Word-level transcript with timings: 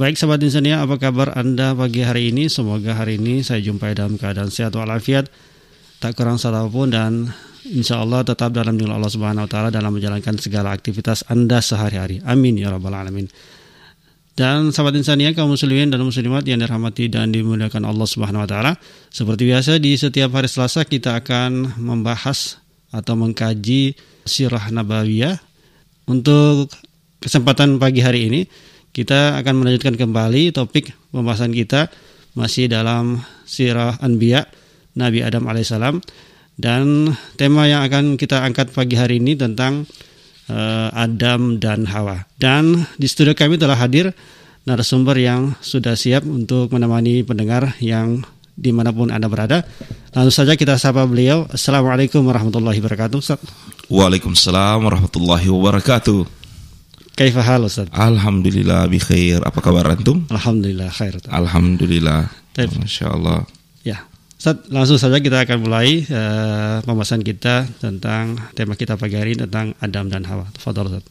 Baik 0.00 0.16
sahabat 0.16 0.40
Insania, 0.40 0.80
apa 0.80 0.96
kabar 0.96 1.36
Anda 1.36 1.76
pagi 1.76 2.00
hari 2.00 2.32
ini? 2.32 2.48
Semoga 2.48 2.96
hari 2.96 3.20
ini 3.20 3.44
saya 3.44 3.60
jumpai 3.60 3.92
dalam 3.92 4.16
keadaan 4.16 4.48
sehat 4.48 4.72
walafiat, 4.72 5.28
tak 6.00 6.16
kurang 6.16 6.40
satupun 6.40 6.88
dan 6.88 7.28
insya 7.68 8.00
Allah 8.00 8.24
tetap 8.24 8.48
dalam 8.56 8.80
lindungan 8.80 8.96
Allah 8.96 9.12
Subhanahu 9.12 9.44
Wa 9.44 9.50
Taala 9.52 9.68
dalam 9.68 9.92
menjalankan 9.92 10.40
segala 10.40 10.72
aktivitas 10.72 11.28
Anda 11.28 11.60
sehari-hari. 11.60 12.24
Amin 12.24 12.56
ya 12.56 12.72
rabbal 12.72 12.96
alamin. 12.96 13.28
Dan 14.40 14.72
sahabat 14.72 14.96
insania 14.96 15.36
kaum 15.36 15.52
muslimin 15.52 15.92
dan 15.92 16.00
muslimat 16.00 16.40
yang 16.48 16.64
dirahmati 16.64 17.12
dan 17.12 17.28
dimuliakan 17.28 17.84
Allah 17.84 18.08
Subhanahu 18.08 18.40
wa 18.40 18.48
taala. 18.48 18.72
Seperti 19.12 19.44
biasa 19.44 19.76
di 19.76 20.00
setiap 20.00 20.32
hari 20.32 20.48
Selasa 20.48 20.88
kita 20.88 21.20
akan 21.20 21.76
membahas 21.76 22.56
atau 22.88 23.20
mengkaji 23.20 24.00
sirah 24.24 24.72
nabawiyah. 24.72 25.36
Untuk 26.08 26.72
kesempatan 27.20 27.76
pagi 27.76 28.00
hari 28.00 28.32
ini 28.32 28.40
kita 28.96 29.36
akan 29.44 29.60
melanjutkan 29.60 30.00
kembali 30.00 30.56
topik 30.56 30.96
pembahasan 31.12 31.52
kita 31.52 31.92
masih 32.32 32.72
dalam 32.72 33.20
sirah 33.44 34.00
Anbiya 34.00 34.48
Nabi 34.96 35.20
Adam 35.20 35.52
alaihissalam 35.52 36.00
dan 36.56 37.12
tema 37.36 37.68
yang 37.68 37.84
akan 37.84 38.16
kita 38.16 38.40
angkat 38.40 38.72
pagi 38.72 38.96
hari 38.96 39.20
ini 39.20 39.36
tentang 39.36 39.84
Adam 40.90 41.62
dan 41.62 41.86
Hawa. 41.86 42.26
Dan 42.36 42.86
di 42.98 43.06
studio 43.06 43.32
kami 43.32 43.56
telah 43.56 43.78
hadir 43.78 44.10
narasumber 44.66 45.16
yang 45.16 45.54
sudah 45.62 45.96
siap 45.96 46.26
untuk 46.26 46.70
menemani 46.74 47.22
pendengar 47.24 47.74
yang 47.80 48.26
di 48.60 48.70
mana 48.76 48.92
pun 48.92 49.08
Anda 49.08 49.30
berada. 49.30 49.64
Langsung 50.12 50.44
saja 50.44 50.58
kita 50.58 50.76
sapa 50.76 51.06
beliau. 51.08 51.48
Assalamualaikum 51.48 52.20
warahmatullahi 52.26 52.76
wabarakatuh. 52.82 53.16
Ustaz. 53.16 53.40
Waalaikumsalam 53.88 54.84
warahmatullahi 54.84 55.48
wabarakatuh. 55.48 56.28
Kaifa 57.16 57.40
hal 57.40 57.64
Ustaz? 57.64 57.88
Alhamdulillah 57.92 58.84
bi 58.88 59.00
khair. 59.00 59.40
Apa 59.44 59.64
kabar 59.64 59.88
antum? 59.92 60.28
Alhamdulillah 60.28 60.92
khair. 60.92 61.16
Alhamdulillah. 61.32 62.28
Masya 62.56 63.16
Allah. 63.16 63.48
Ustaz, 64.40 64.56
langsung 64.72 64.96
saja 64.96 65.20
kita 65.20 65.44
akan 65.44 65.68
mulai 65.68 66.00
uh, 66.08 66.80
pembahasan 66.88 67.20
kita 67.20 67.68
tentang 67.76 68.40
tema 68.56 68.72
kita 68.72 68.96
pagi 68.96 69.20
hari 69.20 69.36
tentang 69.36 69.76
Adam 69.84 70.08
dan 70.08 70.24
Hawa. 70.24 70.48
Tafadhol 70.56 70.96
Ustaz. 70.96 71.04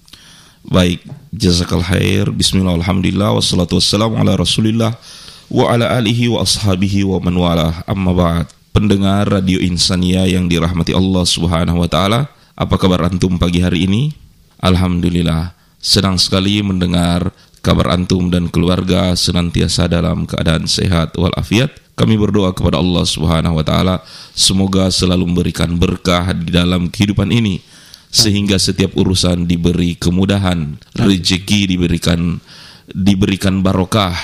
Baik, 0.65 1.05
jazakal 1.29 1.85
khair. 1.85 2.25
Bismillah, 2.33 2.73
alhamdulillah, 2.81 3.37
wassalatu 3.37 3.77
wassalamu 3.77 4.17
ala 4.17 4.33
rasulillah 4.33 4.97
wa 5.45 5.69
ala 5.69 5.93
alihi 6.01 6.25
wa 6.25 6.41
ashabihi 6.41 7.05
wa 7.05 7.21
man 7.21 7.37
walah. 7.37 7.85
Amma 7.85 8.17
ba'd. 8.17 8.49
Pendengar 8.73 9.29
Radio 9.29 9.61
Insania 9.61 10.25
yang 10.25 10.49
dirahmati 10.49 10.97
Allah 10.97 11.21
Subhanahu 11.21 11.85
wa 11.85 11.89
taala, 11.89 12.33
apa 12.57 12.81
kabar 12.81 13.13
antum 13.13 13.37
pagi 13.37 13.61
hari 13.61 13.85
ini? 13.85 14.09
Alhamdulillah, 14.57 15.53
senang 15.77 16.17
sekali 16.17 16.65
mendengar 16.65 17.29
kabar 17.61 17.93
antum 17.93 18.33
dan 18.33 18.49
keluarga 18.49 19.13
senantiasa 19.13 19.85
dalam 19.85 20.25
keadaan 20.25 20.65
sehat 20.65 21.13
walafiat. 21.13 21.77
Kami 21.99 22.15
berdoa 22.15 22.55
kepada 22.55 22.79
Allah 22.79 23.03
Subhanahu 23.03 23.59
wa 23.59 23.65
taala 23.67 23.99
semoga 24.31 24.87
selalu 24.87 25.27
memberikan 25.27 25.67
berkah 25.75 26.31
di 26.31 26.47
dalam 26.47 26.87
kehidupan 26.87 27.27
ini 27.27 27.59
sehingga 28.07 28.55
setiap 28.55 28.95
urusan 28.95 29.43
diberi 29.43 29.99
kemudahan, 29.99 30.79
rezeki 30.95 31.75
diberikan 31.75 32.39
diberikan 32.87 33.59
barokah 33.59 34.15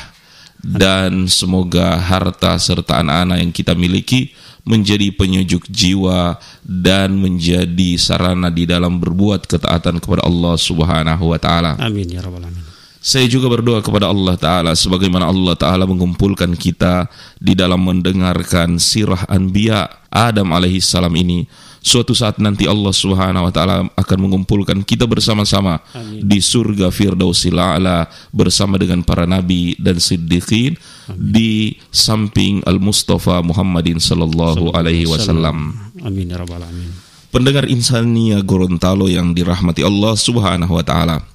dan 0.64 1.30
semoga 1.30 2.00
harta 2.02 2.58
serta 2.58 3.06
anak-anak 3.06 3.38
yang 3.44 3.52
kita 3.53 3.78
miliki 3.78 4.34
menjadi 4.66 5.14
penyejuk 5.14 5.70
jiwa 5.70 6.42
dan 6.66 7.14
menjadi 7.22 8.02
sarana 8.02 8.50
di 8.50 8.66
dalam 8.66 8.98
berbuat 8.98 9.46
ketaatan 9.46 10.02
kepada 10.02 10.26
Allah 10.26 10.58
Subhanahu 10.58 11.30
wa 11.30 11.38
taala. 11.38 11.78
Amin 11.78 12.09
ya 12.09 12.25
rabbal 12.25 12.41
alamin. 12.41 12.65
Saya 13.05 13.29
juga 13.29 13.45
berdoa 13.53 13.85
kepada 13.85 14.09
Allah 14.09 14.33
Ta'ala 14.33 14.73
sebagaimana 14.73 15.29
Allah 15.29 15.53
Ta'ala 15.53 15.85
mengumpulkan 15.85 16.57
kita 16.57 17.05
di 17.38 17.53
dalam 17.53 17.85
mendengarkan 17.85 18.81
sirah 18.81 19.29
Anbiya 19.29 20.09
Adam 20.09 20.49
alaihi 20.49 20.81
salam 20.81 21.13
ini. 21.13 21.45
Suatu 21.85 22.17
saat 22.17 22.41
nanti 22.41 22.66
Allah 22.66 22.89
Subhanahu 22.89 23.45
wa 23.45 23.53
taala 23.53 23.85
akan 23.93 24.17
mengumpulkan 24.25 24.81
kita 24.81 25.05
bersama-sama 25.05 25.77
di 26.17 26.41
surga 26.41 26.89
Firdausil 26.89 27.53
A'la 27.61 28.09
bersama 28.33 28.81
dengan 28.81 29.05
para 29.05 29.29
nabi 29.29 29.77
dan 29.77 30.01
siddiqin 30.01 30.73
di 31.13 31.77
samping 31.93 32.66
Al 32.66 32.81
Mustafa 32.81 33.37
Muhammadin 33.45 34.01
sallallahu 34.01 34.73
alaihi 34.73 35.05
wasallam. 35.05 35.77
Amin 36.01 36.33
ya 36.33 36.41
rabbal 36.41 36.66
alamin. 36.66 36.89
Pendengar 37.29 37.69
insania 37.69 38.41
Gorontalo 38.41 39.05
yang 39.05 39.37
dirahmati 39.37 39.85
Allah 39.85 40.17
Subhanahu 40.17 40.73
wa 40.73 40.81
taala. 40.81 41.34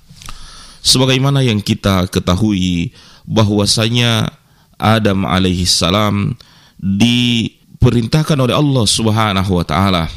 Sebagaimana 0.81 1.45
yang 1.45 1.61
kita 1.61 2.09
ketahui 2.09 2.97
bahwasanya 3.29 4.33
Adam 4.81 5.29
alaihi 5.29 5.69
salam 5.69 6.35
diperintahkan 6.81 8.41
oleh 8.41 8.57
Allah 8.57 8.85
Subhanahu 8.89 9.61
wa 9.61 9.65
taala 9.69 10.09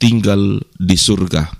tinggal 0.00 0.64
di 0.80 0.96
surga 0.96 1.52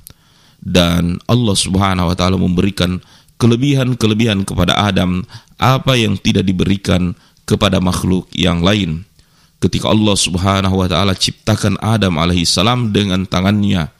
dan 0.64 1.20
Allah 1.28 1.56
Subhanahu 1.56 2.08
wa 2.12 2.16
taala 2.16 2.40
memberikan 2.40 3.00
kelebihan-kelebihan 3.36 4.44
kepada 4.48 4.76
Adam 4.76 5.24
apa 5.60 5.96
yang 5.96 6.16
tidak 6.16 6.48
diberikan 6.48 7.12
kepada 7.48 7.80
makhluk 7.80 8.28
yang 8.36 8.64
lain. 8.64 9.04
Ketika 9.60 9.92
Allah 9.92 10.16
Subhanahu 10.16 10.80
wa 10.80 10.88
taala 10.88 11.12
ciptakan 11.12 11.76
Adam 11.84 12.16
alaihi 12.16 12.48
salam 12.48 12.92
dengan 12.96 13.28
tangannya, 13.28 13.92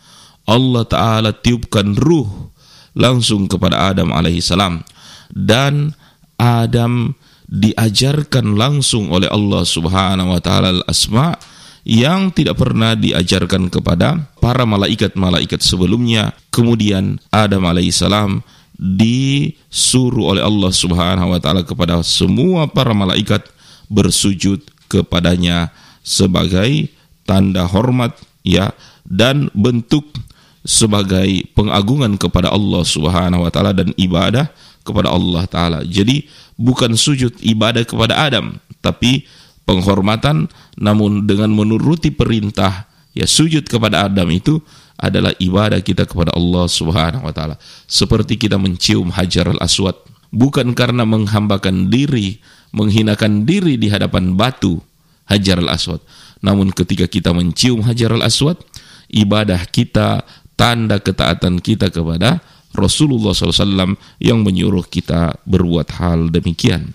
Allah 0.49 0.85
taala 0.89 1.37
tiupkan 1.37 1.93
ruh 1.97 2.50
langsung 2.95 3.47
kepada 3.47 3.91
Adam 3.91 4.11
alaihi 4.11 4.43
salam 4.43 4.83
dan 5.31 5.95
Adam 6.41 7.15
diajarkan 7.51 8.55
langsung 8.55 9.11
oleh 9.11 9.27
Allah 9.27 9.67
Subhanahu 9.67 10.31
wa 10.31 10.41
taala 10.41 10.81
al-asma 10.81 11.35
yang 11.83 12.31
tidak 12.31 12.61
pernah 12.61 12.95
diajarkan 12.95 13.73
kepada 13.73 14.31
para 14.39 14.63
malaikat-malaikat 14.63 15.59
sebelumnya. 15.59 16.31
Kemudian 16.55 17.19
Adam 17.35 17.67
alaihissalam 17.67 18.47
disuruh 18.79 20.33
oleh 20.37 20.43
Allah 20.47 20.71
Subhanahu 20.71 21.35
wa 21.35 21.41
taala 21.43 21.67
kepada 21.67 22.01
semua 22.07 22.71
para 22.71 22.95
malaikat 22.95 23.45
bersujud 23.91 24.63
kepadanya 24.87 25.75
sebagai 26.07 26.89
tanda 27.27 27.67
hormat 27.67 28.15
ya 28.47 28.73
dan 29.05 29.51
bentuk 29.53 30.07
sebagai 30.67 31.49
pengagungan 31.57 32.21
kepada 32.21 32.53
Allah 32.53 32.85
Subhanahu 32.85 33.49
wa 33.49 33.51
taala 33.53 33.73
dan 33.73 33.93
ibadah 33.97 34.53
kepada 34.85 35.09
Allah 35.13 35.45
taala. 35.49 35.81
Jadi 35.85 36.29
bukan 36.57 36.97
sujud 36.97 37.33
ibadah 37.41 37.85
kepada 37.85 38.21
Adam, 38.29 38.61
tapi 38.85 39.25
penghormatan 39.65 40.51
namun 40.77 41.25
dengan 41.25 41.53
menuruti 41.53 42.11
perintah 42.13 42.91
ya 43.17 43.25
sujud 43.25 43.67
kepada 43.67 44.09
Adam 44.09 44.29
itu 44.33 44.61
adalah 45.01 45.33
ibadah 45.41 45.81
kita 45.81 46.05
kepada 46.05 46.37
Allah 46.37 46.69
Subhanahu 46.69 47.25
wa 47.25 47.33
taala. 47.33 47.57
Seperti 47.89 48.37
kita 48.37 48.61
mencium 48.61 49.09
Hajar 49.09 49.49
al-Aswad 49.49 49.97
bukan 50.29 50.77
karena 50.77 51.09
menghambakan 51.09 51.89
diri, 51.89 52.39
menghinakan 52.77 53.49
diri 53.49 53.81
di 53.81 53.89
hadapan 53.89 54.37
batu 54.37 54.79
Hajar 55.25 55.63
al-Aswad. 55.63 56.05
Namun 56.45 56.73
ketika 56.75 57.09
kita 57.09 57.33
mencium 57.33 57.81
Hajar 57.87 58.13
al-Aswad, 58.13 58.61
ibadah 59.11 59.65
kita, 59.69 60.27
tanda 60.61 61.01
ketaatan 61.01 61.65
kita 61.65 61.89
kepada 61.89 62.45
Rasulullah 62.77 63.33
SAW 63.33 63.97
yang 64.21 64.45
menyuruh 64.45 64.85
kita 64.85 65.41
berbuat 65.49 65.97
hal 65.97 66.29
demikian. 66.29 66.93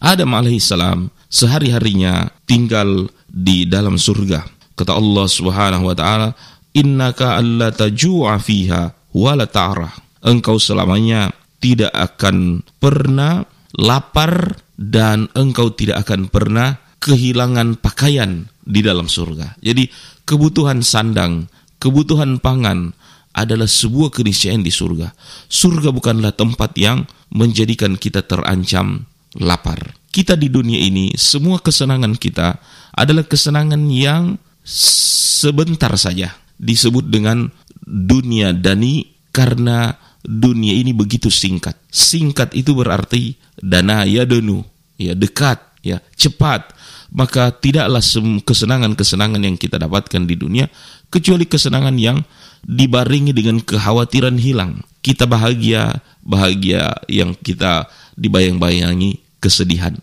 Adam 0.00 0.32
alaihissalam 0.32 1.12
sehari-harinya 1.28 2.32
tinggal 2.48 3.12
di 3.28 3.68
dalam 3.68 4.00
surga. 4.00 4.48
Kata 4.72 4.96
Allah 4.96 5.26
Subhanahu 5.28 5.84
wa 5.92 5.96
taala, 5.96 6.32
"Innaka 6.72 7.36
alla 7.36 7.68
tajua 7.68 8.40
fiha 8.40 8.92
wa 9.12 9.32
la 9.36 9.44
ta'rah." 9.44 9.92
Engkau 10.24 10.56
selamanya 10.56 11.30
tidak 11.60 11.92
akan 11.92 12.64
pernah 12.80 13.44
lapar 13.76 14.56
dan 14.76 15.28
engkau 15.36 15.72
tidak 15.72 16.08
akan 16.08 16.28
pernah 16.28 16.76
kehilangan 17.00 17.78
pakaian 17.80 18.48
di 18.60 18.80
dalam 18.82 19.06
surga. 19.06 19.56
Jadi 19.62 19.88
kebutuhan 20.26 20.82
sandang, 20.82 21.46
kebutuhan 21.82 22.38
pangan 22.40 22.92
adalah 23.36 23.68
sebuah 23.68 24.10
keniscayaan 24.16 24.64
di 24.64 24.72
surga. 24.72 25.12
Surga 25.46 25.92
bukanlah 25.92 26.32
tempat 26.32 26.72
yang 26.80 27.04
menjadikan 27.28 28.00
kita 28.00 28.24
terancam 28.24 29.04
lapar. 29.36 29.92
Kita 30.08 30.32
di 30.32 30.48
dunia 30.48 30.80
ini, 30.80 31.12
semua 31.12 31.60
kesenangan 31.60 32.16
kita 32.16 32.56
adalah 32.96 33.28
kesenangan 33.28 33.84
yang 33.92 34.40
sebentar 34.64 35.92
saja. 36.00 36.32
Disebut 36.56 37.12
dengan 37.12 37.52
dunia 37.84 38.56
dani 38.56 39.04
karena 39.28 39.92
dunia 40.24 40.72
ini 40.72 40.96
begitu 40.96 41.28
singkat. 41.28 41.76
Singkat 41.92 42.56
itu 42.56 42.72
berarti 42.72 43.36
dana 43.60 44.08
ya 44.08 44.24
denu, 44.24 44.64
ya 44.96 45.12
dekat, 45.12 45.60
ya 45.84 46.00
cepat. 46.16 46.72
maka 47.14 47.54
tidaklah 47.54 48.02
kesenangan-kesenangan 48.42 49.38
yang 49.38 49.54
kita 49.54 49.78
dapatkan 49.78 50.26
di 50.26 50.34
dunia 50.34 50.66
kecuali 51.10 51.46
kesenangan 51.46 51.96
yang 51.96 52.18
dibaringi 52.66 53.30
dengan 53.30 53.62
kekhawatiran 53.62 54.36
hilang. 54.36 54.82
Kita 55.00 55.24
bahagia, 55.30 56.02
bahagia 56.26 56.90
yang 57.06 57.32
kita 57.38 57.86
dibayang-bayangi 58.18 59.22
kesedihan. 59.38 59.94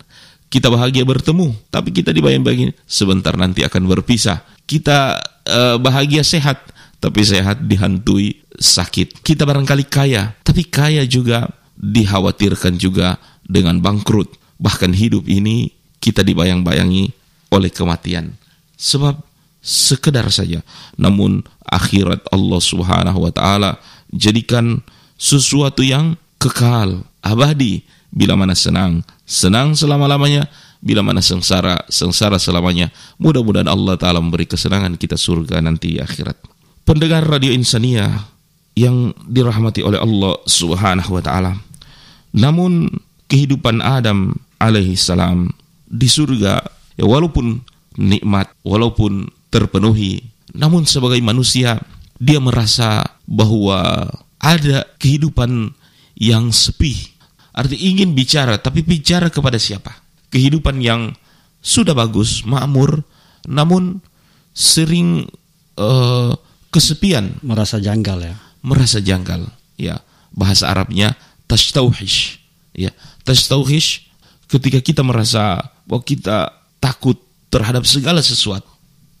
Kita 0.48 0.70
bahagia 0.70 1.02
bertemu, 1.04 1.52
tapi 1.68 1.92
kita 1.92 2.14
dibayang-bayangi 2.14 2.72
sebentar 2.88 3.34
nanti 3.36 3.66
akan 3.66 3.84
berpisah. 3.90 4.40
Kita 4.64 5.18
eh, 5.44 5.76
bahagia 5.76 6.24
sehat, 6.24 6.62
tapi 7.02 7.20
sehat 7.26 7.60
dihantui 7.68 8.40
sakit. 8.56 9.20
Kita 9.20 9.44
barangkali 9.44 9.84
kaya, 9.90 10.32
tapi 10.40 10.64
kaya 10.64 11.04
juga 11.04 11.50
dikhawatirkan 11.76 12.80
juga 12.80 13.20
dengan 13.44 13.82
bangkrut. 13.82 14.30
Bahkan 14.56 14.94
hidup 14.94 15.28
ini 15.28 15.74
kita 15.98 16.24
dibayang-bayangi 16.24 17.12
oleh 17.52 17.68
kematian. 17.68 18.38
Sebab 18.78 19.33
sekedar 19.64 20.28
saja. 20.28 20.60
Namun 21.00 21.40
akhirat 21.64 22.28
Allah 22.28 22.60
Subhanahu 22.60 23.24
wa 23.24 23.32
taala 23.32 23.80
jadikan 24.12 24.84
sesuatu 25.16 25.80
yang 25.80 26.20
kekal, 26.36 27.08
abadi. 27.24 27.82
Bila 28.14 28.38
mana 28.38 28.54
senang, 28.54 29.02
senang 29.26 29.74
selama-lamanya. 29.74 30.46
Bila 30.84 31.02
mana 31.02 31.18
sengsara, 31.18 31.82
sengsara 31.90 32.38
selamanya. 32.38 32.92
Mudah-mudahan 33.16 33.66
Allah 33.66 33.96
Ta'ala 33.96 34.20
memberi 34.20 34.44
kesenangan 34.44 35.00
kita 35.00 35.16
surga 35.16 35.64
nanti 35.64 35.96
akhirat. 35.96 36.36
Pendengar 36.84 37.24
Radio 37.24 37.50
Insania 37.56 38.28
yang 38.76 39.16
dirahmati 39.24 39.80
oleh 39.80 39.96
Allah 39.96 40.36
Subhanahu 40.44 41.16
wa 41.16 41.22
taala. 41.24 41.52
Namun 42.36 42.92
kehidupan 43.32 43.80
Adam 43.80 44.36
alaihi 44.60 44.98
salam 44.98 45.50
di 45.88 46.04
surga 46.04 46.60
ya 47.00 47.04
walaupun 47.08 47.64
nikmat, 47.96 48.52
walaupun 48.66 49.30
terpenuhi, 49.54 50.34
namun 50.50 50.82
sebagai 50.82 51.22
manusia 51.22 51.78
dia 52.18 52.42
merasa 52.42 53.06
bahwa 53.22 54.10
ada 54.42 54.82
kehidupan 54.98 55.70
yang 56.18 56.50
sepi. 56.50 57.14
Arti 57.54 57.78
ingin 57.78 58.18
bicara, 58.18 58.58
tapi 58.58 58.82
bicara 58.82 59.30
kepada 59.30 59.62
siapa? 59.62 59.94
Kehidupan 60.34 60.82
yang 60.82 61.14
sudah 61.62 61.94
bagus, 61.94 62.42
makmur, 62.42 63.06
namun 63.46 64.02
sering 64.50 65.30
eh, 65.78 66.32
kesepian, 66.74 67.38
Merasa 67.46 67.78
janggal 67.78 68.18
ya. 68.26 68.34
merasa 68.66 68.98
janggal. 68.98 69.46
Ya, 69.78 70.02
bahasa 70.34 70.66
Arabnya 70.66 71.14
tashtauhish. 71.46 72.42
Ya, 72.74 72.90
tashtauhish 73.22 74.10
ketika 74.50 74.82
kita 74.82 75.06
merasa 75.06 75.70
bahwa 75.86 76.02
kita 76.02 76.50
takut 76.82 77.22
terhadap 77.54 77.86
segala 77.86 78.18
sesuatu. 78.18 78.73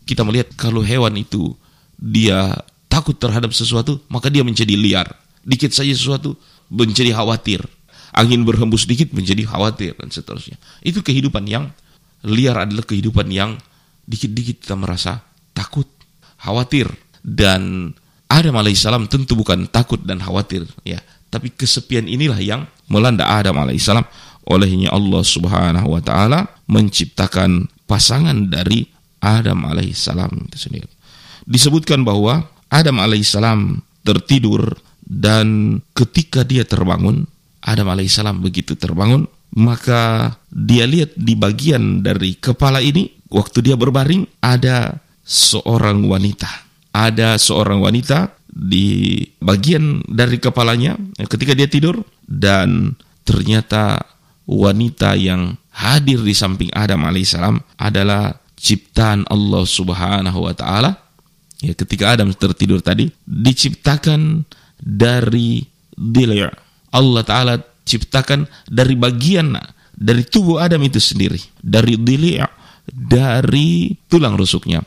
Kita 0.04 0.22
melihat 0.22 0.52
kalau 0.56 0.84
hewan 0.84 1.16
itu 1.16 1.56
dia 1.96 2.52
takut 2.88 3.16
terhadap 3.16 3.50
sesuatu, 3.50 3.98
maka 4.12 4.28
dia 4.28 4.44
menjadi 4.44 4.76
liar. 4.76 5.08
Dikit 5.44 5.72
saja 5.72 5.92
sesuatu 5.92 6.36
menjadi 6.68 7.16
khawatir. 7.16 7.64
Angin 8.14 8.46
berhembus 8.46 8.86
dikit 8.86 9.10
menjadi 9.10 9.42
khawatir 9.48 9.98
dan 9.98 10.08
seterusnya. 10.12 10.54
Itu 10.86 11.02
kehidupan 11.02 11.44
yang 11.50 11.74
liar 12.22 12.62
adalah 12.62 12.86
kehidupan 12.86 13.26
yang 13.28 13.58
dikit-dikit 14.06 14.62
kita 14.62 14.76
merasa 14.78 15.24
takut, 15.56 15.88
khawatir 16.40 16.88
dan 17.24 17.92
Adam 18.28 18.56
alaihissalam 18.56 19.08
tentu 19.08 19.36
bukan 19.36 19.68
takut 19.68 20.00
dan 20.00 20.20
khawatir 20.20 20.64
ya, 20.84 21.00
tapi 21.28 21.52
kesepian 21.52 22.08
inilah 22.08 22.38
yang 22.40 22.68
melanda 22.88 23.26
Adam 23.28 23.58
alaihissalam. 23.60 24.04
Olehnya 24.44 24.92
Allah 24.92 25.24
Subhanahu 25.24 25.96
wa 25.96 26.04
taala 26.04 26.44
menciptakan 26.68 27.64
pasangan 27.88 28.52
dari 28.52 28.84
Adam 29.24 29.64
alaihissalam 29.64 30.52
itu 30.52 30.68
sendiri. 30.68 30.88
Disebutkan 31.48 32.04
bahwa 32.04 32.44
Adam 32.68 33.00
alaihissalam 33.00 33.80
tertidur 34.04 34.76
dan 35.00 35.80
ketika 35.96 36.44
dia 36.44 36.68
terbangun, 36.68 37.24
Adam 37.64 37.88
alaihissalam 37.88 38.44
begitu 38.44 38.76
terbangun, 38.76 39.24
maka 39.56 40.34
dia 40.52 40.84
lihat 40.84 41.16
di 41.16 41.32
bagian 41.32 42.04
dari 42.04 42.36
kepala 42.36 42.84
ini 42.84 43.08
waktu 43.32 43.64
dia 43.64 43.80
berbaring 43.80 44.28
ada 44.44 45.00
seorang 45.24 46.04
wanita. 46.04 46.48
Ada 46.94 47.40
seorang 47.40 47.82
wanita 47.82 48.30
di 48.54 49.18
bagian 49.42 50.04
dari 50.06 50.38
kepalanya 50.38 50.94
ketika 51.26 51.58
dia 51.58 51.66
tidur 51.66 52.06
dan 52.22 52.94
ternyata 53.26 53.98
wanita 54.46 55.18
yang 55.18 55.58
hadir 55.74 56.22
di 56.22 56.36
samping 56.36 56.70
Adam 56.70 57.02
alaihissalam 57.02 57.58
adalah 57.82 58.43
ciptaan 58.64 59.28
Allah 59.28 59.68
Subhanahu 59.68 60.48
wa 60.48 60.56
taala. 60.56 60.96
Ya, 61.60 61.76
ketika 61.76 62.16
Adam 62.16 62.32
tertidur 62.32 62.80
tadi 62.80 63.12
diciptakan 63.28 64.48
dari 64.80 65.60
dili' 65.92 66.48
Allah 66.92 67.22
taala 67.24 67.60
ciptakan 67.84 68.48
dari 68.64 68.96
bagian 68.96 69.52
dari 69.92 70.24
tubuh 70.24 70.58
Adam 70.64 70.80
itu 70.80 70.96
sendiri, 70.96 71.38
dari 71.60 72.00
dili' 72.00 72.40
dari 72.88 73.92
tulang 74.08 74.36
rusuknya. 74.36 74.80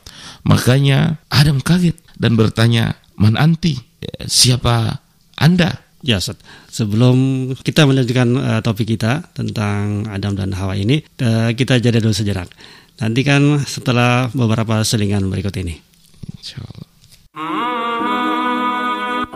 Makanya 0.46 1.18
Adam 1.30 1.62
kaget 1.62 1.98
dan 2.18 2.34
bertanya, 2.34 2.98
"Man 3.14 3.38
anti?" 3.38 3.78
Siapa 4.26 5.02
Anda? 5.38 5.82
Ya, 6.06 6.22
Ustaz. 6.22 6.38
Sebelum 6.70 7.50
kita 7.66 7.82
melanjutkan 7.82 8.28
eh, 8.38 8.60
topik 8.62 8.86
kita 8.94 9.34
tentang 9.34 10.06
Adam 10.06 10.38
dan 10.38 10.54
Hawa 10.54 10.78
ini, 10.78 11.02
eh, 11.02 11.50
kita 11.58 11.82
jeda 11.82 11.98
dulu 11.98 12.14
sejenak. 12.14 12.46
Nanti 12.98 13.22
kan 13.22 13.62
setelah 13.62 14.26
beberapa 14.34 14.82
selingan 14.82 15.30
berikut 15.30 15.54
ini. 15.62 15.78
Insyaallah. 16.42 16.88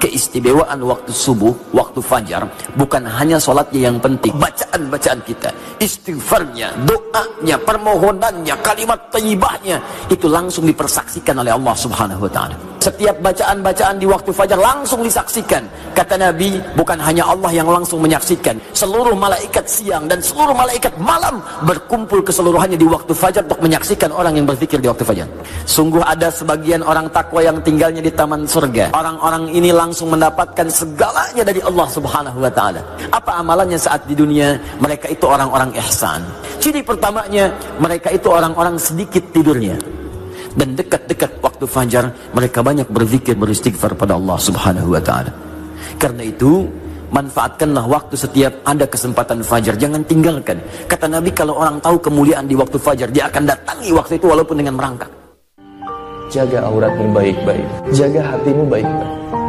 Keistimewaan 0.03 0.83
waktu 0.83 1.15
subuh, 1.15 1.55
waktu 1.71 2.03
fajar 2.03 2.43
bukan 2.75 3.07
hanya 3.07 3.39
sholatnya 3.39 3.87
yang 3.87 4.03
penting 4.03 4.35
bacaan-bacaan 4.35 5.23
kita 5.23 5.55
istighfarnya, 5.83 6.75
doanya, 6.87 7.59
permohonannya 7.59 8.55
kalimat 8.63 9.11
tayyibahnya 9.11 9.79
itu 10.07 10.31
langsung 10.31 10.67
dipersaksikan 10.67 11.39
oleh 11.43 11.51
Allah 11.51 11.75
subhanahu 11.75 12.27
wa 12.27 12.31
ta'ala. 12.31 12.57
Setiap 12.83 13.23
bacaan-bacaan 13.23 14.03
di 14.03 14.11
waktu 14.11 14.35
fajar 14.35 14.59
langsung 14.59 15.07
disaksikan. 15.07 15.63
Kata 15.95 16.19
Nabi 16.19 16.59
bukan 16.75 16.99
hanya 16.99 17.31
Allah 17.31 17.55
yang 17.55 17.71
langsung 17.71 18.03
menyaksikan. 18.03 18.59
Seluruh 18.75 19.15
malaikat 19.15 19.71
siang 19.71 20.11
dan 20.11 20.19
seluruh 20.19 20.51
malaikat 20.51 20.91
malam 20.99 21.39
berkumpul 21.63 22.27
keseluruhannya 22.27 22.75
di 22.75 22.83
waktu 22.83 23.15
fajar 23.15 23.47
untuk 23.47 23.63
menyaksikan 23.63 24.11
orang 24.11 24.35
yang 24.35 24.51
berzikir 24.51 24.83
di 24.83 24.91
waktu 24.91 25.07
fajar. 25.07 25.31
Sungguh 25.63 26.03
ada 26.03 26.35
sebagian 26.35 26.83
orang 26.83 27.07
takwa 27.15 27.39
yang 27.39 27.63
tinggalnya 27.63 28.03
di 28.03 28.11
taman 28.11 28.51
surga. 28.51 28.91
Orang-orang 28.91 29.55
ini 29.55 29.71
langsung 29.71 29.92
mendapatkan 30.01 30.67
segalanya 30.73 31.45
dari 31.45 31.61
Allah 31.61 31.87
subhanahu 31.93 32.41
wa 32.41 32.49
ta'ala 32.49 32.81
apa 33.13 33.31
amalannya 33.45 33.77
saat 33.77 34.09
di 34.09 34.17
dunia 34.17 34.57
mereka 34.81 35.13
itu 35.13 35.29
orang-orang 35.29 35.77
ihsan 35.85 36.25
ciri 36.57 36.81
pertamanya 36.81 37.53
mereka 37.77 38.09
itu 38.09 38.33
orang-orang 38.33 38.81
sedikit 38.81 39.23
tidurnya 39.31 39.77
dan 40.57 40.77
dekat-dekat 40.77 41.41
waktu 41.41 41.65
fajar 41.65 42.13
mereka 42.37 42.61
banyak 42.61 42.89
berzikir 42.89 43.37
beristighfar 43.37 43.97
pada 43.97 44.17
Allah 44.17 44.37
Subhanahu 44.37 44.93
wa 44.93 45.03
taala. 45.03 45.33
Karena 45.97 46.23
itu 46.29 46.69
manfaatkanlah 47.13 47.85
waktu 47.89 48.15
setiap 48.17 48.53
ada 48.65 48.89
kesempatan 48.89 49.45
fajar 49.45 49.77
jangan 49.77 50.05
tinggalkan. 50.05 50.61
Kata 50.89 51.09
Nabi 51.09 51.33
kalau 51.33 51.61
orang 51.61 51.81
tahu 51.81 52.01
kemuliaan 52.01 52.49
di 52.49 52.57
waktu 52.57 52.77
fajar 52.77 53.09
dia 53.13 53.29
akan 53.29 53.49
datangi 53.49 53.91
waktu 53.93 54.21
itu 54.21 54.27
walaupun 54.29 54.57
dengan 54.61 54.77
merangkak. 54.77 55.11
Jaga 56.33 56.65
auratmu 56.65 57.13
baik-baik. 57.13 57.67
Jaga 57.93 58.25
hatimu 58.25 58.65
baik-baik. 58.65 59.42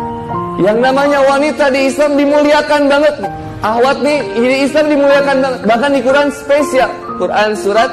Yang 0.62 0.77
namanya 0.86 1.19
wanita 1.25 1.74
di 1.74 1.89
Islam 1.89 2.13
dimuliakan 2.13 2.81
banget. 2.86 3.15
Ahwat 3.63 4.05
nih 4.05 4.19
di 4.38 4.57
Islam 4.67 4.86
dimuliakan 4.91 5.38
banget. 5.41 5.62
Bahkan 5.65 5.91
di 5.98 6.01
Quran 6.05 6.29
spesial. 6.29 6.91
Quran 7.17 7.50
surat 7.57 7.89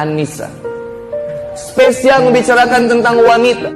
An-Nisa. 0.00 0.48
Spesial 1.54 2.26
membicarakan 2.26 2.88
tentang 2.88 3.20
wanita. 3.22 3.68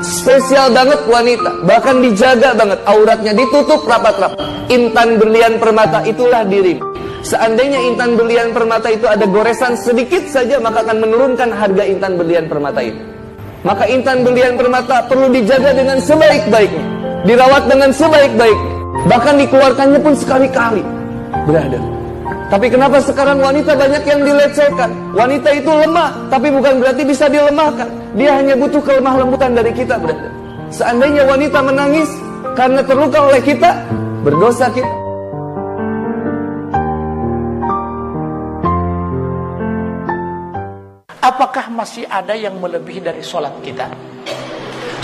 Spesial 0.00 0.72
banget 0.72 1.00
wanita. 1.04 1.50
Bahkan 1.68 1.96
dijaga 2.00 2.56
banget. 2.56 2.80
Auratnya 2.88 3.32
ditutup 3.36 3.84
rapat-rapat. 3.84 4.38
Intan 4.72 5.20
berlian 5.20 5.60
permata 5.60 6.00
itulah 6.06 6.46
diri. 6.48 6.80
Seandainya 7.24 7.80
intan 7.92 8.20
berlian 8.20 8.52
permata 8.52 8.92
itu 8.92 9.08
ada 9.08 9.24
goresan 9.24 9.80
sedikit 9.80 10.28
saja 10.28 10.60
maka 10.60 10.84
akan 10.84 11.08
menurunkan 11.08 11.56
harga 11.56 11.84
intan 11.84 12.20
berlian 12.20 12.48
permata 12.48 12.84
itu. 12.84 13.00
Maka 13.64 13.88
intan 13.88 14.28
berlian 14.28 14.60
permata 14.60 15.08
perlu 15.08 15.32
dijaga 15.32 15.72
dengan 15.72 15.96
sebaik-baiknya. 16.04 16.93
Dirawat 17.24 17.72
dengan 17.72 17.88
sebaik-baiknya. 17.88 18.74
Bahkan 19.08 19.34
dikeluarkannya 19.40 20.00
pun 20.04 20.12
sekali-kali. 20.12 20.84
Berada. 21.48 21.80
Tapi 22.52 22.68
kenapa 22.68 23.00
sekarang 23.00 23.40
wanita 23.40 23.72
banyak 23.72 24.04
yang 24.04 24.20
dilecehkan? 24.22 24.92
Wanita 25.16 25.48
itu 25.56 25.72
lemah, 25.72 26.28
tapi 26.28 26.52
bukan 26.52 26.84
berarti 26.84 27.02
bisa 27.08 27.26
dilemahkan. 27.26 27.88
Dia 28.14 28.36
hanya 28.38 28.54
butuh 28.54 28.84
kelemah 28.84 29.24
lembutan 29.24 29.56
dari 29.56 29.72
kita, 29.72 29.96
berada. 29.96 30.28
Seandainya 30.68 31.24
wanita 31.24 31.64
menangis 31.64 32.08
karena 32.52 32.84
terluka 32.84 33.18
oleh 33.24 33.40
kita, 33.40 33.72
berdosa 34.22 34.68
kita. 34.70 34.92
Apakah 41.24 41.72
masih 41.72 42.04
ada 42.04 42.36
yang 42.36 42.60
melebihi 42.60 43.00
dari 43.00 43.24
sholat 43.24 43.56
kita? 43.64 43.88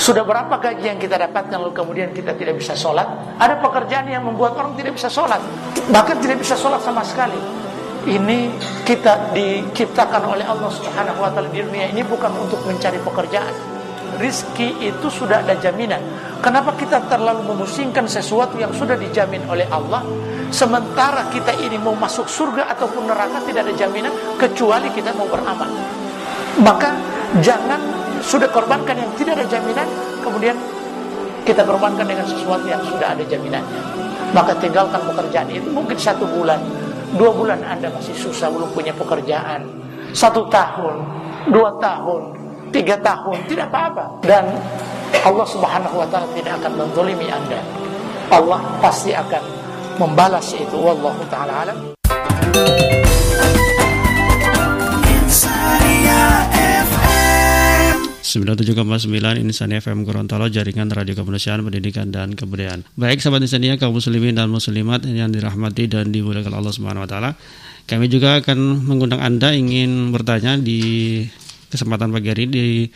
Sudah 0.00 0.24
berapa 0.24 0.56
gaji 0.56 0.80
yang 0.80 0.96
kita 0.96 1.20
dapatkan 1.20 1.60
lalu 1.60 1.76
kemudian 1.76 2.08
kita 2.16 2.32
tidak 2.32 2.56
bisa 2.56 2.72
sholat? 2.72 3.04
Ada 3.36 3.60
pekerjaan 3.60 4.08
yang 4.08 4.24
membuat 4.24 4.56
orang 4.56 4.72
tidak 4.72 4.96
bisa 4.96 5.12
sholat. 5.12 5.44
Bahkan 5.92 6.16
tidak 6.24 6.40
bisa 6.40 6.56
sholat 6.56 6.80
sama 6.80 7.04
sekali. 7.04 7.36
Ini 8.08 8.48
kita 8.88 9.36
diciptakan 9.36 10.24
oleh 10.24 10.48
Allah 10.48 10.72
Subhanahu 10.72 11.20
wa 11.20 11.28
taala 11.28 11.52
di 11.52 11.60
dunia 11.60 11.92
ini 11.92 12.00
bukan 12.00 12.32
untuk 12.32 12.64
mencari 12.64 12.96
pekerjaan. 12.96 13.52
Rizki 14.16 14.72
itu 14.80 15.12
sudah 15.12 15.44
ada 15.44 15.52
jaminan. 15.60 16.00
Kenapa 16.40 16.72
kita 16.80 17.04
terlalu 17.04 17.52
memusingkan 17.52 18.08
sesuatu 18.08 18.56
yang 18.56 18.72
sudah 18.72 18.96
dijamin 18.96 19.44
oleh 19.52 19.68
Allah 19.68 20.00
sementara 20.48 21.28
kita 21.28 21.52
ini 21.60 21.76
mau 21.76 21.92
masuk 21.92 22.24
surga 22.24 22.72
ataupun 22.72 23.04
neraka 23.04 23.44
tidak 23.44 23.68
ada 23.68 23.74
jaminan 23.76 24.16
kecuali 24.40 24.88
kita 24.96 25.12
mau 25.12 25.28
beramal. 25.28 25.68
Maka 26.56 26.96
jangan 27.44 27.99
sudah 28.20 28.48
korbankan 28.52 28.96
yang 28.96 29.10
tidak 29.16 29.40
ada 29.40 29.46
jaminan, 29.48 29.88
kemudian 30.20 30.56
kita 31.44 31.64
korbankan 31.64 32.04
dengan 32.06 32.26
sesuatu 32.28 32.66
yang 32.68 32.80
sudah 32.84 33.16
ada 33.16 33.24
jaminannya. 33.24 33.80
Maka 34.30 34.54
tinggalkan 34.62 35.02
pekerjaan 35.10 35.48
itu 35.50 35.68
mungkin 35.72 35.98
satu 35.98 36.22
bulan, 36.28 36.60
dua 37.18 37.34
bulan 37.34 37.58
Anda 37.66 37.90
masih 37.90 38.14
susah 38.14 38.46
belum 38.52 38.70
punya 38.70 38.94
pekerjaan, 38.94 39.66
satu 40.14 40.46
tahun, 40.46 41.02
dua 41.50 41.74
tahun, 41.82 42.22
tiga 42.70 42.94
tahun, 43.02 43.36
tidak 43.50 43.66
apa-apa. 43.74 44.22
Dan 44.22 44.46
Allah 45.26 45.46
Subhanahu 45.50 45.98
Wa 45.98 46.06
Taala 46.06 46.28
tidak 46.38 46.62
akan 46.62 46.72
menzolimi 46.78 47.26
Anda. 47.26 47.58
Allah 48.30 48.62
pasti 48.78 49.10
akan 49.10 49.42
membalas 49.98 50.54
itu. 50.54 50.78
Wallahu 50.78 51.22
taala 51.26 51.66
alam. 51.66 53.09
97,9 58.30 59.42
Insania 59.42 59.82
FM 59.82 60.06
Gorontalo 60.06 60.46
Jaringan 60.46 60.86
Radio 60.94 61.18
Kemanusiaan 61.18 61.66
Pendidikan 61.66 62.14
dan 62.14 62.38
Kebudayaan. 62.38 62.86
Baik 62.94 63.18
sahabat 63.18 63.42
Insania 63.42 63.74
kaum 63.74 63.90
muslimin 63.98 64.38
dan 64.38 64.46
muslimat 64.46 65.02
yang 65.02 65.34
dirahmati 65.34 65.90
dan 65.90 66.14
dimuliakan 66.14 66.54
Allah 66.54 66.70
Subhanahu 66.70 67.02
wa 67.02 67.10
taala. 67.10 67.30
Kami 67.90 68.06
juga 68.06 68.38
akan 68.38 68.86
mengundang 68.86 69.18
Anda 69.18 69.50
ingin 69.50 70.14
bertanya 70.14 70.54
di 70.54 71.26
kesempatan 71.74 72.14
pagi 72.14 72.30
hari 72.30 72.46
di 72.46 72.86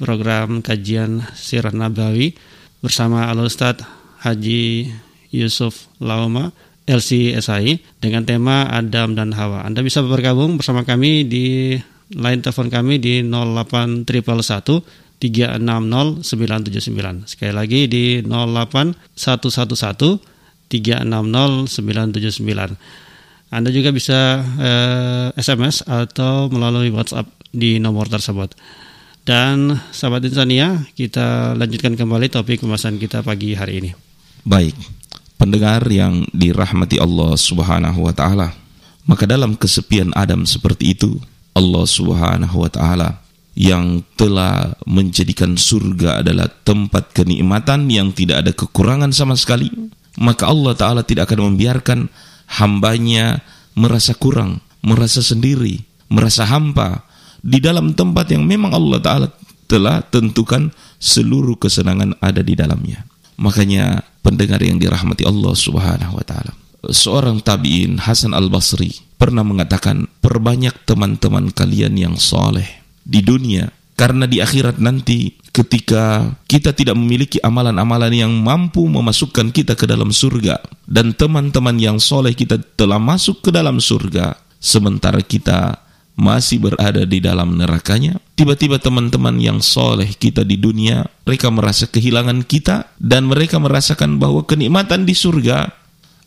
program 0.00 0.64
kajian 0.64 1.28
Sirah 1.36 1.76
Nabawi 1.76 2.32
bersama 2.80 3.28
Al 3.28 3.36
Ustaz 3.44 3.84
Haji 4.24 4.88
Yusuf 5.28 5.92
Lauma 6.00 6.56
LCSI 6.88 8.00
dengan 8.00 8.24
tema 8.24 8.64
Adam 8.64 9.12
dan 9.12 9.36
Hawa. 9.36 9.68
Anda 9.68 9.84
bisa 9.84 10.00
bergabung 10.00 10.56
bersama 10.56 10.88
kami 10.88 11.28
di 11.28 11.76
line 12.14 12.40
telepon 12.42 12.68
kami 12.70 12.98
di 12.98 13.22
08111 13.22 14.82
360 15.20 16.24
979. 16.24 17.28
Sekali 17.28 17.52
lagi 17.52 17.86
di 17.86 18.24
08111 18.24 20.18
360 20.70 21.68
979. 21.68 23.50
Anda 23.50 23.74
juga 23.74 23.90
bisa 23.90 24.38
eh, 24.62 25.28
SMS 25.34 25.82
atau 25.84 26.46
melalui 26.48 26.94
WhatsApp 26.94 27.26
di 27.50 27.82
nomor 27.82 28.06
tersebut. 28.06 28.54
Dan 29.26 29.76
sahabat 29.92 30.24
Insania, 30.24 30.86
kita 30.96 31.52
lanjutkan 31.58 31.98
kembali 31.98 32.32
topik 32.32 32.64
pembahasan 32.64 32.96
kita 32.96 33.20
pagi 33.20 33.52
hari 33.52 33.84
ini. 33.84 33.90
Baik, 34.46 34.72
pendengar 35.36 35.84
yang 35.90 36.24
dirahmati 36.32 36.96
Allah 36.96 37.36
Subhanahu 37.36 38.06
wa 38.08 38.14
taala. 38.16 38.56
Maka 39.04 39.28
dalam 39.28 39.58
kesepian 39.58 40.14
Adam 40.16 40.46
seperti 40.48 40.94
itu, 40.96 41.20
Allah 41.54 41.84
Subhanahu 41.84 42.56
wa 42.62 42.70
taala 42.70 43.20
yang 43.58 44.00
telah 44.14 44.72
menjadikan 44.86 45.58
surga 45.58 46.22
adalah 46.24 46.48
tempat 46.64 47.12
kenikmatan 47.12 47.90
yang 47.90 48.14
tidak 48.14 48.46
ada 48.46 48.52
kekurangan 48.54 49.10
sama 49.10 49.34
sekali, 49.34 49.68
maka 50.16 50.48
Allah 50.48 50.72
taala 50.78 51.02
tidak 51.02 51.28
akan 51.28 51.52
membiarkan 51.52 52.08
hambanya 52.60 53.42
merasa 53.74 54.16
kurang, 54.16 54.62
merasa 54.80 55.20
sendiri, 55.20 55.82
merasa 56.08 56.46
hampa 56.46 57.04
di 57.42 57.58
dalam 57.58 57.92
tempat 57.92 58.32
yang 58.32 58.46
memang 58.46 58.72
Allah 58.72 58.98
taala 59.02 59.28
telah 59.70 60.02
tentukan 60.02 60.72
seluruh 60.98 61.54
kesenangan 61.58 62.18
ada 62.18 62.42
di 62.42 62.58
dalamnya. 62.58 63.06
Makanya 63.40 64.04
pendengar 64.20 64.60
yang 64.60 64.76
dirahmati 64.76 65.24
Allah 65.24 65.54
Subhanahu 65.56 66.18
wa 66.18 66.24
taala. 66.26 66.52
Seorang 66.80 67.44
tabi'in 67.44 68.00
Hasan 68.00 68.32
Al-Basri 68.32 69.09
pernah 69.20 69.44
mengatakan, 69.44 70.08
"Perbanyak 70.24 70.88
teman-teman 70.88 71.52
kalian 71.52 71.92
yang 72.00 72.16
soleh 72.16 72.80
di 73.04 73.20
dunia 73.20 73.68
karena 74.00 74.24
di 74.24 74.40
akhirat 74.40 74.80
nanti 74.80 75.36
ketika 75.52 76.32
kita 76.48 76.72
tidak 76.72 76.96
memiliki 76.96 77.36
amalan-amalan 77.44 78.16
yang 78.16 78.32
mampu 78.32 78.88
memasukkan 78.88 79.52
kita 79.52 79.76
ke 79.76 79.84
dalam 79.84 80.08
surga 80.08 80.56
dan 80.88 81.12
teman-teman 81.12 81.76
yang 81.76 82.00
soleh 82.00 82.32
kita 82.32 82.56
telah 82.80 82.96
masuk 82.96 83.44
ke 83.44 83.50
dalam 83.52 83.76
surga 83.76 84.40
sementara 84.56 85.20
kita 85.20 85.84
masih 86.20 86.60
berada 86.60 87.08
di 87.08 87.16
dalam 87.16 87.56
nerakanya, 87.56 88.20
tiba-tiba 88.36 88.76
teman-teman 88.76 89.40
yang 89.40 89.64
soleh 89.64 90.12
kita 90.12 90.44
di 90.44 90.60
dunia, 90.60 91.08
mereka 91.24 91.48
merasa 91.48 91.88
kehilangan 91.88 92.44
kita, 92.44 92.92
dan 93.00 93.24
mereka 93.24 93.56
merasakan 93.56 94.20
bahwa 94.20 94.44
kenikmatan 94.44 95.08
di 95.08 95.16
surga 95.16 95.72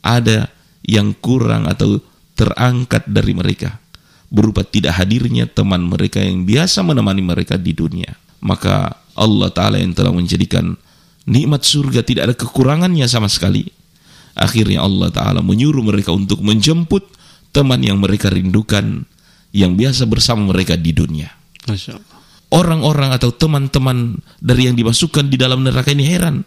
ada 0.02 0.50
yang 0.82 1.14
kurang 1.14 1.70
atau 1.70 2.02
terangkat 2.34 3.06
dari 3.10 3.34
mereka, 3.38 3.78
berupa 4.34 4.66
tidak 4.66 4.98
hadirnya 4.98 5.46
teman 5.46 5.86
mereka 5.86 6.18
yang 6.22 6.46
biasa 6.46 6.82
menemani 6.82 7.22
mereka 7.22 7.58
di 7.58 7.74
dunia. 7.74 8.18
Maka 8.44 8.98
Allah 9.14 9.50
Ta'ala 9.54 9.78
yang 9.80 9.94
telah 9.96 10.12
menjadikan 10.12 10.76
nikmat 11.30 11.64
surga 11.64 12.04
tidak 12.04 12.24
ada 12.28 12.36
kekurangannya 12.36 13.06
sama 13.08 13.30
sekali. 13.30 13.70
Akhirnya 14.34 14.82
Allah 14.82 15.14
Ta'ala 15.14 15.46
menyuruh 15.46 15.86
mereka 15.86 16.12
untuk 16.12 16.42
menjemput 16.42 17.06
teman 17.54 17.80
yang 17.86 18.02
mereka 18.02 18.34
rindukan 18.34 19.06
yang 19.54 19.78
biasa 19.78 20.10
bersama 20.10 20.50
mereka 20.50 20.74
di 20.74 20.92
dunia. 20.92 21.30
Orang-orang 22.50 23.14
atau 23.14 23.34
teman-teman 23.34 24.18
dari 24.42 24.70
yang 24.70 24.78
dimasukkan 24.78 25.30
di 25.30 25.38
dalam 25.38 25.62
neraka 25.62 25.94
ini 25.94 26.06
heran. 26.06 26.42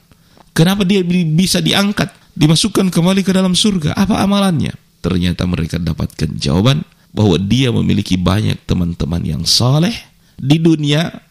Kenapa 0.55 0.83
dia 0.83 1.03
bi- 1.03 1.27
bisa 1.27 1.63
diangkat, 1.63 2.35
dimasukkan 2.35 2.91
kembali 2.91 3.23
ke 3.23 3.31
dalam 3.35 3.55
surga? 3.55 3.95
Apa 3.95 4.23
amalannya? 4.23 4.86
Ternyata 5.07 5.47
mereka 5.47 5.79
dapatkan 5.79 6.35
jawaban 6.35 6.83
bahwa 7.15 7.39
dia 7.39 7.71
memiliki 7.71 8.19
banyak 8.19 8.59
teman-teman 8.67 9.23
yang 9.23 9.47
saleh 9.47 9.95
di 10.35 10.59
dunia. 10.59 11.23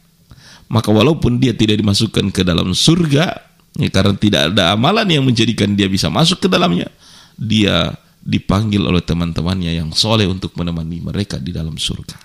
Maka 0.71 0.95
walaupun 0.95 1.43
dia 1.43 1.51
tidak 1.51 1.83
dimasukkan 1.83 2.31
ke 2.31 2.47
dalam 2.47 2.71
surga, 2.71 3.35
ya, 3.75 3.89
karena 3.91 4.15
tidak 4.15 4.41
ada 4.55 4.73
amalan 4.73 5.05
yang 5.11 5.27
menjadikan 5.27 5.75
dia 5.75 5.91
bisa 5.91 6.07
masuk 6.07 6.41
ke 6.41 6.47
dalamnya, 6.47 6.87
dia 7.35 7.93
dipanggil 8.25 8.81
oleh 8.81 9.03
teman-temannya 9.03 9.77
yang 9.77 9.93
soleh 9.93 10.25
untuk 10.25 10.57
menemani 10.57 11.03
mereka 11.03 11.37
di 11.37 11.53
dalam 11.53 11.77
surga. 11.77 12.17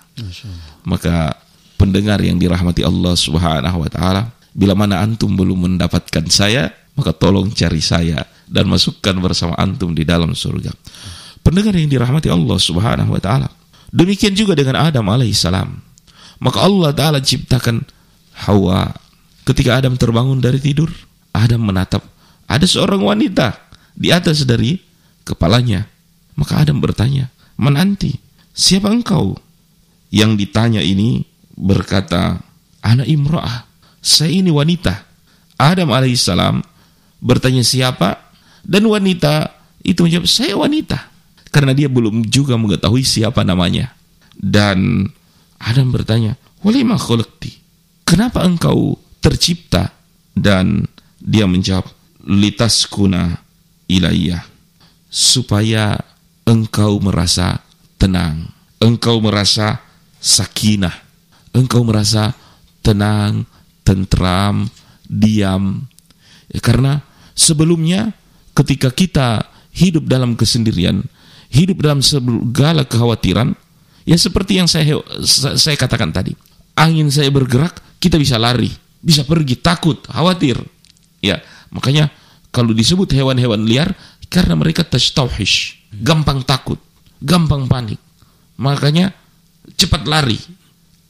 Maka 0.87 1.37
pendengar 1.77 2.17
yang 2.25 2.41
dirahmati 2.41 2.81
Allah 2.81 3.13
Subhanahu 3.13 3.85
wa 3.85 3.89
taala, 3.91 4.33
bila 4.55 4.73
mana 4.73 5.05
antum 5.05 5.29
belum 5.37 5.69
mendapatkan 5.69 6.25
saya, 6.31 6.73
maka 6.97 7.13
tolong 7.13 7.53
cari 7.53 7.77
saya 7.77 8.25
dan 8.49 8.65
masukkan 8.65 9.13
bersama 9.21 9.53
antum 9.61 9.93
di 9.93 10.01
dalam 10.01 10.33
surga. 10.33 10.73
Pendengar 11.41 11.73
yang 11.73 11.89
dirahmati 11.89 12.29
Allah 12.29 12.57
Subhanahu 12.57 13.17
wa 13.17 13.21
taala. 13.21 13.49
Demikian 13.91 14.37
juga 14.37 14.55
dengan 14.55 14.79
Adam 14.79 15.09
alaihissalam. 15.11 15.69
Maka 16.41 16.57
Allah 16.63 16.89
taala 16.95 17.19
ciptakan 17.19 17.83
Hawa. 18.47 18.93
Ketika 19.43 19.77
Adam 19.81 19.99
terbangun 19.99 20.39
dari 20.39 20.57
tidur, 20.61 20.89
Adam 21.35 21.65
menatap 21.65 22.01
ada 22.47 22.65
seorang 22.65 23.03
wanita 23.03 23.57
di 23.93 24.09
atas 24.09 24.47
dari 24.47 24.79
kepalanya. 25.27 25.85
Maka 26.39 26.63
Adam 26.63 26.79
bertanya, 26.79 27.29
"Man 27.59 27.75
anti? 27.75 28.15
Siapa 28.55 28.87
engkau?" 28.87 29.35
Yang 30.11 30.47
ditanya 30.47 30.81
ini 30.81 31.27
berkata, 31.53 32.39
"Ana 32.79 33.03
imra'ah." 33.03 33.67
Saya 34.01 34.33
ini 34.33 34.49
wanita. 34.49 35.03
Adam 35.61 35.93
alaihissalam 35.93 36.65
bertanya 37.21 37.61
siapa 37.61 38.17
dan 38.65 38.87
wanita 38.89 39.53
itu 39.85 40.01
menjawab, 40.01 40.25
"Saya 40.25 40.57
wanita." 40.57 41.10
Karena 41.51 41.75
dia 41.75 41.91
belum 41.91 42.25
juga 42.31 42.55
mengetahui 42.55 43.03
siapa 43.03 43.43
namanya. 43.43 43.91
Dan 44.33 45.07
Adam 45.59 45.91
bertanya? 45.91 46.39
Kenapa 48.07 48.43
engkau 48.47 48.95
tercipta? 49.19 49.91
Dan 50.31 50.87
dia 51.19 51.43
menjawab, 51.43 51.85
"Litaskuna 52.23 53.43
ilayya." 53.91 54.51
supaya 55.11 55.99
engkau 56.47 57.03
merasa 57.03 57.59
tenang, 57.99 58.47
engkau 58.79 59.19
merasa 59.19 59.83
sakinah, 60.23 60.95
engkau 61.51 61.83
merasa 61.83 62.31
tenang, 62.79 63.43
tentram, 63.83 64.71
diam. 65.03 65.83
Ya, 66.47 66.63
karena 66.63 67.03
sebelumnya 67.35 68.15
ketika 68.55 68.87
kita 68.87 69.51
hidup 69.75 70.07
dalam 70.07 70.39
kesendirian, 70.39 71.03
hidup 71.51 71.83
dalam 71.83 71.99
segala 71.99 72.87
kekhawatiran, 72.87 73.53
Ya 74.05 74.17
seperti 74.17 74.57
yang 74.57 74.65
saya 74.65 74.97
saya 75.57 75.77
katakan 75.77 76.09
tadi. 76.09 76.33
Angin 76.73 77.11
saya 77.13 77.29
bergerak, 77.29 77.77
kita 78.01 78.17
bisa 78.17 78.41
lari, 78.41 78.71
bisa 79.03 79.21
pergi, 79.27 79.59
takut, 79.59 80.01
khawatir. 80.09 80.57
Ya, 81.21 81.43
makanya 81.69 82.09
kalau 82.49 82.73
disebut 82.73 83.11
hewan-hewan 83.13 83.61
liar 83.61 83.93
karena 84.31 84.57
mereka 84.57 84.81
tastauhish, 84.81 85.77
gampang 86.01 86.41
takut, 86.41 86.81
gampang 87.21 87.69
panik. 87.69 88.01
Makanya 88.57 89.13
cepat 89.77 90.09
lari 90.09 90.39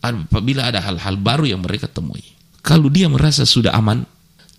apabila 0.03 0.67
ada 0.67 0.83
hal-hal 0.83 1.15
baru 1.15 1.47
yang 1.47 1.63
mereka 1.63 1.87
temui. 1.87 2.25
Kalau 2.59 2.91
dia 2.91 3.07
merasa 3.07 3.47
sudah 3.47 3.71
aman, 3.71 4.03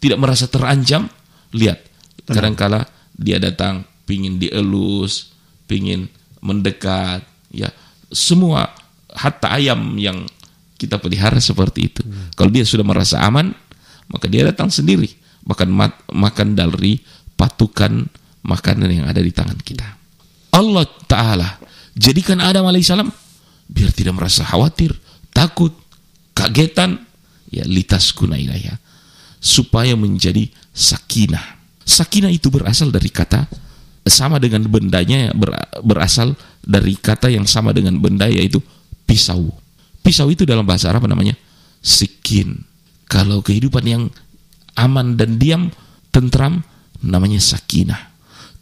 tidak 0.00 0.18
merasa 0.18 0.48
terancam, 0.48 1.10
lihat, 1.52 1.84
kadangkala 2.24 2.88
dia 3.12 3.36
datang 3.36 3.84
pingin 4.08 4.40
dielus, 4.40 5.31
pingin 5.72 6.12
mendekat, 6.44 7.24
ya 7.48 7.72
semua 8.12 8.68
hatta 9.08 9.56
ayam 9.56 9.96
yang 9.96 10.28
kita 10.76 11.00
pelihara 11.00 11.40
seperti 11.40 11.88
itu. 11.88 12.04
Hmm. 12.04 12.28
Kalau 12.36 12.52
dia 12.52 12.68
sudah 12.68 12.84
merasa 12.84 13.24
aman, 13.24 13.56
maka 14.12 14.28
dia 14.28 14.44
datang 14.44 14.68
sendiri, 14.68 15.08
bahkan 15.48 15.72
mat, 15.72 15.96
makan 16.12 16.52
dari 16.52 17.00
patukan 17.40 18.04
makanan 18.44 18.90
yang 18.92 19.06
ada 19.08 19.24
di 19.24 19.32
tangan 19.32 19.56
kita. 19.64 19.88
Allah 20.52 20.84
Ta'ala 21.08 21.48
jadikan 21.96 22.36
Adam 22.44 22.68
alaihissalam 22.68 23.08
biar 23.72 23.88
tidak 23.96 24.20
merasa 24.20 24.44
khawatir, 24.44 24.92
takut, 25.32 25.72
kagetan, 26.36 27.00
ya 27.48 27.64
litas 27.64 28.12
kuna 28.12 28.36
ya, 28.36 28.76
supaya 29.40 29.96
menjadi 29.96 30.52
sakinah. 30.76 31.62
Sakinah 31.82 32.28
itu 32.28 32.52
berasal 32.52 32.92
dari 32.92 33.08
kata 33.08 33.48
sama 34.02 34.42
dengan 34.42 34.66
bendanya 34.66 35.30
berasal 35.82 36.35
dari 36.62 36.99
kata 36.99 37.30
yang 37.30 37.47
sama 37.47 37.71
dengan 37.71 37.99
benda 38.02 38.26
yaitu 38.26 38.59
pisau. 39.06 39.54
Pisau 40.02 40.26
itu 40.30 40.42
dalam 40.42 40.66
bahasa 40.66 40.90
Arab 40.90 41.06
namanya 41.06 41.38
sikin. 41.78 42.66
Kalau 43.06 43.44
kehidupan 43.44 43.85
yang 43.87 44.02
aman 44.75 45.14
dan 45.14 45.38
diam, 45.38 45.71
tentram 46.11 46.64
namanya 47.02 47.38
sakinah. 47.38 48.11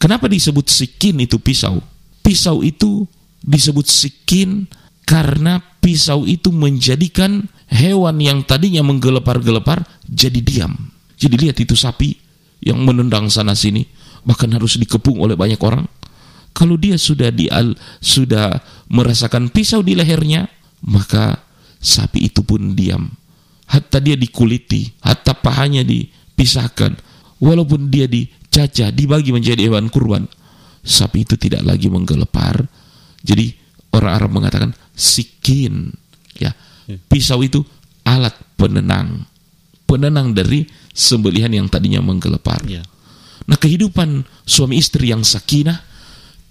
Kenapa 0.01 0.29
disebut 0.29 0.69
sikin 0.69 1.21
itu 1.21 1.37
pisau? 1.41 1.81
Pisau 2.25 2.65
itu 2.65 3.05
disebut 3.41 3.89
sikin 3.89 4.69
karena 5.05 5.61
pisau 5.81 6.25
itu 6.29 6.53
menjadikan 6.53 7.49
hewan 7.69 8.21
yang 8.21 8.45
tadinya 8.45 8.85
menggelepar-gelepar 8.85 9.85
jadi 10.09 10.41
diam. 10.41 10.73
Jadi 11.21 11.35
lihat 11.37 11.57
itu 11.61 11.77
sapi 11.77 12.17
yang 12.65 12.81
menendang 12.85 13.29
sana 13.29 13.53
sini, 13.53 13.85
bahkan 14.25 14.51
harus 14.53 14.77
dikepung 14.77 15.21
oleh 15.21 15.37
banyak 15.37 15.61
orang. 15.61 15.87
Kalau 16.51 16.75
dia 16.75 16.99
sudah 16.99 17.31
di 17.31 17.47
sudah 18.03 18.59
merasakan 18.91 19.49
pisau 19.55 19.81
di 19.87 19.95
lehernya, 19.95 20.51
maka 20.85 21.39
sapi 21.79 22.29
itu 22.29 22.43
pun 22.43 22.75
diam. 22.75 23.09
Hatta 23.71 24.03
dia 24.03 24.19
dikuliti, 24.19 24.91
hatta 24.99 25.31
pahanya 25.31 25.87
dipisahkan, 25.87 26.99
walaupun 27.39 27.87
dia 27.87 28.11
dicacah, 28.11 28.91
dibagi 28.91 29.31
menjadi 29.31 29.71
hewan 29.71 29.87
kurban, 29.87 30.27
sapi 30.83 31.23
itu 31.23 31.39
tidak 31.39 31.63
lagi 31.63 31.87
menggelepar. 31.87 32.67
Jadi 33.23 33.55
orang 33.95 34.13
Arab 34.19 34.31
mengatakan 34.35 34.71
sikin, 34.91 35.95
ya. 36.35 36.51
ya. 36.91 36.99
Pisau 37.07 37.47
itu 37.47 37.63
alat 38.03 38.35
penenang, 38.59 39.23
penenang 39.87 40.35
dari 40.35 40.67
sembelihan 40.91 41.55
yang 41.55 41.71
tadinya 41.71 42.03
menggelepar. 42.03 42.67
Ya. 42.67 42.83
Nah, 43.51 43.59
kehidupan 43.59 44.23
suami 44.47 44.79
istri 44.79 45.11
yang 45.11 45.27
sakinah, 45.27 45.83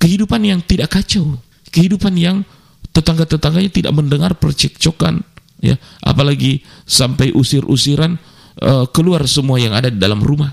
kehidupan 0.04 0.44
yang 0.44 0.60
tidak 0.60 1.00
kacau, 1.00 1.40
kehidupan 1.72 2.12
yang 2.20 2.44
tetangga-tetangganya 2.92 3.72
tidak 3.72 3.94
mendengar 3.96 4.36
percekcokan, 4.36 5.24
ya, 5.64 5.80
apalagi 6.04 6.60
sampai 6.84 7.32
usir-usiran 7.32 8.20
uh, 8.60 8.84
keluar 8.92 9.24
semua 9.32 9.64
yang 9.64 9.72
ada 9.72 9.88
di 9.88 9.96
dalam 9.96 10.20
rumah. 10.20 10.52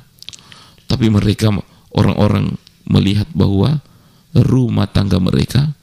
Tapi 0.86 1.10
mereka 1.10 1.50
orang-orang 1.90 2.54
melihat 2.86 3.26
bahwa 3.34 3.82
rumah 4.30 4.86
tangga 4.86 5.18
mereka 5.18 5.74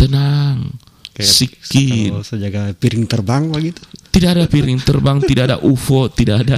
tenang, 0.00 0.72
Kayak 1.16 1.32
sikin. 1.32 2.12
sejaga 2.24 2.72
piring 2.76 3.04
terbang 3.08 3.48
begitu. 3.52 3.80
Tidak 4.12 4.30
ada 4.32 4.44
piring 4.48 4.80
terbang, 4.80 5.20
tidak 5.24 5.44
ada 5.52 5.56
UFO, 5.64 6.08
tidak 6.08 6.44
ada 6.44 6.56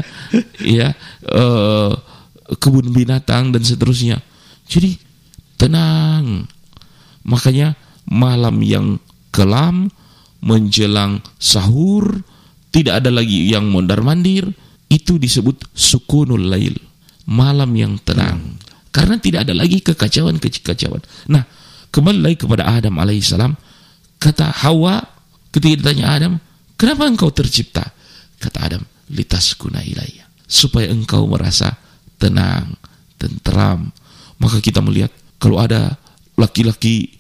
ya 0.63 0.95
uh, 1.31 1.95
kebun 2.57 2.97
binatang 2.97 3.53
dan 3.53 3.61
seterusnya. 3.61 4.25
Jadi 4.65 4.97
tenang. 5.61 6.49
Makanya 7.29 7.77
malam 8.09 8.65
yang 8.65 8.97
kelam 9.29 9.93
menjelang 10.41 11.21
sahur 11.37 12.25
tidak 12.73 13.05
ada 13.05 13.11
lagi 13.13 13.53
yang 13.53 13.69
mondar-mandir 13.69 14.49
itu 14.89 15.21
disebut 15.21 15.69
sukunul 15.77 16.49
lail. 16.49 16.77
Malam 17.29 17.77
yang 17.77 18.01
tenang. 18.01 18.57
Karena 18.89 19.21
tidak 19.21 19.45
ada 19.45 19.53
lagi 19.53 19.85
kekacauan 19.85 20.41
kekacauan. 20.41 21.05
Nah 21.29 21.45
kembali 21.93 22.25
lagi 22.25 22.37
kepada 22.41 22.65
Adam 22.65 22.97
alaihissalam. 22.97 23.53
Kata 24.19 24.51
Hawa 24.65 24.99
ketika 25.53 25.75
ditanya 25.85 26.07
Adam 26.17 26.33
kenapa 26.81 27.05
engkau 27.05 27.29
tercipta? 27.29 27.85
Kata 28.41 28.59
Adam 28.65 28.83
litas 29.13 29.53
kuna 29.55 29.85
ilayya 29.85 30.25
supaya 30.49 30.89
engkau 30.89 31.29
merasa 31.29 31.77
tenang, 32.19 32.75
tentram. 33.17 33.89
Maka 34.39 34.59
kita 34.63 34.83
melihat 34.83 35.11
kalau 35.39 35.59
ada 35.63 35.95
laki-laki 36.39 37.19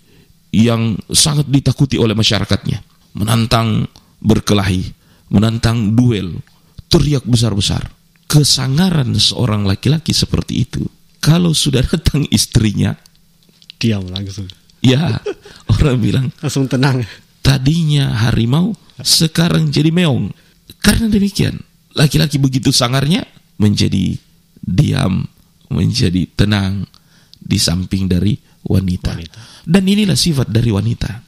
yang 0.54 0.98
sangat 1.10 1.46
ditakuti 1.50 1.98
oleh 1.98 2.14
masyarakatnya, 2.14 2.82
menantang 3.14 3.86
berkelahi, 4.22 4.90
menantang 5.30 5.94
duel, 5.94 6.38
teriak 6.90 7.24
besar-besar. 7.26 7.90
Kesangaran 8.28 9.16
seorang 9.16 9.64
laki-laki 9.64 10.12
seperti 10.12 10.68
itu, 10.68 10.84
kalau 11.18 11.56
sudah 11.56 11.80
datang 11.80 12.28
istrinya, 12.28 12.92
diam 13.80 14.04
langsung. 14.12 14.44
Ya, 14.84 15.18
orang 15.72 15.96
bilang 15.98 16.26
langsung 16.44 16.68
tenang. 16.68 17.08
Tadinya 17.40 18.28
harimau, 18.28 18.76
sekarang 19.00 19.72
jadi 19.72 19.88
meong. 19.88 20.28
Karena 20.84 21.08
demikian, 21.08 21.56
laki-laki 21.96 22.36
begitu 22.36 22.68
sangarnya 22.68 23.24
menjadi 23.56 24.20
diam, 24.68 25.24
menjadi 25.72 26.28
tenang 26.36 26.84
di 27.40 27.56
samping 27.56 28.04
dari 28.04 28.36
wanita. 28.68 29.16
wanita. 29.16 29.40
Dan 29.64 29.88
inilah 29.88 30.16
sifat 30.16 30.52
dari 30.52 30.68
wanita. 30.68 31.24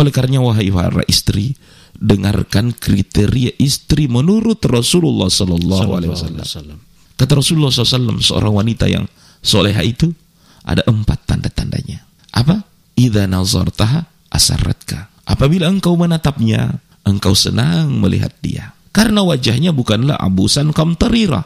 Oleh 0.00 0.08
karenanya 0.08 0.40
wahai 0.40 0.72
para 0.72 1.04
istri, 1.10 1.52
dengarkan 1.92 2.72
kriteria 2.72 3.60
istri 3.60 4.08
menurut 4.08 4.62
Rasulullah 4.64 5.28
Sallallahu 5.28 5.90
Alaihi 5.92 6.12
Wasallam. 6.14 6.78
Kata 7.20 7.36
Rasulullah 7.36 7.68
SAW, 7.68 8.16
seorang 8.24 8.64
wanita 8.64 8.88
yang 8.88 9.04
soleha 9.44 9.84
itu 9.84 10.08
ada 10.64 10.80
empat 10.88 11.28
tanda-tandanya. 11.28 12.00
Apa? 12.32 12.64
Ida 12.96 13.28
nazartaha 13.28 14.08
asaratka. 14.32 15.12
Apabila 15.28 15.68
engkau 15.68 16.00
menatapnya, 16.00 16.80
engkau 17.04 17.36
senang 17.36 17.92
melihat 18.00 18.32
dia. 18.40 18.72
Karena 18.88 19.20
wajahnya 19.20 19.76
bukanlah 19.76 20.16
abusan 20.16 20.72
kamtarira 20.72 21.44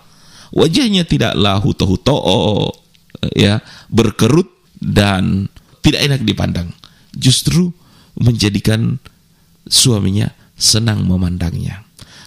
wajahnya 0.54 1.02
tidaklah 1.02 1.58
huto-huto 1.58 2.16
ya 3.34 3.58
berkerut 3.90 4.46
dan 4.78 5.50
tidak 5.84 6.00
enak 6.06 6.20
dipandang. 6.22 6.68
Justru 7.14 7.74
menjadikan 8.16 9.02
suaminya 9.66 10.30
senang 10.54 11.04
memandangnya. 11.04 11.82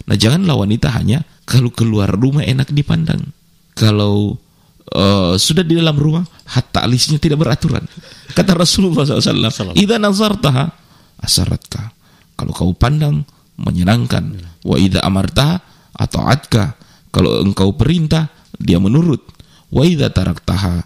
Nah 0.08 0.16
janganlah 0.16 0.64
wanita 0.64 0.92
hanya 0.94 1.24
kalau 1.48 1.72
keluar 1.72 2.12
rumah 2.12 2.44
enak 2.44 2.70
dipandang. 2.72 3.32
Kalau 3.74 4.36
uh, 4.94 5.34
sudah 5.36 5.64
di 5.64 5.76
dalam 5.76 5.96
rumah 5.96 6.24
hatta 6.48 6.84
alisnya 6.84 7.20
tidak 7.20 7.40
beraturan. 7.40 7.84
Kata 8.32 8.54
Rasulullah 8.54 9.04
SAW 9.04 9.76
idza 9.76 9.96
nazartaha 9.96 10.64
asaratka 11.20 11.92
kalau 12.38 12.52
kau 12.54 12.72
pandang 12.76 13.26
menyenangkan. 13.58 14.38
Wa 14.62 14.76
idza 14.78 15.02
amartaha 15.02 15.60
atau 15.98 16.22
atka 16.24 16.77
kalau 17.12 17.42
engkau 17.44 17.72
perintah, 17.74 18.28
dia 18.58 18.76
menurut. 18.80 19.22
Wa 19.68 19.84
idza 19.84 20.08
taraktaha, 20.08 20.84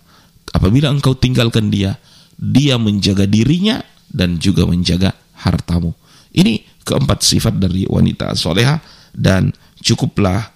apabila 0.54 0.90
engkau 0.90 1.14
tinggalkan 1.14 1.70
dia, 1.70 1.98
dia 2.38 2.74
menjaga 2.78 3.26
dirinya 3.26 3.82
dan 4.10 4.38
juga 4.38 4.66
menjaga 4.66 5.14
hartamu. 5.38 5.94
Ini 6.34 6.82
keempat 6.82 7.22
sifat 7.22 7.54
dari 7.60 7.86
wanita 7.86 8.34
soleha 8.34 8.82
dan 9.14 9.52
cukuplah 9.78 10.50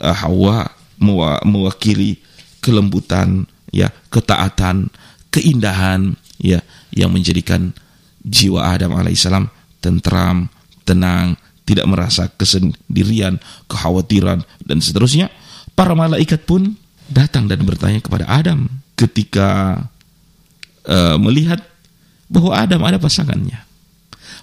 uh, 0.00 0.16
Hawa 0.16 0.66
mewakili 1.46 2.20
kelembutan, 2.60 3.48
ya, 3.72 3.88
ketaatan, 4.12 4.92
keindahan, 5.32 6.12
ya, 6.36 6.60
yang 6.92 7.14
menjadikan 7.14 7.72
jiwa 8.20 8.76
Adam 8.76 8.92
alaihissalam 8.96 9.48
tentram, 9.80 10.52
tenang, 10.84 11.40
tidak 11.70 11.86
merasa 11.86 12.26
kesendirian, 12.34 13.38
kekhawatiran, 13.70 14.42
dan 14.66 14.78
seterusnya, 14.82 15.30
para 15.78 15.94
malaikat 15.94 16.42
pun 16.42 16.74
datang 17.06 17.46
dan 17.46 17.62
bertanya 17.62 18.02
kepada 18.02 18.26
Adam 18.26 18.66
ketika 18.98 19.78
uh, 20.90 21.16
melihat 21.22 21.62
bahwa 22.26 22.58
Adam 22.58 22.82
ada 22.82 22.98
pasangannya. 22.98 23.70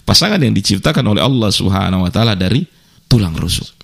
pasangan 0.08 0.40
yang 0.40 0.56
diciptakan 0.56 1.04
oleh 1.04 1.20
Allah 1.20 1.52
Subhanahu 1.52 2.08
wa 2.08 2.12
taala 2.12 2.32
dari 2.32 2.64
tulang 3.12 3.36
rusuk. 3.36 3.76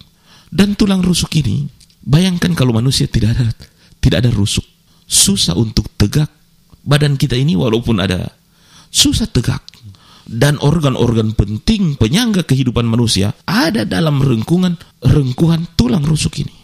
Dan 0.47 0.71
tulang 0.79 1.03
rusuk 1.03 1.35
ini, 1.35 1.67
bayangkan 1.99 2.55
kalau 2.55 2.71
manusia 2.71 3.11
tidak 3.11 3.35
ada 3.35 3.51
tidak 3.99 4.23
ada 4.23 4.31
rusuk, 4.31 4.63
susah 5.03 5.51
untuk 5.59 5.91
tegak. 5.99 6.31
Badan 6.83 7.19
kita 7.19 7.35
ini 7.35 7.59
walaupun 7.59 7.99
ada 7.99 8.31
susah 8.87 9.27
tegak. 9.27 9.72
Dan 10.23 10.55
organ-organ 10.63 11.35
penting 11.35 11.99
penyangga 11.99 12.47
kehidupan 12.47 12.87
manusia 12.87 13.35
ada 13.43 13.83
dalam 13.83 14.23
rengkungan 14.23 14.79
rengkuhan 15.03 15.67
tulang 15.75 16.07
rusuk 16.07 16.39
ini. 16.39 16.55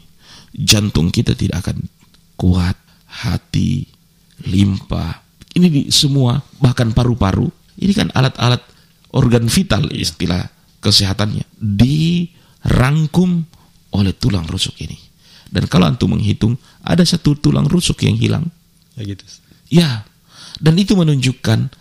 Jantung 0.56 1.12
kita 1.12 1.36
tidak 1.36 1.67
akan 1.67 1.84
kuat, 2.39 2.80
hati, 3.06 3.84
limpa, 4.48 5.30
ini 5.58 5.67
di 5.67 5.82
semua 5.89 6.39
bahkan 6.62 6.93
paru-paru. 6.93 7.50
Ini 7.80 7.91
kan 7.95 8.08
alat-alat 8.15 8.63
organ 9.15 9.48
vital 9.48 9.88
istilah 9.89 10.45
kesehatannya 10.84 11.43
dirangkum 11.60 13.43
oleh 13.95 14.13
tulang 14.13 14.45
rusuk 14.45 14.78
ini. 14.84 14.95
Dan 15.50 15.65
kalau 15.65 15.89
antum 15.89 16.13
menghitung 16.13 16.56
ada 16.86 17.02
satu 17.02 17.34
tulang 17.34 17.65
rusuk 17.65 18.06
yang 18.06 18.15
hilang. 18.15 18.45
Ya 18.93 19.02
gitu. 19.04 19.24
Ya. 19.72 19.89
Dan 20.62 20.78
itu 20.78 20.93
menunjukkan 20.93 21.72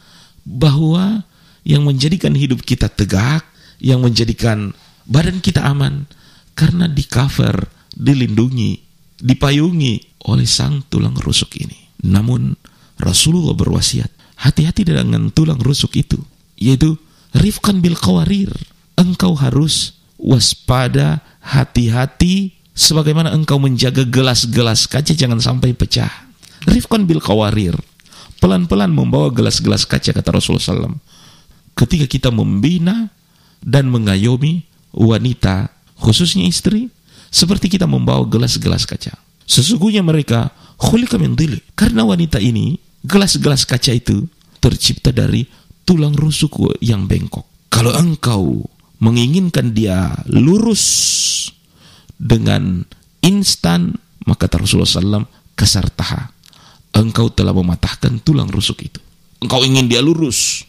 bahwa 0.49 1.28
yang 1.69 1.85
menjadikan 1.85 2.33
hidup 2.33 2.65
kita 2.65 2.89
tegak, 2.89 3.45
yang 3.77 4.01
menjadikan 4.01 4.73
badan 5.05 5.45
kita 5.45 5.61
aman 5.69 6.09
karena 6.57 6.89
di 6.89 7.05
cover, 7.05 7.69
dilindungi, 7.93 8.81
dipayungi 9.21 10.25
oleh 10.33 10.49
sang 10.49 10.81
tulang 10.89 11.13
rusuk 11.21 11.61
ini. 11.61 11.93
Namun 12.09 12.57
Rasulullah 12.97 13.53
berwasiat, 13.53 14.09
hati-hati 14.41 14.89
dengan 14.89 15.29
tulang 15.29 15.61
rusuk 15.61 15.93
itu, 16.01 16.17
yaitu 16.57 16.97
rifkan 17.37 17.85
bil 17.85 18.01
kawarir. 18.01 18.49
Engkau 18.97 19.37
harus 19.37 20.01
waspada, 20.19 21.23
hati-hati 21.45 22.57
sebagaimana 22.73 23.31
engkau 23.31 23.61
menjaga 23.61 24.09
gelas-gelas 24.09 24.89
kaca 24.89 25.13
jangan 25.13 25.39
sampai 25.39 25.77
pecah. 25.77 26.11
Rifkan 26.67 27.05
bil 27.05 27.23
kawarir. 27.23 27.77
Pelan-pelan 28.43 28.91
membawa 28.91 29.31
gelas-gelas 29.31 29.87
kaca 29.87 30.15
kata 30.15 30.31
Rasulullah 30.31 30.91
SAW 30.91 30.99
ketika 31.79 32.11
kita 32.11 32.29
membina 32.35 33.07
dan 33.63 33.87
mengayomi 33.87 34.67
wanita, 34.91 35.71
khususnya 35.95 36.43
istri, 36.51 36.91
seperti 37.31 37.71
kita 37.71 37.87
membawa 37.87 38.27
gelas-gelas 38.27 38.83
kaca. 38.83 39.15
Sesungguhnya 39.47 40.03
mereka 40.03 40.51
khulika 40.77 41.17
min 41.17 41.39
Karena 41.79 42.03
wanita 42.03 42.43
ini, 42.43 42.75
gelas-gelas 43.07 43.63
kaca 43.63 43.95
itu 43.95 44.27
tercipta 44.59 45.15
dari 45.15 45.47
tulang 45.87 46.13
rusuk 46.19 46.83
yang 46.83 47.07
bengkok. 47.07 47.47
Kalau 47.71 47.95
engkau 47.95 48.67
menginginkan 48.99 49.71
dia 49.71 50.11
lurus 50.27 50.83
dengan 52.19 52.83
instan, 53.23 53.95
maka 54.27 54.51
Rasulullah 54.51 55.23
SAW 55.23 55.31
kasar 55.55 55.87
taha. 55.95 56.35
Engkau 56.93 57.31
telah 57.31 57.55
mematahkan 57.55 58.19
tulang 58.27 58.51
rusuk 58.51 58.83
itu. 58.83 58.99
Engkau 59.39 59.63
ingin 59.63 59.87
dia 59.87 60.03
lurus, 60.03 60.67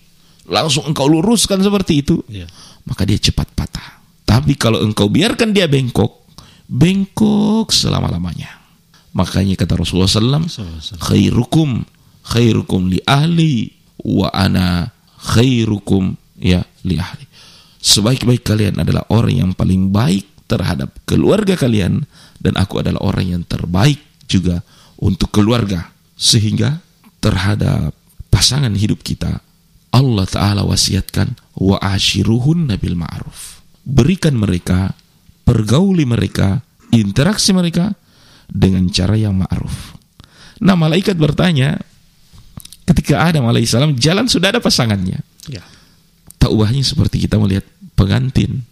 langsung 0.49 0.89
engkau 0.89 1.05
luruskan 1.05 1.61
seperti 1.61 2.01
itu, 2.01 2.19
Ya. 2.27 2.49
maka 2.89 3.05
dia 3.05 3.21
cepat 3.21 3.47
patah. 3.53 4.01
Tapi 4.25 4.57
kalau 4.57 4.81
engkau 4.81 5.09
biarkan 5.09 5.53
dia 5.53 5.69
bengkok, 5.69 6.25
bengkok 6.65 7.69
selama-lamanya. 7.69 8.59
Makanya 9.13 9.57
kata 9.57 9.73
Rasulullah 9.77 10.09
SAW, 10.09 10.45
khairukum 11.01 11.81
khairukum 12.29 12.93
li 12.93 13.01
ahli 13.09 13.73
wa 14.05 14.29
ana 14.29 14.93
khairukum 15.17 16.13
ya 16.37 16.61
li 16.85 17.01
ahli. 17.01 17.25
Sebaik-baik 17.81 18.45
kalian 18.45 18.75
adalah 18.77 19.07
orang 19.09 19.33
yang 19.33 19.51
paling 19.57 19.89
baik 19.89 20.27
terhadap 20.45 20.93
keluarga 21.09 21.57
kalian 21.57 22.05
dan 22.37 22.53
aku 22.59 22.83
adalah 22.85 23.01
orang 23.01 23.39
yang 23.39 23.43
terbaik 23.47 23.97
juga 24.29 24.61
untuk 25.01 25.33
keluarga. 25.33 25.89
Sehingga 26.19 26.83
terhadap 27.23 27.95
pasangan 28.29 28.71
hidup 28.75 29.01
kita 29.01 29.41
Allah 29.89 30.25
Ta'ala 30.29 30.61
wasiatkan 30.65 31.33
wa 31.57 31.77
ashiruhun 31.81 32.69
nabil 32.69 32.93
ma'ruf. 32.93 33.65
Berikan 33.81 34.37
mereka, 34.37 34.93
pergauli 35.41 36.05
mereka, 36.05 36.61
interaksi 36.93 37.53
mereka 37.53 37.93
dengan 38.49 38.85
cara 38.89 39.17
yang 39.17 39.37
ma'ruf. 39.37 39.97
Nah 40.61 40.75
malaikat 40.75 41.15
bertanya, 41.15 41.79
ketika 42.85 43.25
Adam 43.29 43.49
alaihissalam 43.49 43.97
jalan 43.97 44.25
sudah 44.25 44.53
ada 44.53 44.61
pasangannya. 44.61 45.21
Ya. 45.45 45.63
Tak 46.41 46.49
ubahnya 46.49 46.81
seperti 46.81 47.25
kita 47.25 47.37
melihat 47.37 47.65
pengantin. 47.93 48.65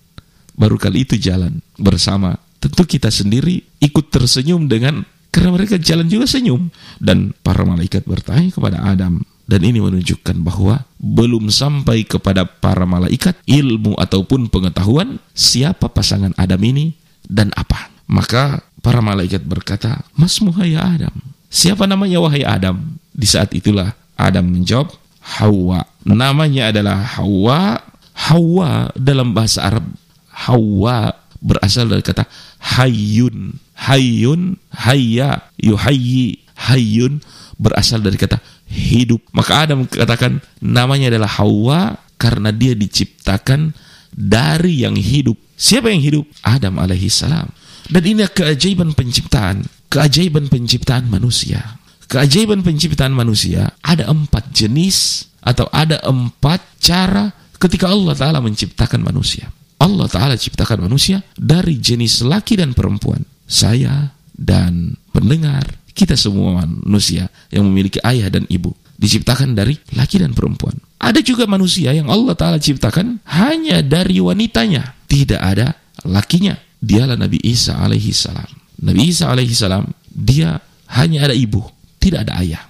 Baru 0.58 0.82
kali 0.82 1.06
itu 1.06 1.22
jalan 1.22 1.62
bersama. 1.78 2.34
Tentu 2.58 2.82
kita 2.90 3.14
sendiri 3.14 3.62
ikut 3.78 4.10
tersenyum 4.10 4.66
dengan 4.66 5.06
karena 5.30 5.54
mereka 5.54 5.78
jalan 5.78 6.10
juga 6.10 6.26
senyum. 6.26 6.74
Dan 6.98 7.38
para 7.46 7.62
malaikat 7.62 8.10
bertanya 8.10 8.50
kepada 8.50 8.82
Adam. 8.82 9.22
Dan 9.48 9.64
ini 9.64 9.80
menunjukkan 9.80 10.44
bahwa 10.44 10.84
belum 11.00 11.48
sampai 11.48 12.04
kepada 12.04 12.44
para 12.44 12.84
malaikat 12.84 13.40
ilmu 13.48 13.96
ataupun 13.96 14.52
pengetahuan 14.52 15.24
siapa 15.32 15.88
pasangan 15.88 16.36
Adam 16.36 16.60
ini 16.68 16.92
dan 17.24 17.56
apa. 17.56 17.88
Maka 18.12 18.60
para 18.84 19.00
malaikat 19.00 19.48
berkata, 19.48 20.04
Mas 20.20 20.36
ya 20.68 20.84
Adam. 20.84 21.16
Siapa 21.48 21.88
namanya 21.88 22.20
wahai 22.20 22.44
Adam? 22.44 23.00
Di 23.16 23.24
saat 23.24 23.56
itulah 23.56 23.96
Adam 24.20 24.52
menjawab, 24.52 24.92
Hawa. 25.40 25.88
Namanya 26.04 26.76
adalah 26.76 27.00
Hawa. 27.20 27.80
Hawa 28.18 28.92
dalam 29.00 29.32
bahasa 29.32 29.64
Arab, 29.64 29.86
Hawa 30.34 31.16
berasal 31.40 31.88
dari 31.88 32.04
kata 32.04 32.28
hayyun. 32.60 33.64
Hayyun, 33.78 34.58
hayya, 34.74 35.48
yuhayyi. 35.62 36.44
Hayyun 36.58 37.22
berasal 37.62 38.02
dari 38.02 38.18
kata 38.18 38.42
hidup. 38.68 39.24
Maka 39.32 39.68
Adam 39.68 39.88
katakan 39.88 40.44
namanya 40.62 41.12
adalah 41.12 41.32
Hawa 41.40 41.98
karena 42.20 42.52
dia 42.52 42.76
diciptakan 42.76 43.74
dari 44.14 44.84
yang 44.86 44.96
hidup. 44.96 45.36
Siapa 45.58 45.90
yang 45.90 46.04
hidup? 46.04 46.26
Adam 46.46 46.78
alaihi 46.78 47.10
salam. 47.10 47.50
Dan 47.88 48.04
ini 48.04 48.28
keajaiban 48.28 48.94
penciptaan. 48.94 49.66
Keajaiban 49.88 50.52
penciptaan 50.52 51.08
manusia. 51.08 51.80
Keajaiban 52.08 52.64
penciptaan 52.64 53.12
manusia 53.12 53.72
ada 53.84 54.08
empat 54.08 54.52
jenis 54.52 55.28
atau 55.44 55.68
ada 55.72 56.00
empat 56.04 56.60
cara 56.80 57.32
ketika 57.60 57.92
Allah 57.92 58.16
Ta'ala 58.16 58.40
menciptakan 58.40 59.04
manusia. 59.04 59.52
Allah 59.78 60.08
Ta'ala 60.10 60.36
ciptakan 60.36 60.88
manusia 60.88 61.22
dari 61.36 61.78
jenis 61.78 62.26
laki 62.26 62.58
dan 62.58 62.72
perempuan. 62.72 63.24
Saya 63.48 64.12
dan 64.36 65.00
pendengar, 65.16 65.64
kita 65.98 66.14
semua 66.14 66.62
manusia 66.62 67.26
yang 67.50 67.66
memiliki 67.66 67.98
ayah 68.06 68.30
dan 68.30 68.46
ibu. 68.54 68.70
Diciptakan 68.98 69.58
dari 69.58 69.74
laki 69.98 70.22
dan 70.22 70.38
perempuan. 70.38 70.78
Ada 71.02 71.26
juga 71.26 71.50
manusia 71.50 71.94
yang 71.94 72.10
Allah 72.10 72.38
Ta'ala 72.38 72.58
ciptakan 72.62 73.22
hanya 73.26 73.82
dari 73.82 74.22
wanitanya. 74.22 74.94
Tidak 75.10 75.42
ada 75.42 75.74
lakinya. 76.06 76.54
Dialah 76.78 77.18
Nabi 77.18 77.42
Isa 77.42 77.78
alaihi 77.82 78.14
salam. 78.14 78.50
Nabi 78.78 79.10
Isa 79.10 79.30
alaihi 79.30 79.54
salam, 79.58 79.90
dia 80.14 80.62
hanya 80.94 81.30
ada 81.30 81.34
ibu, 81.34 81.66
tidak 81.98 82.30
ada 82.30 82.42
ayah. 82.46 82.62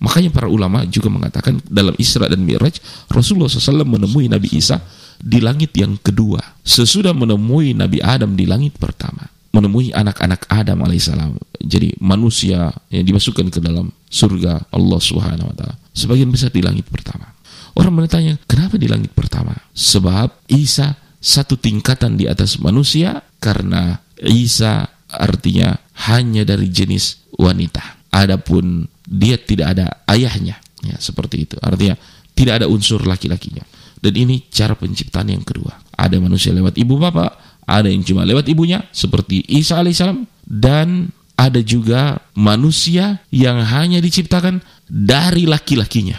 Makanya 0.00 0.32
para 0.32 0.48
ulama 0.48 0.84
juga 0.88 1.08
mengatakan 1.08 1.60
dalam 1.68 1.96
Isra 1.96 2.28
dan 2.28 2.44
Mi'raj, 2.44 2.80
Rasulullah 3.08 3.48
SAW 3.48 3.88
menemui 3.88 4.28
Nabi 4.28 4.52
Isa 4.56 4.80
di 5.20 5.40
langit 5.40 5.72
yang 5.76 5.96
kedua. 5.96 6.40
Sesudah 6.60 7.16
menemui 7.16 7.72
Nabi 7.72 8.04
Adam 8.04 8.36
di 8.36 8.44
langit 8.44 8.76
pertama. 8.76 9.33
Menemui 9.54 9.94
anak-anak 9.94 10.50
Adam 10.50 10.82
alaihissalam. 10.82 11.38
Jadi 11.62 11.94
manusia 12.02 12.74
yang 12.90 13.06
dimasukkan 13.06 13.54
ke 13.54 13.62
dalam 13.62 13.94
surga 14.10 14.66
Allah 14.74 14.98
subhanahu 14.98 15.54
wa 15.54 15.56
ta'ala. 15.56 15.78
Sebagian 15.94 16.34
besar 16.34 16.50
di 16.50 16.58
langit 16.58 16.90
pertama. 16.90 17.30
Orang 17.78 17.94
bertanya, 17.94 18.34
kenapa 18.50 18.74
di 18.74 18.90
langit 18.90 19.14
pertama? 19.14 19.54
Sebab 19.74 20.50
Isa 20.50 20.98
satu 21.22 21.54
tingkatan 21.54 22.18
di 22.18 22.26
atas 22.26 22.58
manusia 22.58 23.22
karena 23.38 24.02
Isa 24.18 24.90
artinya 25.08 25.78
hanya 26.10 26.42
dari 26.42 26.70
jenis 26.70 27.30
wanita. 27.38 28.10
Adapun 28.14 28.86
dia 29.06 29.38
tidak 29.38 29.78
ada 29.78 29.86
ayahnya, 30.10 30.58
ya 30.82 30.96
seperti 30.98 31.46
itu. 31.46 31.56
Artinya 31.62 31.98
tidak 32.34 32.62
ada 32.62 32.66
unsur 32.66 33.02
laki-lakinya. 33.06 33.62
Dan 33.98 34.12
ini 34.20 34.44
cara 34.52 34.76
penciptaan 34.76 35.32
yang 35.32 35.46
kedua. 35.46 35.80
Ada 35.96 36.20
manusia 36.20 36.52
lewat 36.52 36.76
ibu 36.76 37.00
bapak, 37.00 37.53
ada 37.64 37.88
yang 37.88 38.04
cuma 38.04 38.28
lewat 38.28 38.44
ibunya 38.48 38.84
seperti 38.92 39.44
Isa 39.48 39.80
alaihissalam 39.80 40.28
dan 40.44 41.12
ada 41.34 41.60
juga 41.60 42.22
manusia 42.38 43.18
yang 43.34 43.58
hanya 43.62 43.98
diciptakan 43.98 44.62
dari 44.86 45.50
laki-lakinya. 45.50 46.18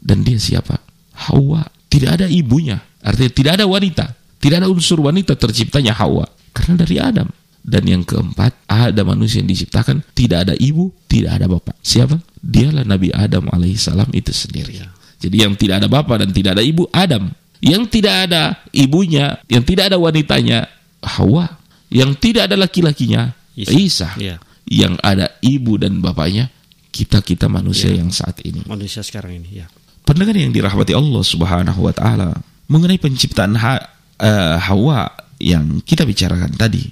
Dan 0.00 0.24
dia 0.24 0.40
siapa? 0.40 0.80
Hawa. 1.28 1.64
Tidak 1.88 2.10
ada 2.10 2.26
ibunya. 2.26 2.80
Artinya 3.04 3.32
tidak 3.32 3.52
ada 3.60 3.66
wanita. 3.68 4.04
Tidak 4.40 4.56
ada 4.60 4.68
unsur 4.68 5.00
wanita 5.00 5.36
terciptanya 5.36 5.96
Hawa. 5.96 6.28
Karena 6.56 6.80
dari 6.80 6.96
Adam. 7.00 7.28
Dan 7.64 7.88
yang 7.88 8.04
keempat, 8.04 8.68
ada 8.68 9.00
manusia 9.08 9.40
yang 9.40 9.48
diciptakan 9.48 10.04
tidak 10.12 10.44
ada 10.44 10.54
ibu, 10.60 10.92
tidak 11.08 11.40
ada 11.40 11.48
bapak. 11.48 11.72
Siapa? 11.80 12.20
Dialah 12.44 12.84
Nabi 12.84 13.08
Adam 13.08 13.48
alaihissalam 13.48 14.12
itu 14.12 14.36
sendiri. 14.36 14.84
Jadi 15.16 15.36
yang 15.40 15.56
tidak 15.56 15.80
ada 15.80 15.88
bapak 15.88 16.20
dan 16.20 16.30
tidak 16.36 16.60
ada 16.60 16.64
ibu, 16.64 16.84
Adam. 16.92 17.32
Yang 17.64 17.88
tidak 17.88 18.28
ada 18.28 18.60
ibunya, 18.76 19.40
yang 19.48 19.64
tidak 19.64 19.88
ada 19.88 19.96
wanitanya, 19.96 20.68
Hawa. 21.04 21.60
Yang 21.92 22.10
tidak 22.18 22.50
ada 22.50 22.56
laki-lakinya, 22.58 23.30
Isa. 23.54 23.70
Isa. 23.70 24.08
Iya. 24.18 24.36
Yang 24.66 24.94
ada 25.04 25.26
ibu 25.44 25.78
dan 25.78 26.00
bapaknya, 26.02 26.50
kita-kita 26.90 27.46
manusia 27.46 27.92
yang 27.94 28.10
saat 28.10 28.40
ini. 28.42 28.64
Manusia 28.66 29.04
sekarang 29.04 29.44
ini 29.44 29.62
ya. 29.62 29.66
Pendengar 30.04 30.36
yang 30.36 30.50
dirahmati 30.50 30.92
Allah 30.92 31.22
Subhanahu 31.22 31.80
wa 31.86 31.92
taala, 31.94 32.34
mengenai 32.68 32.98
penciptaan 32.98 33.56
ha- 33.56 33.84
eh, 34.20 34.56
Hawa 34.58 35.08
yang 35.38 35.80
kita 35.84 36.04
bicarakan 36.08 36.52
tadi, 36.56 36.82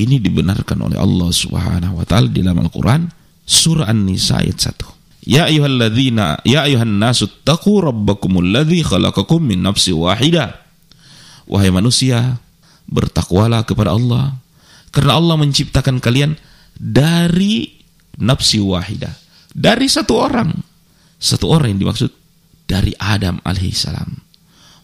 ini 0.00 0.16
dibenarkan 0.18 0.78
oleh 0.80 0.96
Allah 0.96 1.30
Subhanahu 1.30 2.00
wa 2.00 2.04
taala 2.08 2.30
di 2.32 2.40
dalam 2.40 2.64
Al-Qur'an 2.64 3.10
surah 3.44 3.90
An-Nisa 3.90 4.40
ayat 4.40 4.56
1. 4.56 5.28
Ya 5.28 5.44
ayyuhalladzina 5.52 6.40
ya 6.48 6.64
ayuhan 6.64 6.96
nasu 6.96 7.28
taqu 7.44 7.84
rabbakumul 7.84 8.48
ladzi 8.48 8.80
khalaqakum 8.80 9.44
min 9.44 9.60
nafsin 9.60 9.98
wahidah. 10.00 10.56
Wahai 11.44 11.68
manusia, 11.68 12.40
bertakwalah 12.90 13.62
kepada 13.62 13.94
Allah 13.94 14.36
karena 14.90 15.16
Allah 15.16 15.38
menciptakan 15.38 16.02
kalian 16.02 16.34
dari 16.74 17.70
nafsi 18.18 18.58
wahidah, 18.58 19.14
dari 19.54 19.86
satu 19.86 20.12
orang. 20.18 20.50
Satu 21.20 21.52
orang 21.52 21.76
yang 21.76 21.86
dimaksud 21.86 22.10
dari 22.66 22.96
Adam 22.98 23.38
alaihissalam. 23.44 24.10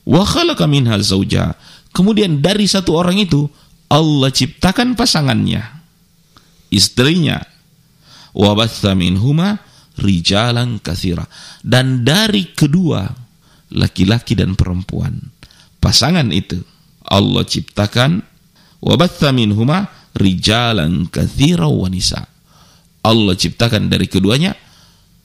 Wa 0.07 0.23
khalaqa 0.23 0.69
minha 0.71 0.95
zauja. 1.03 1.57
Kemudian 1.91 2.45
dari 2.45 2.69
satu 2.69 2.95
orang 2.95 3.19
itu 3.19 3.49
Allah 3.89 4.31
ciptakan 4.31 4.95
pasangannya, 4.95 5.65
istrinya. 6.71 7.41
Wa 8.37 8.53
batha 8.53 8.93
minhuma 8.93 9.59
rijalan 9.97 10.77
katsira. 10.79 11.25
Dan 11.65 12.05
dari 12.05 12.53
kedua 12.53 13.09
laki-laki 13.73 14.37
dan 14.37 14.55
perempuan, 14.55 15.33
pasangan 15.81 16.29
itu 16.37 16.61
Allah 17.07 17.43
ciptakan 17.47 18.21
wa 18.83 18.95
batha 18.99 19.31
minhuma 19.31 19.87
rijalan 20.17 21.07
katsira 21.09 21.69
wa 21.71 21.87
nisa. 21.91 22.27
Allah 23.07 23.39
ciptakan 23.39 23.87
dari 23.87 24.11
keduanya 24.11 24.59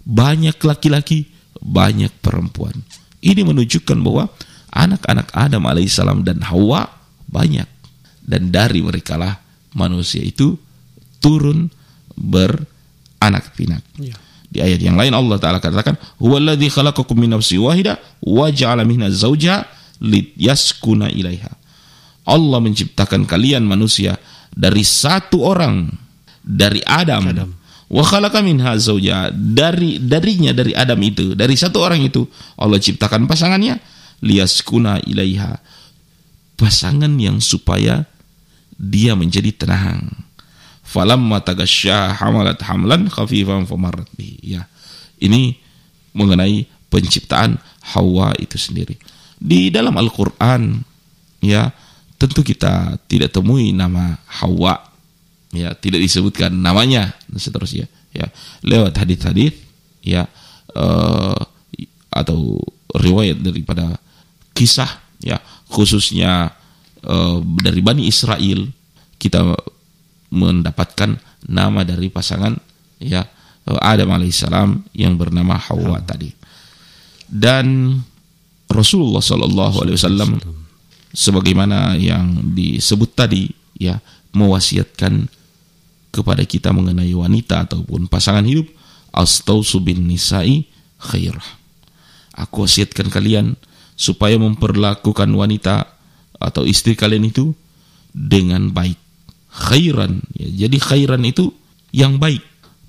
banyak 0.06 0.58
laki-laki, 0.62 1.26
banyak 1.58 2.14
perempuan. 2.22 2.78
Ini 3.22 3.42
menunjukkan 3.42 3.98
bahwa 4.02 4.30
anak-anak 4.74 5.34
Adam 5.34 5.66
alaihissalam 5.66 6.22
dan 6.26 6.46
Hawa 6.46 6.86
banyak 7.30 7.66
dan 8.22 8.54
dari 8.54 8.86
mereka 8.86 9.18
lah 9.18 9.38
manusia 9.74 10.22
itu 10.22 10.58
turun 11.22 11.70
beranak 12.14 13.54
pinak. 13.58 13.82
Iya. 13.98 14.18
Di 14.52 14.60
ayat 14.60 14.84
yang 14.84 15.00
lain 15.00 15.16
Allah 15.16 15.40
Taala 15.40 15.64
katakan, 15.64 15.96
"Huwallazi 16.20 16.68
khalaqakum 16.68 17.16
min 17.16 17.32
nafsin 17.32 17.64
wahidah 17.64 17.96
wa 18.20 18.52
ja'ala 18.52 18.84
minha 18.84 19.08
zawjaha 19.08 19.64
litaskuna 20.04 21.08
ilaiha." 21.08 21.61
Allah 22.28 22.60
menciptakan 22.62 23.26
kalian 23.26 23.66
manusia 23.66 24.18
dari 24.54 24.86
satu 24.86 25.42
orang 25.42 25.90
dari 26.42 26.82
Adam. 26.86 27.24
Adam. 27.32 27.52
Wa 27.92 28.08
khalaqa 28.08 28.40
minha 28.40 28.72
zawjaha 28.80 29.36
dari 29.36 30.00
darinya 30.00 30.56
dari 30.56 30.72
Adam 30.72 31.00
itu, 31.04 31.36
dari 31.36 31.60
satu 31.60 31.84
orang 31.84 32.00
itu 32.08 32.24
Allah 32.56 32.80
ciptakan 32.80 33.28
pasangannya 33.28 33.84
liyaskuna 34.24 35.04
ilaiha. 35.04 35.60
Pasangan 36.56 37.12
yang 37.18 37.42
supaya 37.42 38.06
dia 38.78 39.18
menjadi 39.18 39.52
tenang. 39.52 40.08
Falamma 40.86 41.42
tagasya 41.42 42.16
hamalat 42.22 42.62
hamlan 42.64 43.10
khafifan 43.10 43.66
famarrat 43.66 44.08
bihi. 44.14 44.56
Ya. 44.56 44.70
Ini 45.18 45.58
mengenai 46.14 46.68
penciptaan 46.92 47.58
Hawa 47.96 48.36
itu 48.38 48.62
sendiri. 48.62 48.96
Di 49.42 49.74
dalam 49.74 49.98
Al-Qur'an 49.98 50.86
ya, 51.42 51.74
tentu 52.22 52.46
kita 52.46 53.02
tidak 53.10 53.34
temui 53.34 53.74
nama 53.74 54.22
Hawa. 54.30 54.78
Ya, 55.52 55.74
tidak 55.76 56.00
disebutkan 56.06 56.54
namanya 56.54 57.12
dan 57.28 57.40
seterusnya 57.42 57.90
ya. 58.14 58.30
Lewat 58.62 58.96
hadis-hadis 59.02 59.58
ya 60.06 60.30
eh, 60.78 61.42
atau 62.14 62.62
riwayat 62.96 63.42
daripada 63.42 63.98
kisah 64.54 65.02
ya 65.20 65.42
khususnya 65.68 66.54
eh, 67.04 67.38
dari 67.66 67.82
Bani 67.82 68.06
Israel 68.06 68.70
kita 69.18 69.58
mendapatkan 70.32 71.20
nama 71.50 71.82
dari 71.84 72.08
pasangan 72.08 72.56
ya 73.02 73.26
Adam 73.68 74.10
alaihissalam 74.16 74.88
yang 74.96 75.20
bernama 75.20 75.60
Hawa 75.60 76.02
tadi 76.02 76.32
dan 77.28 78.00
Rasulullah 78.72 79.22
Shallallahu 79.22 79.76
Alaihi 79.84 79.96
Wasallam 80.00 80.61
sebagaimana 81.12 81.96
yang 82.00 82.56
disebut 82.56 83.16
tadi 83.16 83.52
ya 83.78 84.00
mewasiatkan 84.32 85.28
kepada 86.12 86.44
kita 86.44 86.76
mengenai 86.76 87.12
wanita 87.16 87.68
ataupun 87.68 88.12
pasangan 88.12 88.44
hidup 88.44 88.68
astausu 89.16 89.80
bin 89.80 90.08
nisa'i 90.08 90.68
khairah. 91.00 91.60
Aku 92.36 92.68
wasiatkan 92.68 93.12
kalian 93.12 93.60
supaya 93.96 94.40
memperlakukan 94.40 95.28
wanita 95.32 95.88
atau 96.40 96.64
istri 96.64 96.96
kalian 96.96 97.28
itu 97.28 97.52
dengan 98.12 98.72
baik. 98.72 99.00
Khairan 99.52 100.24
ya, 100.36 100.68
jadi 100.68 100.78
khairan 100.80 101.28
itu 101.28 101.52
yang 101.92 102.16
baik 102.24 102.40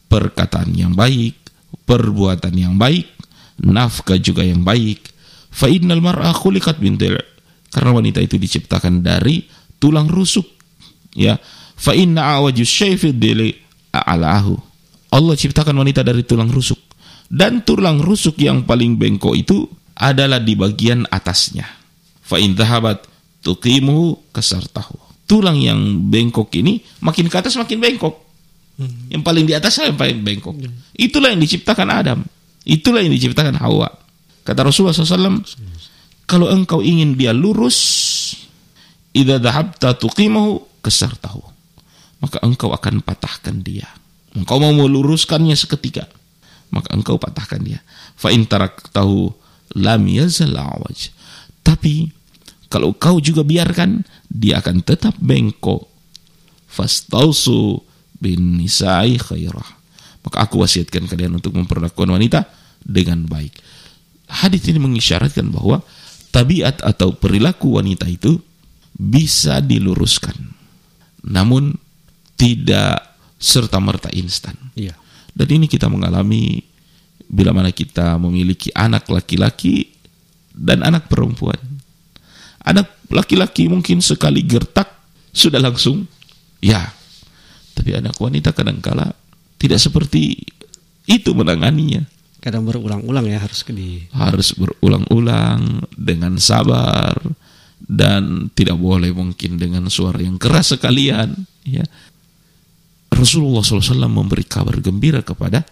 perkataan 0.07 0.79
yang 0.79 0.95
baik 0.95 1.35
perbuatan 1.91 2.55
yang 2.55 2.79
baik 2.79 3.11
nafkah 3.63 4.19
juga 4.19 4.47
yang 4.47 4.63
baik. 4.67 5.11
Fa 5.53 5.69
innal 5.69 6.01
mar'a 6.01 6.33
khuliqat 6.33 6.81
min 6.81 6.97
karena 7.73 7.91
wanita 7.97 8.21
itu 8.21 8.37
diciptakan 8.37 9.01
dari 9.01 9.49
tulang 9.81 10.07
rusuk 10.07 10.45
ya. 11.17 11.41
Fa 11.73 11.97
inna 11.97 12.39
awajus 12.39 12.69
syaifi 12.69 13.11
dili 13.11 13.51
a'lahu 13.91 14.55
Allah 15.13 15.35
ciptakan 15.37 15.77
wanita 15.77 16.01
dari 16.01 16.25
tulang 16.25 16.49
rusuk. 16.49 16.81
Dan 17.33 17.65
tulang 17.65 18.01
rusuk 18.01 18.37
yang 18.41 18.65
paling 18.65 18.97
bengkok 18.97 19.37
itu 19.37 19.65
adalah 19.97 20.41
di 20.41 20.57
bagian 20.57 21.05
atasnya. 21.09 21.69
Fa 22.25 22.41
in 22.41 22.57
dhahabat 22.57 23.05
tuqimuhu 23.45 24.33
kasartahu. 24.33 24.97
Tulang 25.29 25.61
yang 25.61 25.81
bengkok 26.09 26.53
ini 26.57 26.81
makin 27.05 27.29
ke 27.29 27.37
atas 27.37 27.57
makin 27.61 27.81
bengkok. 27.81 28.21
Yang 29.13 29.23
paling 29.23 29.45
di 29.45 29.53
atas 29.53 29.81
yang 29.85 29.97
paling 29.97 30.25
bengkok. 30.25 30.57
Itulah 30.97 31.33
yang 31.37 31.41
diciptakan 31.45 31.89
Adam. 31.93 32.25
Itulah 32.65 33.05
yang 33.05 33.13
diciptakan 33.13 33.61
Hawa. 33.61 33.89
Kata 34.43 34.61
Rasulullah 34.65 34.97
SAW 34.97 35.45
kalau 36.27 36.49
engkau 36.49 36.81
ingin 36.81 37.19
dia 37.19 37.35
lurus 37.35 37.79
idza 39.13 39.37
dhahabta 39.39 39.97
tuqimuhu 39.99 40.83
kasartahu 40.83 41.53
maka 42.23 42.39
engkau 42.47 42.71
akan 42.71 43.03
patahkan 43.03 43.67
dia. 43.67 43.91
Engkau 44.33 44.63
mau 44.63 44.71
meluruskannya 44.73 45.59
seketika 45.59 46.07
maka 46.73 46.95
engkau 46.97 47.21
patahkan 47.21 47.61
dia. 47.61 47.81
Fa 48.17 48.33
taraktahu 48.33 49.29
lam 49.77 50.03
yazal 50.09 50.57
awaj. 50.57 51.13
Tapi 51.61 52.11
kalau 52.73 52.97
kau 52.97 53.21
juga 53.21 53.45
biarkan 53.45 54.07
dia 54.33 54.59
akan 54.63 54.81
tetap 54.81 55.13
bengkok. 55.21 55.85
Fastausu 56.73 57.85
bin 58.17 58.57
nisa'i 58.57 59.21
khairah. 59.21 59.85
Maka 60.25 60.49
aku 60.49 60.65
wasiatkan 60.65 61.05
kalian 61.05 61.37
untuk 61.37 61.53
memperlakukan 61.53 62.09
wanita 62.09 62.49
dengan 62.81 63.29
baik. 63.29 63.53
Hadis 64.33 64.65
ini 64.73 64.81
mengisyaratkan 64.81 65.53
bahwa 65.53 65.85
tabiat 66.33 66.81
atau 66.83 67.13
perilaku 67.15 67.79
wanita 67.79 68.09
itu 68.09 68.41
bisa 68.97 69.61
diluruskan 69.61 70.35
namun 71.23 71.77
tidak 72.35 73.15
serta 73.39 73.79
merta 73.79 74.11
instan 74.11 74.57
Iya. 74.75 74.97
dan 75.37 75.49
ini 75.53 75.71
kita 75.71 75.87
mengalami 75.87 76.73
bila 77.33 77.57
mana 77.57 77.73
kita 77.73 78.21
memiliki 78.21 78.69
anak 78.77 79.09
laki-laki 79.09 79.89
dan 80.53 80.85
anak 80.85 81.09
perempuan. 81.09 81.57
Anak 82.61 82.93
laki-laki 83.09 83.67
mungkin 83.73 84.05
sekali 84.05 84.45
gertak 84.45 84.93
sudah 85.33 85.59
langsung 85.59 86.05
ya. 86.61 86.93
Tapi 87.73 87.97
anak 87.97 88.21
wanita 88.21 88.53
kadangkala 88.53 89.17
tidak 89.57 89.81
seperti 89.81 90.45
itu 91.09 91.33
menanganinya. 91.33 92.05
Kadang 92.43 92.67
berulang-ulang 92.67 93.31
ya 93.31 93.39
harus 93.39 93.63
di 93.71 94.03
Harus 94.11 94.51
berulang-ulang 94.59 95.87
dengan 95.95 96.35
sabar 96.43 97.15
dan 97.79 98.51
tidak 98.59 98.83
boleh 98.83 99.15
mungkin 99.15 99.63
dengan 99.63 99.87
suara 99.87 100.19
yang 100.19 100.43
keras 100.43 100.75
sekalian 100.75 101.39
ya. 101.63 101.87
Rasulullah 103.15 103.63
SAW 103.63 104.11
memberi 104.11 104.43
kabar 104.43 104.75
gembira 104.83 105.23
kepada 105.23 105.63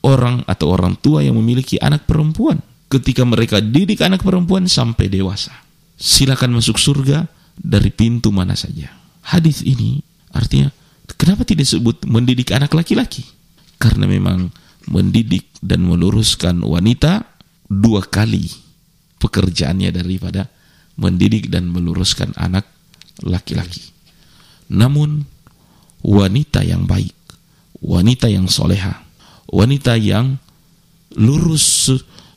orang 0.00 0.40
atau 0.48 0.72
orang 0.72 0.96
tua 0.96 1.20
yang 1.20 1.36
memiliki 1.36 1.76
anak 1.76 2.08
perempuan 2.08 2.64
ketika 2.88 3.26
mereka 3.28 3.60
didik 3.60 4.00
anak 4.00 4.24
perempuan 4.24 4.64
sampai 4.64 5.12
dewasa. 5.12 5.52
Silakan 6.00 6.56
masuk 6.56 6.80
surga 6.80 7.28
dari 7.58 7.92
pintu 7.92 8.32
mana 8.32 8.56
saja. 8.56 8.88
Hadis 9.20 9.60
ini 9.60 10.00
artinya 10.32 10.72
kenapa 11.20 11.44
tidak 11.44 11.68
disebut 11.68 12.08
mendidik 12.08 12.56
anak 12.56 12.72
laki-laki? 12.72 13.26
Karena 13.76 14.08
memang 14.08 14.48
mendidik 14.90 15.48
dan 15.64 15.84
meluruskan 15.84 16.60
wanita 16.60 17.24
dua 17.68 18.04
kali 18.04 18.50
pekerjaannya 19.18 19.90
daripada 19.94 20.52
mendidik 21.00 21.48
dan 21.48 21.72
meluruskan 21.72 22.36
anak 22.36 22.68
laki-laki. 23.24 23.90
Namun 24.70 25.24
wanita 26.04 26.60
yang 26.62 26.84
baik, 26.84 27.14
wanita 27.80 28.28
yang 28.28 28.46
soleha, 28.46 29.00
wanita 29.48 29.96
yang 29.96 30.36
lurus 31.14 31.88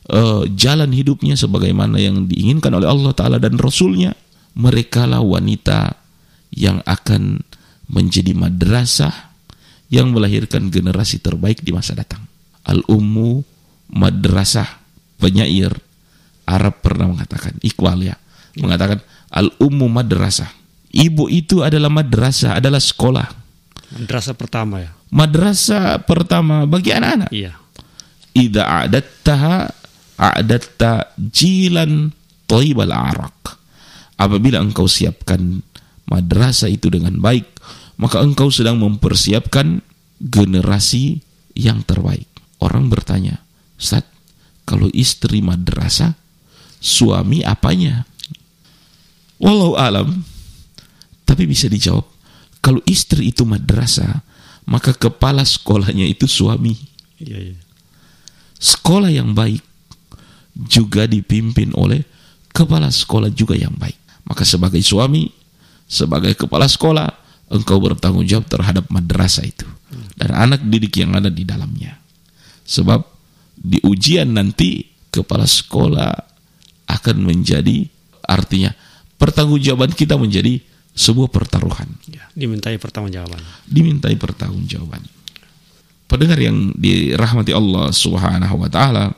uh, 0.08 0.44
jalan 0.54 0.90
hidupnya 0.94 1.36
sebagaimana 1.36 2.00
yang 2.00 2.26
diinginkan 2.26 2.72
oleh 2.72 2.88
Allah 2.88 3.12
Ta'ala 3.12 3.38
dan 3.42 3.60
Rasulnya, 3.60 4.16
merekalah 4.56 5.20
wanita 5.20 5.98
yang 6.54 6.80
akan 6.88 7.44
menjadi 7.88 8.32
madrasah 8.36 9.32
yang 9.88 10.12
melahirkan 10.12 10.68
generasi 10.68 11.20
terbaik 11.20 11.64
di 11.64 11.72
masa 11.72 11.96
datang. 11.96 12.27
Al-Ummu 12.68 13.42
Madrasah 13.88 14.68
penyair 15.16 15.72
Arab 16.44 16.84
pernah 16.84 17.08
mengatakan 17.08 17.56
Iqbal 17.64 18.04
ya 18.04 18.16
mengatakan 18.60 19.00
Al-Ummu 19.32 19.88
Madrasah. 19.88 20.50
Ibu 20.88 21.28
itu 21.28 21.60
adalah 21.60 21.92
madrasah 21.92 22.56
adalah 22.56 22.80
sekolah. 22.80 23.28
Madrasah 23.92 24.34
pertama 24.36 24.80
ya. 24.80 24.90
madrasah 25.08 26.00
pertama 26.04 26.68
bagi 26.68 26.92
anak-anak. 26.92 27.32
Iya. 27.32 27.56
idza 28.36 28.64
a'dattaha 28.64 29.56
a'datta 30.20 31.16
jilan 31.16 32.12
thayyibal 32.44 32.92
arak 32.92 33.56
apabila 34.20 34.62
engkau 34.62 34.86
siapkan 34.86 35.62
madrasah 36.06 36.70
itu 36.70 36.88
dengan 36.92 37.18
baik 37.18 37.46
maka 37.98 38.22
engkau 38.22 38.52
sedang 38.52 38.78
mempersiapkan 38.78 39.82
generasi 40.22 41.18
yang 41.58 41.82
terbaik 41.82 42.26
orang 42.62 42.90
bertanya 42.90 43.42
Ustaz 43.78 44.06
kalau 44.68 44.90
istri 44.92 45.40
madrasah 45.40 46.14
suami 46.78 47.42
apanya 47.42 48.06
wallahu 49.38 49.74
alam 49.78 50.22
tapi 51.26 51.46
bisa 51.46 51.66
dijawab 51.70 52.06
kalau 52.62 52.82
istri 52.86 53.30
itu 53.30 53.42
madrasah 53.46 54.22
maka 54.68 54.92
kepala 54.92 55.42
sekolahnya 55.46 56.04
itu 56.04 56.28
suami 56.28 56.76
Iya, 57.18 57.50
iya. 57.50 57.56
sekolah 58.62 59.10
yang 59.10 59.34
baik 59.34 59.62
juga 60.54 61.06
dipimpin 61.06 61.74
oleh 61.74 62.02
kepala 62.50 62.90
sekolah 62.90 63.30
juga 63.30 63.54
yang 63.54 63.74
baik. 63.78 63.94
Maka 64.26 64.42
sebagai 64.42 64.82
suami, 64.82 65.30
sebagai 65.86 66.34
kepala 66.34 66.66
sekolah, 66.66 67.06
engkau 67.54 67.78
bertanggung 67.78 68.26
jawab 68.26 68.50
terhadap 68.50 68.84
madrasah 68.90 69.46
itu 69.46 69.64
dan 70.18 70.34
anak 70.34 70.60
didik 70.66 70.98
yang 70.98 71.14
ada 71.14 71.30
di 71.30 71.46
dalamnya. 71.46 71.87
Sebab 72.68 73.00
di 73.56 73.80
ujian 73.80 74.36
nanti 74.36 74.84
kepala 75.08 75.48
sekolah 75.48 76.12
akan 76.88 77.16
menjadi 77.24 77.88
artinya 78.28 78.76
pertanggungjawaban 79.16 79.96
kita 79.96 80.20
menjadi 80.20 80.60
sebuah 80.92 81.30
pertaruhan, 81.30 81.88
Ya, 82.10 82.26
dimintai 82.34 82.76
pertanggungjawaban. 82.76 83.38
dimintai 83.64 84.18
pertanggungjawaban. 84.18 85.02
Pendengar 86.08 86.40
yang 86.40 86.72
dirahmati 86.74 87.52
Allah 87.54 87.92
Subhanahu 87.92 88.56
wa 88.64 88.68
taala, 88.72 89.12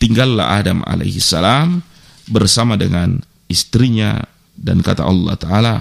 tinggallah 0.00 0.58
Adam 0.58 0.80
alaihi 0.82 1.20
salam 1.20 1.84
bersama 2.26 2.74
dengan 2.74 3.20
istrinya 3.46 4.24
dan 4.56 4.80
kata 4.80 5.04
Allah 5.04 5.36
taala, 5.36 5.76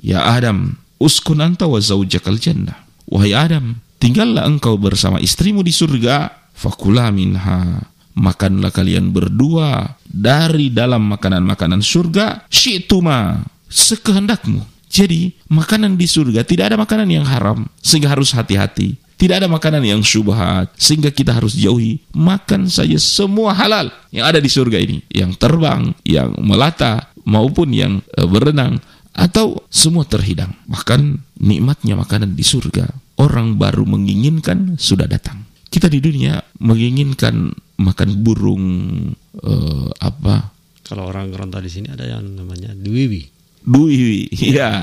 "Ya 0.00 0.24
Adam, 0.26 0.80
uskun 0.98 1.44
anta 1.44 1.68
wa 1.68 1.78
zaujakal 1.78 2.40
jannah." 2.40 2.88
Wahai 3.06 3.36
Adam, 3.36 3.78
tinggallah 4.00 4.48
engkau 4.48 4.74
bersama 4.80 5.20
istrimu 5.20 5.60
di 5.60 5.70
surga, 5.70 6.39
fakula 6.60 7.08
minha. 7.08 7.80
Makanlah 8.10 8.68
kalian 8.68 9.16
berdua 9.16 9.96
dari 10.04 10.68
dalam 10.68 11.08
makanan-makanan 11.08 11.80
surga, 11.80 12.44
syi'tuma, 12.52 13.40
sekehendakmu. 13.70 14.60
Jadi, 14.90 15.32
makanan 15.46 15.94
di 15.94 16.04
surga 16.04 16.42
tidak 16.42 16.74
ada 16.74 16.76
makanan 16.76 17.08
yang 17.08 17.24
haram, 17.24 17.64
sehingga 17.80 18.12
harus 18.12 18.34
hati-hati. 18.34 18.98
Tidak 19.14 19.36
ada 19.40 19.46
makanan 19.46 19.86
yang 19.86 20.02
syubhat, 20.02 20.74
sehingga 20.74 21.14
kita 21.14 21.30
harus 21.30 21.54
jauhi. 21.54 22.02
Makan 22.12 22.66
saja 22.66 22.98
semua 22.98 23.54
halal 23.54 23.94
yang 24.10 24.26
ada 24.26 24.42
di 24.42 24.50
surga 24.50 24.82
ini. 24.82 25.06
Yang 25.08 25.38
terbang, 25.38 25.94
yang 26.02 26.34
melata, 26.42 27.14
maupun 27.22 27.70
yang 27.70 28.02
eh, 28.18 28.26
berenang, 28.26 28.82
atau 29.14 29.62
semua 29.70 30.02
terhidang. 30.02 30.50
Bahkan 30.66 31.22
nikmatnya 31.38 31.94
makanan 31.94 32.34
di 32.34 32.42
surga, 32.42 32.90
orang 33.22 33.54
baru 33.54 33.86
menginginkan 33.86 34.74
sudah 34.80 35.06
datang. 35.06 35.49
Kita 35.70 35.86
di 35.86 36.02
dunia 36.02 36.42
menginginkan 36.58 37.54
makan 37.78 38.10
burung 38.20 38.64
eh, 39.38 39.88
apa 40.02 40.50
Kalau 40.84 41.06
orang 41.06 41.30
Gorontalo 41.30 41.62
di 41.62 41.70
sini 41.70 41.86
ada 41.86 42.02
yang 42.02 42.34
namanya 42.34 42.74
Dwiwi. 42.74 43.22
Dui, 43.62 44.26
ya. 44.58 44.82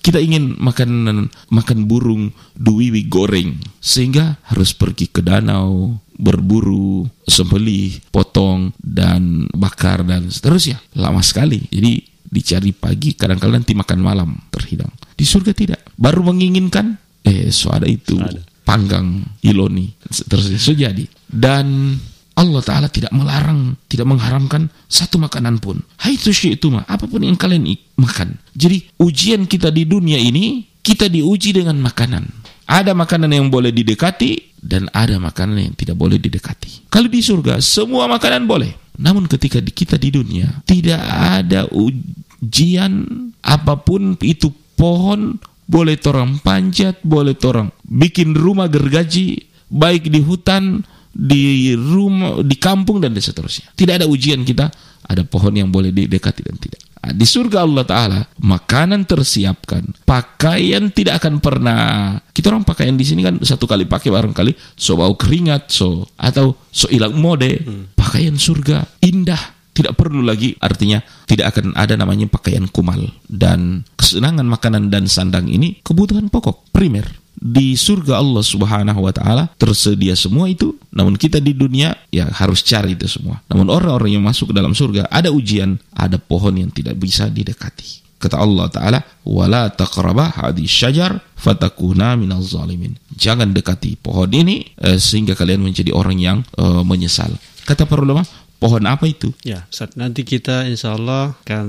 Kita 0.00 0.16
ingin 0.16 0.56
makan 0.56 1.28
makan 1.52 1.78
burung 1.84 2.32
duwiwi 2.56 3.04
goreng, 3.08 3.60
sehingga 3.84 4.40
harus 4.48 4.72
pergi 4.72 5.12
ke 5.12 5.20
danau, 5.20 6.00
berburu, 6.16 7.04
sembelih, 7.28 8.00
potong 8.08 8.72
dan 8.80 9.44
bakar 9.52 10.04
dan 10.04 10.32
seterusnya. 10.32 10.80
Lama 10.96 11.20
sekali. 11.20 11.68
Jadi 11.68 12.00
dicari 12.24 12.72
pagi, 12.72 13.12
kadang-kadang 13.12 13.60
nanti 13.60 13.76
makan 13.76 14.00
malam 14.00 14.30
terhidang. 14.48 14.88
Di 15.12 15.24
surga 15.28 15.52
tidak. 15.52 15.80
Baru 16.00 16.24
menginginkan, 16.24 16.96
eh 17.20 17.52
so 17.52 17.68
ada 17.68 17.84
itu 17.84 18.16
Ada. 18.16 18.49
Panggang 18.62 19.24
iloni 19.40 19.92
seterusnya 20.08 20.60
so 20.60 20.72
jadi. 20.74 21.04
Dan 21.26 21.96
Allah 22.40 22.62
Ta'ala 22.64 22.88
tidak 22.88 23.12
melarang, 23.12 23.76
tidak 23.84 24.08
mengharamkan 24.08 24.72
satu 24.88 25.20
makanan 25.20 25.60
pun. 25.60 25.82
Hai 26.00 26.16
itu 26.16 26.66
mah, 26.72 26.88
apa 26.88 27.04
pun 27.04 27.20
yang 27.20 27.36
kalian 27.36 27.68
makan. 28.00 28.40
Jadi 28.56 28.88
ujian 28.96 29.44
kita 29.44 29.68
di 29.68 29.84
dunia 29.84 30.16
ini, 30.16 30.64
kita 30.80 31.12
diuji 31.12 31.52
dengan 31.52 31.76
makanan. 31.84 32.24
Ada 32.64 32.96
makanan 32.96 33.34
yang 33.34 33.52
boleh 33.52 33.74
didekati, 33.74 34.56
dan 34.60 34.88
ada 34.92 35.16
makanan 35.16 35.72
yang 35.72 35.74
tidak 35.76 35.96
boleh 35.96 36.20
didekati. 36.20 36.88
Kalau 36.92 37.08
di 37.08 37.20
surga, 37.24 37.58
semua 37.64 38.04
makanan 38.08 38.44
boleh. 38.44 38.72
Namun 39.00 39.24
ketika 39.24 39.60
kita 39.64 39.96
di 39.96 40.12
dunia, 40.12 40.60
tidak 40.68 41.00
ada 41.08 41.64
ujian 41.72 43.04
apa 43.40 43.80
pun 43.80 44.16
itu 44.20 44.52
pohon, 44.76 45.40
boleh 45.70 45.94
torang 46.02 46.42
panjat, 46.42 46.98
boleh 47.06 47.38
torang 47.38 47.70
bikin 47.86 48.34
rumah 48.34 48.66
gergaji, 48.66 49.38
baik 49.70 50.10
di 50.10 50.18
hutan, 50.18 50.82
di 51.14 51.78
rumah, 51.78 52.42
di 52.42 52.58
kampung 52.58 52.98
dan 52.98 53.14
seterusnya. 53.14 53.70
Tidak 53.78 54.02
ada 54.02 54.06
ujian 54.10 54.42
kita, 54.42 54.66
ada 55.06 55.22
pohon 55.22 55.54
yang 55.54 55.70
boleh 55.70 55.94
didekati 55.94 56.42
dan 56.42 56.58
tidak. 56.58 56.82
Nah, 57.00 57.16
Di 57.16 57.24
surga 57.24 57.64
Allah 57.64 57.84
Ta'ala 57.88 58.20
Makanan 58.44 59.08
tersiapkan 59.08 60.04
Pakaian 60.04 60.92
tidak 60.92 61.24
akan 61.24 61.40
pernah 61.40 61.80
Kita 62.28 62.52
orang 62.52 62.60
pakaian 62.60 62.92
di 62.92 63.08
sini 63.08 63.24
kan 63.24 63.40
Satu 63.40 63.64
kali 63.64 63.88
pakai 63.88 64.12
barangkali 64.12 64.76
So 64.76 65.00
bau 65.00 65.16
keringat 65.16 65.72
so 65.72 66.04
Atau 66.20 66.60
so 66.68 66.92
hilang 66.92 67.16
mode 67.16 67.56
Pakaian 67.96 68.36
surga 68.36 68.84
Indah 69.00 69.40
tidak 69.70 69.94
perlu 69.94 70.20
lagi 70.20 70.58
artinya 70.58 70.98
tidak 71.24 71.56
akan 71.56 71.78
ada 71.78 71.94
namanya 71.94 72.26
pakaian 72.26 72.66
kumal 72.66 73.00
dan 73.30 73.86
kesenangan 73.94 74.46
makanan 74.46 74.90
dan 74.90 75.06
sandang 75.06 75.46
ini 75.46 75.78
kebutuhan 75.86 76.28
pokok 76.28 76.70
primer. 76.74 77.06
Di 77.40 77.72
surga 77.72 78.20
Allah 78.20 78.44
Subhanahu 78.44 79.00
wa 79.00 79.12
taala 79.16 79.48
tersedia 79.56 80.12
semua 80.12 80.44
itu 80.52 80.76
namun 80.92 81.16
kita 81.16 81.40
di 81.40 81.56
dunia 81.56 81.96
ya 82.12 82.28
harus 82.28 82.60
cari 82.60 82.92
itu 82.92 83.08
semua. 83.08 83.40
Namun 83.48 83.72
orang-orang 83.72 84.20
yang 84.20 84.24
masuk 84.26 84.52
ke 84.52 84.54
dalam 84.60 84.76
surga 84.76 85.08
ada 85.08 85.32
ujian 85.32 85.80
ada 85.96 86.20
pohon 86.20 86.52
yang 86.60 86.68
tidak 86.68 87.00
bisa 87.00 87.32
didekati. 87.32 88.04
Kata 88.20 88.36
Allah 88.36 88.68
taala 88.68 89.00
wala 89.24 89.72
taqraba 89.72 90.28
hadis 90.28 90.68
syajar 90.68 91.24
fatakuna 91.32 92.12
minaz 92.20 92.52
zalimin. 92.52 92.92
Jangan 93.16 93.56
dekati 93.56 93.96
pohon 93.96 94.28
ini 94.36 94.76
eh, 94.76 95.00
sehingga 95.00 95.32
kalian 95.32 95.64
menjadi 95.64 95.96
orang 95.96 96.20
yang 96.20 96.38
eh, 96.60 96.84
menyesal. 96.84 97.32
Kata 97.64 97.88
para 97.88 98.04
ulama 98.04 98.26
pohon 98.60 98.84
apa 98.84 99.08
itu 99.08 99.32
Ya, 99.42 99.64
Ustaz, 99.72 99.96
nanti 99.96 100.22
kita 100.22 100.68
insya 100.68 100.94
Allah 100.94 101.34
akan 101.42 101.66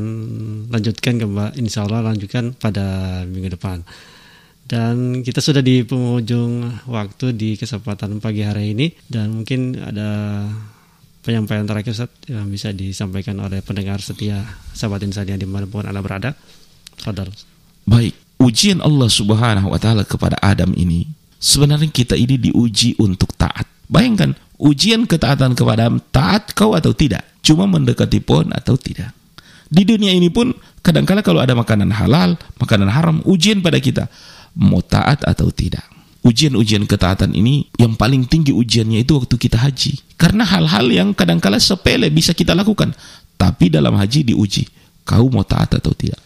lanjutkan 0.67 1.17
kembali, 1.17 1.57
insya 1.57 1.87
Allah 1.87 2.03
lanjutkan 2.11 2.51
pada 2.53 3.21
minggu 3.23 3.55
depan. 3.55 3.81
Dan 4.67 5.19
kita 5.23 5.43
sudah 5.43 5.59
di 5.59 5.83
penghujung 5.83 6.83
waktu 6.87 7.35
di 7.35 7.59
kesempatan 7.59 8.23
pagi 8.23 8.43
hari 8.43 8.71
ini 8.71 8.91
dan 9.07 9.41
mungkin 9.41 9.75
ada 9.75 10.47
penyampaian 11.23 11.67
terakhir 11.67 11.91
Ustaz 11.95 12.11
yang 12.27 12.47
bisa 12.47 12.71
disampaikan 12.71 13.39
oleh 13.39 13.59
pendengar 13.63 13.99
setia 13.99 14.43
sahabat 14.71 15.03
insan 15.03 15.27
yang 15.27 15.39
di 15.39 15.47
mana 15.47 15.67
pun 15.67 15.83
anda 15.83 15.99
berada. 15.99 16.35
Fadal. 16.99 17.31
Baik, 17.83 18.13
ujian 18.39 18.79
Allah 18.79 19.09
Subhanahu 19.09 19.73
wa 19.73 19.79
taala 19.81 20.05
kepada 20.05 20.37
Adam 20.39 20.71
ini 20.77 21.19
sebenarnya 21.41 21.89
kita 21.89 22.13
ini 22.13 22.37
diuji 22.37 22.95
untuk 23.01 23.33
taat. 23.33 23.65
Bayangkan, 23.91 24.37
ujian 24.61 25.09
ketaatan 25.09 25.57
kepada 25.57 25.89
taat 26.13 26.53
kau 26.53 26.77
atau 26.77 26.93
tidak? 26.93 27.25
Cuma 27.41 27.65
mendekati 27.65 28.21
pohon 28.21 28.53
atau 28.53 28.77
tidak? 28.77 29.09
Di 29.71 29.81
dunia 29.81 30.13
ini 30.13 30.29
pun 30.29 30.53
kadang-kala 30.85 31.25
kalau 31.25 31.41
ada 31.41 31.57
makanan 31.57 31.89
halal, 31.89 32.37
makanan 32.61 32.91
haram, 32.91 33.17
ujian 33.25 33.65
pada 33.65 33.81
kita 33.81 34.05
mau 34.53 34.83
taat 34.85 35.25
atau 35.25 35.49
tidak. 35.49 35.81
Ujian-ujian 36.21 36.85
ketaatan 36.85 37.33
ini 37.33 37.65
yang 37.81 37.97
paling 37.97 38.29
tinggi 38.29 38.53
ujiannya 38.53 39.01
itu 39.01 39.17
waktu 39.17 39.35
kita 39.41 39.57
haji. 39.57 39.97
Karena 40.21 40.45
hal-hal 40.45 40.85
yang 40.93 41.17
kadang-kala 41.17 41.57
sepele 41.57 42.13
bisa 42.13 42.37
kita 42.37 42.53
lakukan. 42.53 42.93
Tapi 43.41 43.73
dalam 43.73 43.97
haji 43.97 44.29
diuji, 44.29 44.69
kau 45.01 45.33
mau 45.33 45.41
taat 45.41 45.81
atau 45.81 45.97
tidak. 45.97 46.21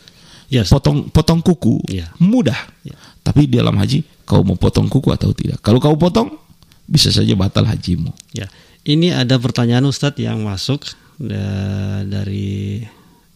Ustaz. 0.51 0.69
Potong 0.71 1.09
potong 1.09 1.41
kuku 1.41 1.81
Ya. 1.89 2.11
mudah. 2.21 2.59
Ya. 2.85 2.95
Tapi 3.23 3.49
di 3.49 3.57
dalam 3.57 3.75
haji 3.79 4.03
kau 4.27 4.43
mau 4.43 4.59
potong 4.59 4.91
kuku 4.91 5.09
atau 5.15 5.31
tidak. 5.31 5.63
Kalau 5.63 5.79
kau 5.79 5.95
potong 5.97 6.44
bisa 6.85 7.09
saja 7.09 7.33
batal 7.33 7.65
hajimu. 7.65 8.13
Ya, 8.31 8.49
ini 8.83 9.09
ada 9.09 9.37
pertanyaan 9.37 9.85
Ustadz 9.85 10.21
yang 10.21 10.41
masuk 10.41 10.85
da- 11.17 12.03
dari 12.03 12.85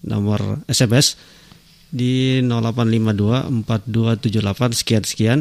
nomor 0.01 0.63
SMS 0.65 1.17
di 1.89 2.39
0852 2.45 3.49
4278 3.65 4.77
sekian 4.77 5.03
sekian. 5.03 5.39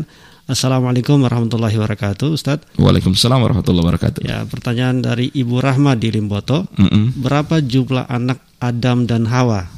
Assalamualaikum 0.48 1.20
warahmatullahi 1.20 1.76
wabarakatuh, 1.76 2.32
Ustadz. 2.32 2.64
Waalaikumsalam 2.80 3.36
warahmatullahi 3.36 3.84
wabarakatuh. 3.84 4.20
Ya, 4.24 4.48
pertanyaan 4.48 5.04
dari 5.04 5.28
Ibu 5.28 5.60
Rahma 5.60 5.92
di 5.92 6.08
Limboto. 6.08 6.64
Mm-mm. 6.72 7.20
Berapa 7.20 7.60
jumlah 7.60 8.08
anak 8.08 8.40
Adam 8.56 9.04
dan 9.04 9.28
Hawa? 9.28 9.68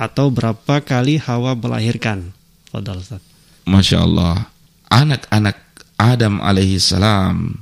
Atau 0.00 0.32
berapa 0.32 0.80
kali 0.80 1.20
Hawa 1.20 1.52
melahirkan? 1.52 2.32
Fadal 2.72 3.04
Ustadz. 3.04 3.20
Masya 3.68 4.00
Allah. 4.00 4.48
Anak-anak 4.88 5.60
Adam 6.00 6.40
alaihi 6.40 6.80
salam 6.80 7.60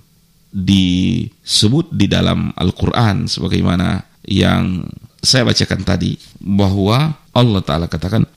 disebut 0.53 1.89
di 1.91 2.07
dalam 2.07 2.53
Al-Quran 2.53 3.25
sebagaimana 3.25 4.05
yang 4.29 4.85
saya 5.23 5.49
bacakan 5.49 5.83
tadi 5.83 6.19
bahwa 6.39 7.17
Allah 7.33 7.63
Ta'ala 7.65 7.87
katakan 7.89 8.29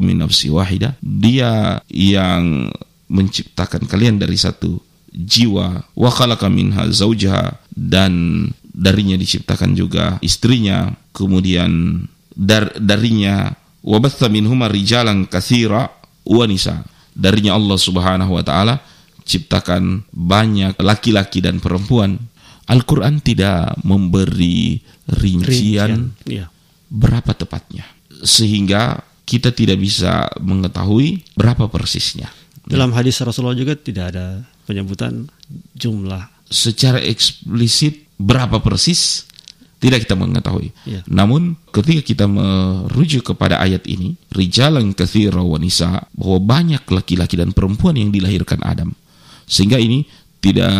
min 0.00 0.16
nafsi 0.22 0.48
wahidah 0.48 0.94
dia 1.02 1.82
yang 1.90 2.70
menciptakan 3.10 3.90
kalian 3.90 4.22
dari 4.22 4.38
satu 4.38 4.78
jiwa 5.14 5.82
wa 5.94 6.10
khalaqa 6.10 6.50
minha 6.50 6.86
zaujaha 6.90 7.58
dan 7.74 8.46
darinya 8.74 9.14
diciptakan 9.14 9.78
juga 9.78 10.18
istrinya 10.18 10.90
kemudian 11.14 12.02
dar, 12.34 12.74
darinya 12.78 13.54
wa 13.86 13.98
batha 14.02 14.26
minhuma 14.26 14.66
rijalan 14.66 15.26
katsira 15.30 15.90
wa 16.26 16.44
nisa 16.50 16.82
darinya 17.14 17.54
Allah 17.54 17.78
Subhanahu 17.78 18.34
wa 18.34 18.42
taala 18.42 18.82
ciptakan 19.24 20.04
banyak 20.12 20.76
laki-laki 20.78 21.40
dan 21.40 21.58
perempuan 21.58 22.20
Al-Quran 22.64 23.20
tidak 23.20 23.76
memberi 23.84 24.80
rincian 25.08 26.16
Ya. 26.24 26.48
berapa 26.88 27.32
tepatnya 27.32 27.84
sehingga 28.24 29.00
kita 29.24 29.52
tidak 29.52 29.80
bisa 29.80 30.28
mengetahui 30.40 31.24
berapa 31.36 31.68
persisnya 31.68 32.28
Dalam 32.64 32.96
hadis 32.96 33.20
Rasulullah 33.20 33.56
juga 33.56 33.76
tidak 33.76 34.16
ada 34.16 34.40
penyebutan 34.64 35.28
jumlah. 35.76 36.32
secara 36.48 36.96
eksplisit 37.00 38.08
berapa 38.16 38.56
persis 38.60 39.28
tidak 39.76 40.08
kita 40.08 40.16
mengetahui. 40.16 40.72
Ya. 40.88 41.04
Namun 41.04 41.60
ketika 41.68 42.00
kita 42.00 42.24
merujuk 42.24 43.36
kepada 43.36 43.60
ayat 43.60 43.84
ini, 43.84 44.16
rijalan 44.32 44.96
katsira 44.96 45.44
wa 45.44 45.60
nisa, 45.60 46.08
bahwa 46.16 46.40
banyak 46.40 46.80
laki-laki 46.88 47.36
dan 47.36 47.52
perempuan 47.52 48.00
yang 48.00 48.08
dilahirkan 48.08 48.64
Adam. 48.64 48.96
Sehingga 49.44 49.80
ini 49.80 50.04
tidak 50.40 50.72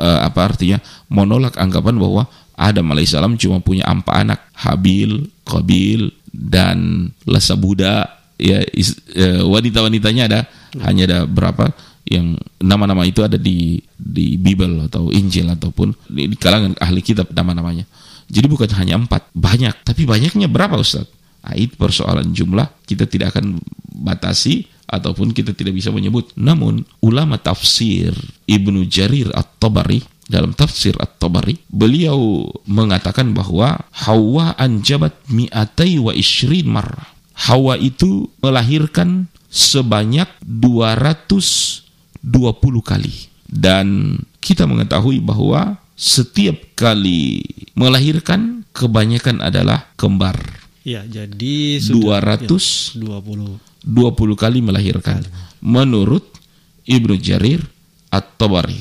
eh, 0.00 0.20
apa 0.24 0.40
artinya 0.44 0.80
menolak 1.12 1.56
anggapan 1.60 1.96
bahwa 2.00 2.22
Adam 2.54 2.94
alaihissalam 2.94 3.34
cuma 3.34 3.58
punya 3.58 3.82
empat 3.90 4.14
anak, 4.14 4.40
Habil, 4.54 5.26
Qabil, 5.42 6.06
dan 6.30 7.10
Lasa 7.26 7.58
Buddha. 7.58 8.06
Ya, 8.38 8.62
is- 8.74 8.98
eh, 9.14 9.42
wanita-wanitanya 9.42 10.22
ada 10.26 10.40
hanya 10.82 11.06
ada 11.06 11.18
berapa 11.26 11.70
yang 12.04 12.36
nama-nama 12.60 13.06
itu 13.08 13.24
ada 13.24 13.40
di 13.40 13.80
di 13.96 14.36
Bible 14.36 14.90
atau 14.90 15.08
Injil 15.08 15.48
ataupun 15.48 15.94
di, 16.10 16.28
di 16.28 16.36
kalangan 16.36 16.76
ahli 16.82 17.00
kitab 17.00 17.30
nama-namanya. 17.32 17.86
Jadi 18.28 18.46
bukan 18.48 18.70
hanya 18.80 18.96
empat, 18.98 19.30
banyak. 19.36 19.84
Tapi 19.84 20.08
banyaknya 20.08 20.48
berapa 20.48 20.80
Ustaz? 20.80 21.06
Nah, 21.44 21.54
itu 21.60 21.76
persoalan 21.76 22.32
jumlah 22.32 22.66
kita 22.88 23.04
tidak 23.04 23.36
akan 23.36 23.60
batasi 23.92 24.64
ataupun 24.88 25.32
kita 25.32 25.56
tidak 25.56 25.76
bisa 25.76 25.90
menyebut. 25.90 26.32
Namun 26.36 26.84
ulama 27.00 27.40
tafsir 27.40 28.12
Ibnu 28.44 28.84
Jarir 28.88 29.32
At-Tabari 29.32 30.02
dalam 30.28 30.56
tafsir 30.56 30.96
At-Tabari 30.96 31.60
beliau 31.68 32.48
mengatakan 32.64 33.36
bahwa 33.36 33.84
Hawa 33.92 34.56
anjabat 34.56 35.12
mi'atai 35.28 36.00
wa 36.00 36.12
ishrin 36.16 36.68
marrah. 36.68 37.12
Hawa 37.34 37.76
itu 37.76 38.30
melahirkan 38.40 39.26
sebanyak 39.50 40.28
220 40.42 41.82
kali. 42.80 43.30
Dan 43.44 44.18
kita 44.40 44.66
mengetahui 44.66 45.22
bahwa 45.22 45.78
setiap 45.94 46.58
kali 46.74 47.44
melahirkan 47.78 48.66
kebanyakan 48.74 49.38
adalah 49.38 49.86
kembar. 49.94 50.34
Ya, 50.84 51.06
jadi 51.06 51.80
sudah 51.80 52.20
200 52.44 52.98
ya, 52.98 53.16
20. 53.22 53.73
20 53.84 54.34
kali 54.34 54.64
melahirkan 54.64 55.20
menurut 55.60 56.24
Ibnu 56.84 57.16
Jarir 57.20 57.64
At-Tabari. 58.12 58.80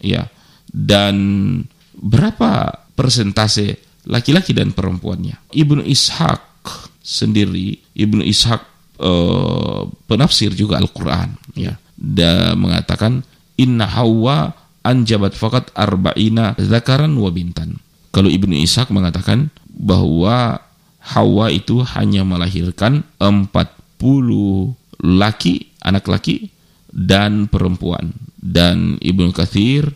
Ya. 0.00 0.28
Dan 0.68 1.16
berapa 1.96 2.84
persentase 2.92 3.80
laki-laki 4.04 4.52
dan 4.52 4.76
perempuannya? 4.76 5.52
Ibnu 5.52 5.84
Ishaq 5.84 6.44
sendiri, 7.00 7.80
Ibnu 7.96 8.20
Ishaq 8.24 8.60
eh, 9.00 9.82
penafsir 10.08 10.52
juga 10.52 10.80
Al-Qur'an 10.80 11.36
ya. 11.56 11.76
Dan 11.96 12.60
mengatakan 12.60 13.24
inna 13.56 13.88
Hawa 13.88 14.52
anjabat 14.84 15.32
fakat 15.32 15.72
arba'ina 15.72 16.54
zakaran 16.60 17.16
wa 17.16 17.32
bintan. 17.32 17.80
Kalau 18.12 18.28
Ibnu 18.28 18.52
Ishaq 18.64 18.92
mengatakan 18.92 19.48
bahwa 19.72 20.60
Hawa 21.06 21.54
itu 21.54 21.86
hanya 21.86 22.26
melahirkan 22.26 23.06
40 23.22 23.48
laki, 25.00 25.72
anak 25.84 26.06
laki 26.08 26.50
dan 26.92 27.46
perempuan. 27.50 28.12
Dan 28.36 28.96
Ibnu 29.02 29.34
Katsir 29.34 29.90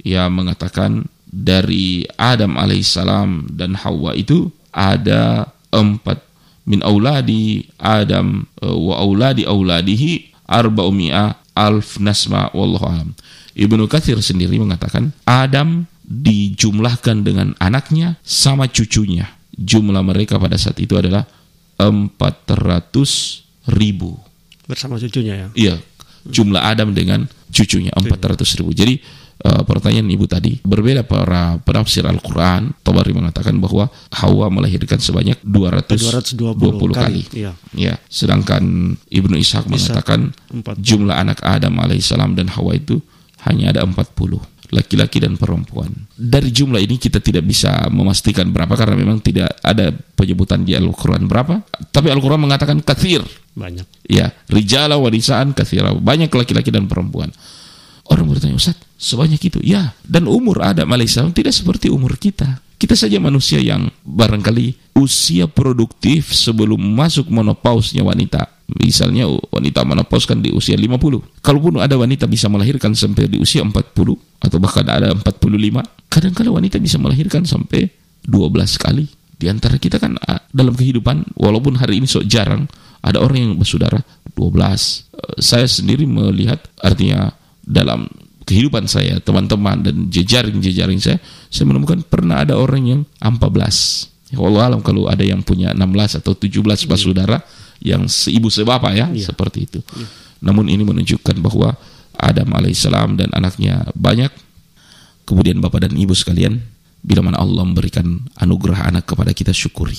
ya 0.00 0.26
mengatakan 0.32 1.06
dari 1.30 2.02
Adam 2.18 2.58
alaihissalam 2.58 3.54
dan 3.54 3.78
Hawa 3.78 4.18
itu 4.18 4.50
ada 4.74 5.46
empat 5.70 6.18
min 6.66 6.82
auladi 6.82 7.66
Adam 7.78 8.46
eh, 8.62 8.70
wa 8.70 8.98
auladi 8.98 9.46
auladihi 9.46 10.34
arba'umi'a 10.50 11.54
alf 11.54 12.02
nasma 12.02 12.50
wallahu 12.50 12.86
alam. 12.86 13.10
Ibnu 13.54 13.86
Katsir 13.86 14.18
sendiri 14.22 14.58
mengatakan 14.58 15.14
Adam 15.26 15.86
dijumlahkan 16.06 17.22
dengan 17.22 17.54
anaknya 17.62 18.18
sama 18.26 18.66
cucunya. 18.66 19.30
Jumlah 19.54 20.02
mereka 20.02 20.40
pada 20.40 20.58
saat 20.58 20.80
itu 20.82 20.96
adalah 20.98 21.28
400 21.88 23.72
ribu. 23.72 24.18
bersama 24.68 25.00
cucunya 25.02 25.34
ya. 25.34 25.48
Iya, 25.56 25.74
jumlah 26.28 26.62
Adam 26.62 26.94
dengan 26.94 27.26
cucunya 27.50 27.90
400 27.96 28.58
ribu. 28.62 28.70
Jadi 28.70 29.02
eh, 29.42 29.62
pertanyaan 29.66 30.06
ibu 30.12 30.30
tadi 30.30 30.62
berbeda 30.62 31.02
para 31.02 31.58
penafsir 31.64 32.06
Al-Quran. 32.06 32.70
Tabari 32.86 33.10
mengatakan 33.10 33.58
bahwa 33.58 33.90
Hawa 34.14 34.46
melahirkan 34.52 35.02
sebanyak 35.02 35.42
220, 35.42 36.54
220 36.54 36.94
kali. 36.94 36.94
kali, 36.94 37.22
iya. 37.34 37.52
Ya, 37.74 37.94
sedangkan 38.06 38.94
Ibnu 39.10 39.34
Ishaq 39.40 39.66
mengatakan 39.66 40.30
40. 40.54 40.78
jumlah 40.78 41.16
anak 41.18 41.42
Adam 41.42 41.74
alaihissalam 41.82 42.38
dan 42.38 42.46
Hawa 42.54 42.78
itu 42.78 43.02
hanya 43.48 43.74
ada 43.74 43.82
40 43.82 44.59
laki-laki 44.70 45.18
dan 45.18 45.34
perempuan. 45.34 45.90
Dari 46.14 46.50
jumlah 46.54 46.78
ini 46.78 46.96
kita 46.96 47.18
tidak 47.18 47.46
bisa 47.46 47.90
memastikan 47.90 48.48
berapa 48.54 48.72
karena 48.78 48.94
memang 48.94 49.18
tidak 49.18 49.50
ada 49.60 49.90
penyebutan 50.14 50.62
di 50.62 50.78
Al-Quran 50.78 51.26
berapa. 51.26 51.62
Tapi 51.90 52.08
Al-Quran 52.10 52.46
mengatakan 52.46 52.78
kathir. 52.80 53.22
Banyak. 53.54 53.86
Ya, 54.06 54.30
rijala 54.46 54.96
wanisaan 54.96 55.52
kathira. 55.52 55.90
Banyak 55.94 56.30
laki-laki 56.30 56.70
dan 56.70 56.86
perempuan. 56.86 57.34
Orang 58.10 58.26
bertanya, 58.26 58.58
Ustaz, 58.58 58.78
sebanyak 58.98 59.38
itu? 59.38 59.62
Ya, 59.62 59.94
dan 60.02 60.26
umur 60.26 60.66
Adam 60.66 60.90
alaihissalam 60.90 61.30
tidak 61.30 61.54
seperti 61.54 61.90
umur 61.90 62.18
kita. 62.18 62.58
Kita 62.80 62.96
saja 62.96 63.20
manusia 63.20 63.60
yang 63.60 63.92
barangkali 64.02 64.96
usia 64.96 65.44
produktif 65.46 66.32
sebelum 66.32 66.80
masuk 66.80 67.28
menopausnya 67.28 68.00
wanita. 68.02 68.48
Misalnya 68.78 69.26
wanita 69.26 69.82
menopaus 69.82 70.28
kan 70.28 70.38
di 70.38 70.54
usia 70.54 70.78
50. 70.78 71.42
Kalaupun 71.42 71.82
ada 71.82 71.98
wanita 71.98 72.30
bisa 72.30 72.46
melahirkan 72.46 72.94
sampai 72.94 73.26
di 73.26 73.42
usia 73.42 73.66
40 73.66 73.74
atau 74.40 74.56
bahkan 74.62 74.86
ada 74.86 75.10
45, 75.10 75.26
kadang-kadang 76.06 76.54
wanita 76.54 76.76
bisa 76.78 76.96
melahirkan 77.02 77.42
sampai 77.42 77.90
12 78.24 78.78
kali. 78.78 79.10
Di 79.40 79.48
antara 79.48 79.80
kita 79.80 79.96
kan 79.96 80.20
ah, 80.28 80.44
dalam 80.52 80.76
kehidupan 80.76 81.34
walaupun 81.34 81.80
hari 81.80 81.98
ini 81.98 82.06
sok 82.06 82.28
jarang 82.28 82.68
ada 83.00 83.18
orang 83.18 83.50
yang 83.50 83.52
bersaudara 83.56 84.04
12. 84.36 84.36
Eh, 84.36 85.40
Saya 85.40 85.66
sendiri 85.66 86.04
melihat 86.04 86.60
artinya 86.78 87.32
dalam 87.64 88.06
kehidupan 88.44 88.90
saya, 88.90 89.22
teman-teman 89.22 89.78
dan 89.80 90.10
jejaring-jejaring 90.10 90.98
saya, 90.98 91.18
saya 91.48 91.70
menemukan 91.70 92.02
pernah 92.02 92.42
ada 92.42 92.58
orang 92.58 92.82
yang 92.82 93.00
14. 93.22 94.10
Ya 94.30 94.38
Allah 94.38 94.74
alam 94.74 94.80
kalau 94.82 95.10
ada 95.10 95.26
yang 95.26 95.42
punya 95.42 95.74
16 95.74 96.22
atau 96.22 96.34
17 96.38 96.62
bersaudara 96.86 97.42
yang 97.80 98.06
seibu 98.06 98.52
sebapa 98.52 98.92
ya, 98.92 99.08
ya. 99.10 99.32
seperti 99.32 99.66
itu. 99.66 99.80
Ya. 99.96 100.06
Namun 100.44 100.68
ini 100.68 100.84
menunjukkan 100.84 101.36
bahwa 101.40 101.76
Adam 102.16 102.52
alaihissalam 102.52 103.16
dan 103.16 103.28
anaknya 103.32 103.88
banyak. 103.96 104.32
Kemudian 105.24 105.62
bapak 105.62 105.88
dan 105.88 105.94
ibu 105.96 106.12
sekalian, 106.12 106.60
bila 107.00 107.24
mana 107.24 107.40
Allah 107.40 107.64
memberikan 107.64 108.20
anugerah 108.36 108.92
anak 108.92 109.08
kepada 109.08 109.32
kita 109.32 109.54
syukuri. 109.54 109.96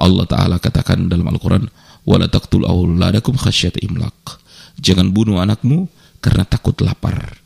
Allah 0.00 0.24
Ta'ala 0.24 0.56
katakan 0.56 1.06
dalam 1.12 1.28
Al-Quran, 1.28 1.68
wala 2.08 2.26
auladakum 2.66 3.36
khasyat 3.36 3.78
imlak. 3.84 4.40
Jangan 4.80 5.12
bunuh 5.12 5.38
anakmu 5.44 5.86
karena 6.24 6.48
takut 6.48 6.74
lapar. 6.80 7.36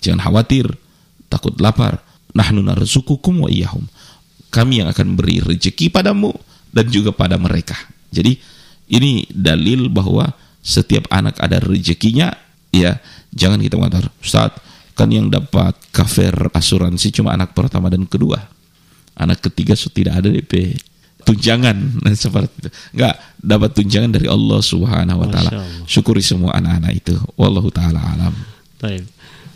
Jangan 0.00 0.24
khawatir, 0.24 0.72
takut 1.28 1.54
lapar. 1.60 2.00
Nahnu 2.32 2.64
narzukukum 2.64 3.44
wa 3.44 3.48
iyahum. 3.52 3.84
Kami 4.48 4.80
yang 4.84 4.88
akan 4.88 5.16
beri 5.16 5.44
rezeki 5.44 5.92
padamu 5.92 6.32
dan 6.72 6.88
juga 6.88 7.12
pada 7.12 7.36
mereka. 7.36 7.76
Jadi 8.08 8.40
ini 8.88 9.28
dalil 9.30 9.92
bahwa 9.92 10.32
setiap 10.60 11.08
anak 11.12 11.38
ada 11.40 11.60
rezekinya, 11.60 12.32
ya 12.74 13.00
jangan 13.32 13.60
kita 13.60 13.76
mengatakan, 13.76 14.12
Ustaz, 14.20 14.52
kan 14.98 15.08
yang 15.08 15.30
dapat 15.30 15.78
kafir 15.94 16.34
asuransi 16.50 17.14
cuma 17.14 17.32
anak 17.32 17.54
pertama 17.54 17.86
dan 17.88 18.04
kedua. 18.04 18.40
Anak 19.18 19.46
ketiga 19.50 19.74
sudah 19.74 19.94
tidak 19.94 20.14
ada 20.18 20.28
DP 20.30 20.78
tunjangan 21.28 21.76
nah, 22.02 22.14
seperti 22.16 22.54
itu. 22.64 22.70
Enggak 22.96 23.14
dapat 23.36 23.70
tunjangan 23.76 24.10
dari 24.16 24.26
Allah 24.30 24.60
Subhanahu 24.64 25.18
wa 25.20 25.28
taala. 25.28 25.50
Syukuri 25.84 26.24
semua 26.24 26.56
anak-anak 26.56 26.92
itu. 26.96 27.14
Wallahu 27.36 27.68
taala 27.68 28.00
alam. 28.00 28.32
Baik. 28.80 29.04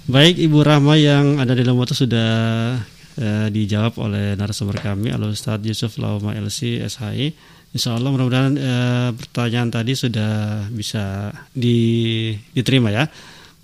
Baik 0.03 0.35
Ibu 0.37 0.67
Rahma 0.67 0.99
yang 0.99 1.39
ada 1.39 1.55
di 1.55 1.63
Lomoto 1.63 1.95
sudah 1.95 2.75
eh, 3.17 3.47
dijawab 3.55 4.03
oleh 4.03 4.35
narasumber 4.35 4.83
kami 4.83 5.15
Al 5.15 5.31
Ustaz 5.31 5.63
Yusuf 5.63 5.97
Lauma 6.03 6.35
LC 6.35 6.83
SHI. 6.83 7.33
Insya 7.73 7.97
Allah 7.97 8.13
mudah-mudahan 8.13 8.53
eh, 8.61 9.11
pertanyaan 9.17 9.73
tadi 9.73 9.97
sudah 9.97 10.65
bisa 10.69 11.33
di, 11.57 12.33
diterima 12.53 12.93
ya. 12.93 13.09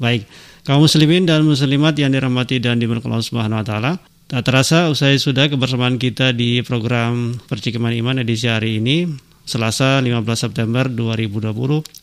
Baik, 0.00 0.24
kaum 0.64 0.80
muslimin 0.80 1.28
dan 1.28 1.44
muslimat 1.44 1.92
yang 2.00 2.08
dirahmati 2.08 2.56
dan 2.56 2.80
diberkahi 2.80 3.12
Allah 3.12 3.28
Subhanahu 3.28 3.60
wa 3.60 3.66
taala. 3.66 3.92
Tak 4.28 4.44
terasa 4.44 4.92
usai 4.92 5.16
sudah 5.16 5.48
kebersamaan 5.48 5.96
kita 5.96 6.36
di 6.36 6.60
program 6.60 7.36
Percikiman 7.48 7.96
Iman 7.96 8.20
edisi 8.20 8.44
hari 8.44 8.76
ini 8.76 9.08
Selasa 9.48 10.04
15 10.04 10.20
September 10.36 10.84
2020 10.84 11.48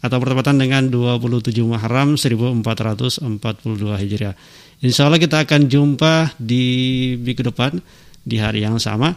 atau 0.02 0.18
bertepatan 0.18 0.58
dengan 0.58 0.90
27 0.90 1.54
Muharram 1.62 2.18
1442 2.18 3.22
Hijriah. 4.02 4.34
Insya 4.82 5.06
Allah 5.06 5.22
kita 5.22 5.46
akan 5.46 5.70
jumpa 5.70 6.34
di 6.42 6.66
minggu 7.22 7.54
depan 7.54 7.78
di 8.26 8.42
hari 8.42 8.66
yang 8.66 8.82
sama 8.82 9.14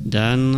dan 0.00 0.56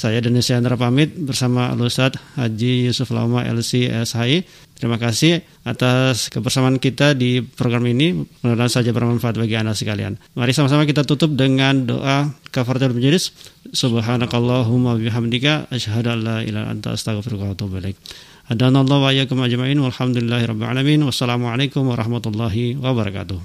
saya 0.00 0.24
Dennis 0.24 0.48
Chandra 0.48 0.80
pamit 0.80 1.12
bersama 1.12 1.68
Al-Ustaz 1.68 2.16
Haji 2.40 2.88
Yusuf 2.88 3.12
Lama 3.12 3.44
LC 3.44 3.92
SHI 3.92 4.48
Terima 4.80 4.96
kasih 4.96 5.44
atas 5.60 6.32
kebersamaan 6.32 6.80
kita 6.80 7.12
di 7.12 7.44
program 7.44 7.84
ini. 7.84 8.16
Mudah-mudahan 8.16 8.72
saja 8.72 8.96
bermanfaat 8.96 9.36
bagi 9.36 9.52
Anda 9.52 9.76
sekalian. 9.76 10.16
Mari 10.32 10.56
sama-sama 10.56 10.88
kita 10.88 11.04
tutup 11.04 11.36
dengan 11.36 11.84
doa 11.84 12.32
kafaratul 12.48 12.96
majlis. 12.96 13.28
Subhanakallahumma 13.76 14.96
bihamdika 14.96 15.68
asyhadu 15.68 16.16
an 16.16 16.18
la 16.24 16.36
ilaha 16.40 16.72
anta 16.72 16.96
astaghfiruka 16.96 17.44
wa 17.44 17.52
atubu 17.52 17.76
ilaik. 17.76 18.00
Hadanallahu 18.48 19.04
wa 19.04 19.12
iyyakum 19.12 19.44
ajma'in 19.44 19.76
walhamdulillahi 19.84 20.48
rabbil 20.48 20.72
alamin. 20.72 21.04
Wassalamualaikum 21.04 21.84
warahmatullahi 21.84 22.80
wabarakatuh. 22.80 23.36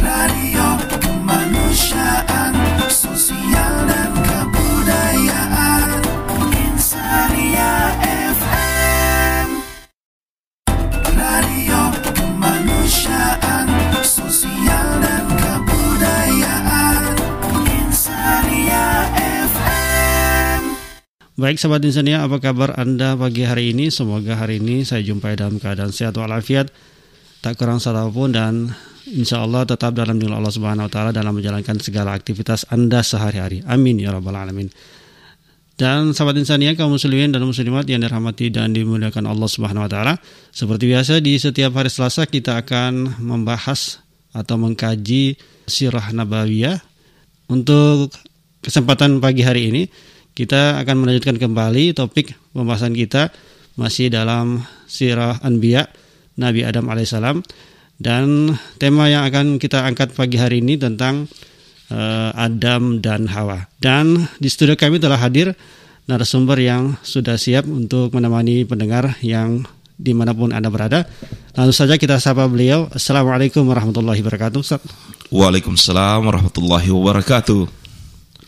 Radio 0.00 0.66
kemanusiaan 1.04 2.03
Baik 21.34 21.58
sahabat 21.58 21.82
Insania, 21.82 22.22
apa 22.22 22.38
kabar 22.38 22.78
Anda 22.78 23.18
pagi 23.18 23.42
hari 23.42 23.74
ini? 23.74 23.90
Semoga 23.90 24.38
hari 24.38 24.62
ini 24.62 24.86
saya 24.86 25.02
jumpai 25.02 25.34
dalam 25.34 25.58
keadaan 25.58 25.90
sehat 25.90 26.14
walafiat, 26.14 26.70
tak 27.42 27.58
kurang 27.58 27.82
satupun 27.82 28.30
dan 28.30 28.70
insya 29.10 29.42
Allah 29.42 29.66
tetap 29.66 29.98
dalam 29.98 30.14
lindungan 30.14 30.38
Allah 30.38 30.54
Subhanahu 30.54 30.86
Wa 30.86 30.92
Taala 30.94 31.10
dalam 31.10 31.34
menjalankan 31.34 31.82
segala 31.82 32.14
aktivitas 32.14 32.70
Anda 32.70 33.02
sehari-hari. 33.02 33.66
Amin 33.66 33.98
ya 33.98 34.14
rabbal 34.14 34.30
alamin. 34.30 34.70
Dan 35.74 36.14
sahabat 36.14 36.38
Insania, 36.38 36.70
kaum 36.78 36.94
muslimin 36.94 37.34
dan 37.34 37.42
muslimat 37.42 37.82
yang 37.90 38.06
dirahmati 38.06 38.54
dan 38.54 38.70
dimuliakan 38.70 39.26
Allah 39.26 39.50
Subhanahu 39.50 39.84
Wa 39.86 39.90
Taala. 39.90 40.14
Seperti 40.54 40.86
biasa 40.86 41.18
di 41.18 41.34
setiap 41.34 41.74
hari 41.74 41.90
Selasa 41.90 42.30
kita 42.30 42.62
akan 42.62 43.18
membahas 43.18 43.98
atau 44.30 44.54
mengkaji 44.54 45.34
sirah 45.66 46.14
nabawiyah. 46.14 46.78
Untuk 47.50 48.14
kesempatan 48.62 49.18
pagi 49.18 49.42
hari 49.42 49.74
ini 49.74 50.13
kita 50.34 50.82
akan 50.82 51.06
melanjutkan 51.06 51.38
kembali 51.38 51.94
topik 51.94 52.34
pembahasan 52.50 52.90
kita 52.90 53.30
masih 53.78 54.10
dalam 54.10 54.66
sirah 54.90 55.38
Anbiya 55.42 55.86
Nabi 56.34 56.66
Adam 56.66 56.90
alaihissalam 56.90 57.42
dan 58.02 58.58
tema 58.82 59.06
yang 59.06 59.22
akan 59.30 59.62
kita 59.62 59.86
angkat 59.86 60.10
pagi 60.10 60.34
hari 60.34 60.58
ini 60.58 60.74
tentang 60.74 61.30
eh, 61.90 62.30
Adam 62.34 62.98
dan 62.98 63.30
Hawa. 63.30 63.70
Dan 63.78 64.26
di 64.42 64.50
studio 64.50 64.74
kami 64.74 64.98
telah 64.98 65.22
hadir 65.22 65.54
narasumber 66.10 66.58
yang 66.58 66.98
sudah 67.06 67.38
siap 67.38 67.64
untuk 67.70 68.10
menemani 68.12 68.66
pendengar 68.66 69.14
yang 69.22 69.62
di 69.94 70.10
mana 70.10 70.34
pun 70.34 70.50
Anda 70.50 70.66
berada. 70.74 71.06
Langsung 71.54 71.86
saja 71.86 71.94
kita 71.94 72.18
sapa 72.18 72.50
beliau. 72.50 72.90
Assalamualaikum 72.90 73.62
warahmatullahi 73.62 74.18
wabarakatuh. 74.18 74.62
Waalaikumsalam 75.30 76.26
warahmatullahi 76.26 76.90
wabarakatuh. 76.90 77.83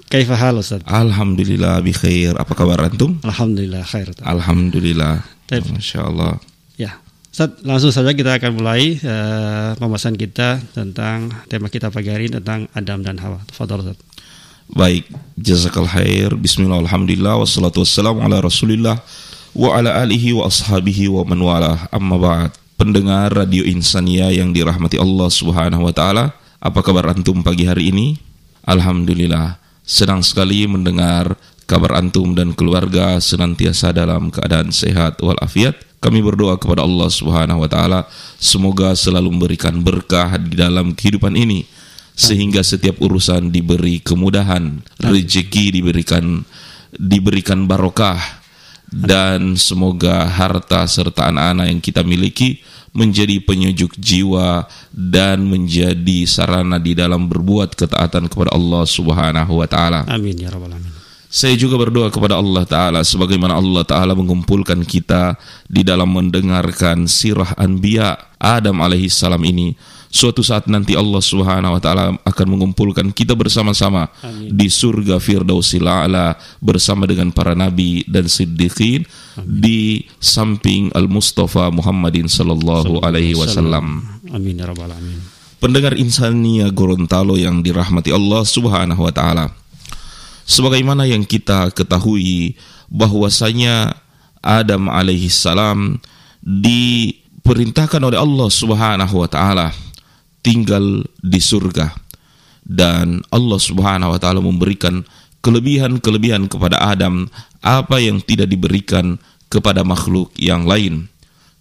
Kaifa 0.06 0.38
hal 0.38 0.54
Ustaz? 0.62 0.86
Alhamdulillah 0.86 1.82
bi 1.82 1.90
khair. 1.90 2.38
Apa 2.38 2.54
kabar 2.54 2.78
antum? 2.86 3.18
Alhamdulillah 3.26 3.82
khair. 3.82 4.14
Alhamdulillah. 4.22 5.26
Baik. 5.50 5.66
Masya 5.74 6.06
Allah. 6.06 6.38
Ya, 6.78 7.02
Ustaz, 7.34 7.58
langsung 7.66 7.90
saja 7.90 8.14
kita 8.14 8.38
akan 8.38 8.62
mulai 8.62 9.02
eh, 9.02 9.70
pembahasan 9.74 10.14
kita 10.14 10.62
tentang 10.70 11.34
tema 11.50 11.66
kita 11.66 11.90
pagi 11.90 12.14
hari 12.14 12.30
ini 12.30 12.38
tentang 12.38 12.70
Adam 12.70 13.02
dan 13.02 13.18
Hawa. 13.18 13.42
Tafadhol 13.50 13.82
Ustaz. 13.90 13.98
Baik, 14.66 15.06
jazakal 15.38 15.86
khair. 15.86 16.34
Bismillah, 16.34 16.82
alhamdulillah, 16.82 17.38
wassalatu 17.38 17.86
wassalamu 17.86 18.22
ala 18.22 18.42
rasulillah 18.42 18.98
wa 19.54 19.78
ala 19.78 20.02
alihi 20.02 20.34
wa 20.34 20.50
ashabihi 20.50 21.06
wa 21.06 21.22
man 21.22 21.38
walah. 21.42 21.86
Amma 21.94 22.18
ba'd. 22.18 22.50
Pendengar 22.76 23.32
Radio 23.32 23.64
Insania 23.64 24.28
yang 24.28 24.52
dirahmati 24.52 25.00
Allah 25.00 25.32
Subhanahu 25.32 25.88
wa 25.88 25.94
taala, 25.96 26.36
apa 26.60 26.78
kabar 26.84 27.08
antum 27.08 27.40
pagi 27.40 27.64
hari 27.64 27.88
ini? 27.88 28.20
Alhamdulillah, 28.68 29.56
senang 29.86 30.20
sekali 30.20 30.66
mendengar 30.66 31.38
kabar 31.70 32.02
antum 32.02 32.34
dan 32.34 32.52
keluarga 32.52 33.22
senantiasa 33.22 33.94
dalam 33.94 34.34
keadaan 34.34 34.74
sehat 34.74 35.22
walafiat. 35.22 35.78
Kami 36.02 36.20
berdoa 36.20 36.58
kepada 36.60 36.84
Allah 36.84 37.08
Subhanahu 37.08 37.64
wa 37.64 37.70
taala 37.70 38.00
semoga 38.36 38.92
selalu 38.92 39.32
memberikan 39.32 39.80
berkah 39.80 40.36
di 40.36 40.58
dalam 40.58 40.92
kehidupan 40.92 41.38
ini 41.38 41.64
sehingga 42.12 42.60
setiap 42.60 43.00
urusan 43.00 43.48
diberi 43.54 44.02
kemudahan, 44.02 44.82
rezeki 45.00 45.80
diberikan 45.80 46.44
diberikan 46.96 47.64
barokah 47.68 48.18
dan 48.88 49.58
semoga 49.58 50.24
harta 50.30 50.86
serta 50.86 51.28
anak-anak 51.28 51.66
yang 51.74 51.80
kita 51.82 52.06
miliki 52.06 52.62
menjadi 52.96 53.36
penyejuk 53.44 53.94
jiwa 54.00 54.64
dan 54.90 55.44
menjadi 55.44 56.24
sarana 56.24 56.80
di 56.80 56.96
dalam 56.96 57.28
berbuat 57.28 57.76
ketaatan 57.76 58.32
kepada 58.32 58.56
Allah 58.56 58.88
Subhanahu 58.88 59.60
wa 59.60 59.68
taala. 59.68 60.08
Amin 60.08 60.40
ya 60.40 60.48
rabbal 60.48 60.72
alamin. 60.72 60.96
Saya 61.26 61.58
juga 61.58 61.76
berdoa 61.76 62.08
kepada 62.08 62.38
Allah 62.38 62.64
Ta'ala 62.64 63.00
sebagaimana 63.04 63.58
Allah 63.58 63.84
Ta'ala 63.84 64.16
mengumpulkan 64.16 64.86
kita 64.86 65.36
di 65.68 65.82
dalam 65.84 66.08
mendengarkan 66.14 67.04
sirah 67.10 67.52
Anbiya 67.60 68.16
Adam 68.40 68.80
alaihi 68.80 69.12
salam 69.12 69.42
ini. 69.44 69.76
Suatu 70.16 70.40
saat 70.40 70.64
nanti 70.64 70.96
Allah 70.96 71.20
Subhanahu 71.20 71.76
wa 71.76 71.80
taala 71.82 72.16
akan 72.24 72.46
mengumpulkan 72.56 73.12
kita 73.12 73.36
bersama-sama 73.36 74.08
di 74.48 74.72
surga 74.72 75.20
Firdausil 75.20 75.84
A'la 75.84 76.40
bersama 76.56 77.04
dengan 77.04 77.28
para 77.36 77.52
nabi 77.52 78.00
dan 78.08 78.24
siddiqin 78.24 79.04
di 79.44 80.08
samping 80.16 80.88
Al-Mustafa 80.96 81.68
Muhammadin 81.68 82.32
sallallahu 82.32 83.04
alaihi 83.04 83.36
wasallam. 83.36 84.08
Amin 84.32 84.56
ya 84.56 84.64
rabbal 84.64 84.88
alamin. 84.88 85.20
Pendengar 85.60 85.92
Insania 86.00 86.72
Gorontalo 86.72 87.36
yang 87.36 87.60
dirahmati 87.60 88.08
Allah 88.08 88.40
Subhanahu 88.40 89.04
wa 89.04 89.12
taala. 89.12 89.52
Sebagaimana 90.48 91.04
yang 91.04 91.28
kita 91.28 91.68
ketahui 91.76 92.56
bahwasanya 92.88 94.00
Adam 94.40 94.88
alaihi 94.88 95.28
salam 95.28 96.00
diperintahkan 96.40 98.00
oleh 98.00 98.16
Allah 98.16 98.48
Subhanahu 98.48 99.20
wa 99.20 99.28
taala 99.28 99.76
tinggal 100.46 101.02
di 101.18 101.42
surga 101.42 101.90
dan 102.62 103.26
Allah 103.34 103.58
Subhanahu 103.58 104.14
wa 104.14 104.18
taala 104.22 104.38
memberikan 104.38 105.02
kelebihan-kelebihan 105.42 106.46
kepada 106.46 106.78
Adam 106.78 107.26
apa 107.66 107.98
yang 107.98 108.22
tidak 108.22 108.46
diberikan 108.50 109.18
kepada 109.50 109.82
makhluk 109.82 110.30
yang 110.38 110.62
lain. 110.62 111.10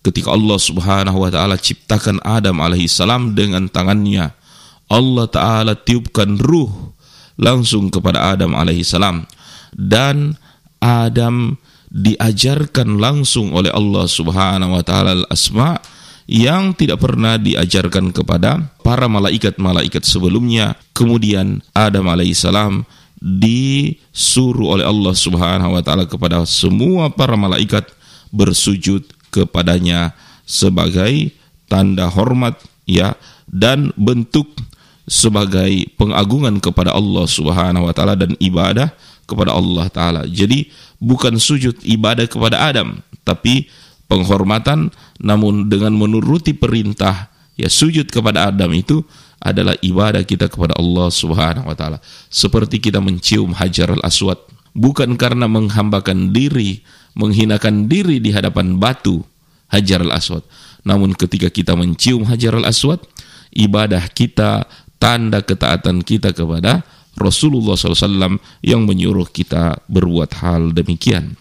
Ketika 0.06 0.38
Allah 0.38 0.62
Subhanahu 0.62 1.26
wa 1.26 1.34
taala 1.34 1.58
ciptakan 1.58 2.22
Adam 2.22 2.62
alaihi 2.62 2.86
salam 2.86 3.34
dengan 3.34 3.66
tangannya, 3.66 4.38
Allah 4.86 5.26
taala 5.26 5.74
tiupkan 5.74 6.38
ruh 6.38 6.94
langsung 7.42 7.90
kepada 7.90 8.34
Adam 8.38 8.54
alaihissalam 8.54 9.26
dan 9.76 10.38
Adam 10.80 11.58
diajarkan 11.90 13.00
langsung 13.02 13.56
oleh 13.56 13.72
Allah 13.72 14.06
Subhanahu 14.06 14.78
wa 14.78 14.84
taala 14.84 15.26
al-asma 15.26 15.80
yang 16.26 16.74
tidak 16.74 17.02
pernah 17.02 17.38
diajarkan 17.38 18.10
kepada 18.10 18.74
para 18.82 19.06
malaikat-malaikat 19.06 20.02
sebelumnya. 20.06 20.74
Kemudian 20.98 21.62
Adam 21.74 22.10
alaihissalam 22.10 22.86
disuruh 23.22 24.78
oleh 24.78 24.86
Allah 24.86 25.14
Subhanahu 25.14 25.78
wa 25.78 25.82
taala 25.86 26.06
kepada 26.10 26.42
semua 26.46 27.10
para 27.14 27.38
malaikat 27.38 27.90
bersujud 28.34 29.06
kepadanya 29.30 30.14
sebagai 30.46 31.34
tanda 31.66 32.10
hormat 32.10 32.58
ya 32.86 33.18
dan 33.50 33.94
bentuk 33.98 34.50
sebagai 35.06 35.86
pengagungan 35.98 36.58
kepada 36.58 36.94
Allah 36.94 37.26
Subhanahu 37.30 37.86
wa 37.86 37.94
taala 37.94 38.18
dan 38.18 38.34
ibadah 38.42 38.90
kepada 39.30 39.54
Allah 39.54 39.86
taala. 39.94 40.22
Jadi 40.26 40.70
bukan 40.98 41.38
sujud 41.38 41.78
ibadah 41.86 42.26
kepada 42.26 42.70
Adam, 42.74 43.02
tapi 43.22 43.70
penghormatan 44.06 44.94
namun 45.22 45.68
dengan 45.72 45.96
menuruti 45.98 46.54
perintah 46.54 47.30
ya 47.58 47.72
sujud 47.72 48.12
kepada 48.12 48.52
Adam 48.52 48.72
itu 48.76 49.02
adalah 49.42 49.78
ibadah 49.82 50.26
kita 50.26 50.50
kepada 50.50 50.74
Allah 50.78 51.08
Subhanahu 51.14 51.70
wa 51.70 51.76
taala. 51.78 52.02
Seperti 52.34 52.82
kita 52.82 52.98
mencium 52.98 53.54
Hajar 53.54 53.94
al-Aswad 53.94 54.42
bukan 54.74 55.14
karena 55.16 55.46
menghambakan 55.46 56.34
diri, 56.34 56.82
menghinakan 57.14 57.86
diri 57.86 58.18
di 58.18 58.34
hadapan 58.34 58.82
batu 58.82 59.22
Hajar 59.70 60.02
al-Aswad. 60.02 60.42
Namun 60.86 61.14
ketika 61.14 61.50
kita 61.54 61.78
mencium 61.78 62.26
Hajar 62.26 62.58
al-Aswad, 62.58 63.02
ibadah 63.54 64.06
kita, 64.14 64.66
tanda 64.98 65.46
ketaatan 65.46 66.02
kita 66.02 66.34
kepada 66.34 66.82
Rasulullah 67.16 67.80
SAW 67.80 68.42
yang 68.60 68.84
menyuruh 68.84 69.30
kita 69.32 69.80
berbuat 69.88 70.42
hal 70.44 70.76
demikian. 70.76 71.40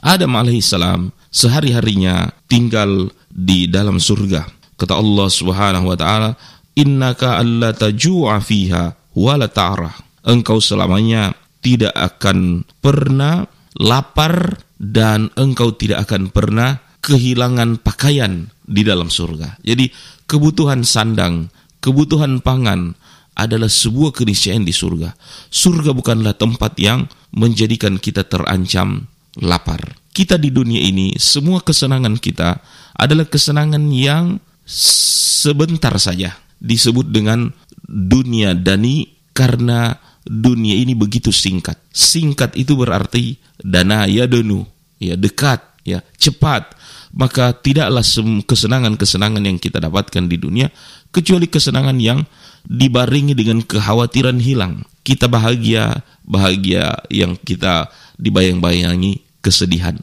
Adam 0.00 0.32
alaihissalam 0.38 1.12
sehari-harinya 1.30 2.34
tinggal 2.50 3.08
di 3.30 3.70
dalam 3.70 4.02
surga. 4.02 4.44
Kata 4.74 4.98
Allah 4.98 5.28
Subhanahu 5.30 5.86
wa 5.88 5.96
taala, 5.96 6.30
"Innaka 6.74 7.38
alla 7.38 7.70
tajua 7.72 8.42
fiha 8.42 8.92
wa 9.14 9.34
la 9.38 9.46
ta'rah." 9.46 9.94
Engkau 10.26 10.60
selamanya 10.60 11.32
tidak 11.64 11.96
akan 11.96 12.68
pernah 12.82 13.48
lapar 13.78 14.60
dan 14.76 15.32
engkau 15.36 15.72
tidak 15.76 16.08
akan 16.08 16.32
pernah 16.32 16.80
kehilangan 17.00 17.80
pakaian 17.80 18.48
di 18.64 18.82
dalam 18.84 19.08
surga. 19.08 19.60
Jadi 19.64 19.88
kebutuhan 20.28 20.84
sandang, 20.84 21.48
kebutuhan 21.80 22.44
pangan 22.44 22.96
adalah 23.36 23.68
sebuah 23.68 24.12
keniscayaan 24.12 24.64
di 24.64 24.72
surga. 24.72 25.16
Surga 25.48 25.96
bukanlah 25.96 26.36
tempat 26.36 26.76
yang 26.76 27.08
menjadikan 27.32 27.96
kita 27.96 28.28
terancam 28.28 29.08
lapar. 29.40 29.99
Kita 30.10 30.34
di 30.34 30.50
dunia 30.50 30.82
ini, 30.82 31.14
semua 31.22 31.62
kesenangan 31.62 32.18
kita 32.18 32.58
adalah 32.98 33.24
kesenangan 33.30 33.82
yang 33.94 34.42
sebentar 34.66 35.94
saja. 36.02 36.34
Disebut 36.58 37.08
dengan 37.08 37.54
dunia 37.86 38.52
dani 38.58 39.06
karena 39.32 39.96
dunia 40.26 40.76
ini 40.76 40.98
begitu 40.98 41.30
singkat. 41.30 41.78
Singkat 41.94 42.58
itu 42.58 42.74
berarti 42.74 43.38
dana 43.62 44.04
ya 44.10 44.26
donu, 44.26 44.66
ya 44.98 45.14
dekat, 45.14 45.62
ya 45.86 46.02
cepat. 46.18 46.74
Maka 47.10 47.54
tidaklah 47.54 48.06
kesenangan-kesenangan 48.46 49.42
yang 49.42 49.58
kita 49.58 49.82
dapatkan 49.82 50.30
di 50.30 50.36
dunia 50.38 50.70
kecuali 51.10 51.50
kesenangan 51.50 51.98
yang 51.98 52.22
dibaringi 52.66 53.34
dengan 53.34 53.62
kekhawatiran 53.66 54.38
hilang. 54.38 54.86
Kita 55.02 55.26
bahagia, 55.26 56.06
bahagia 56.22 57.02
yang 57.10 57.34
kita 57.34 57.90
dibayang-bayangi 58.20 59.29
kesedihan. 59.44 59.96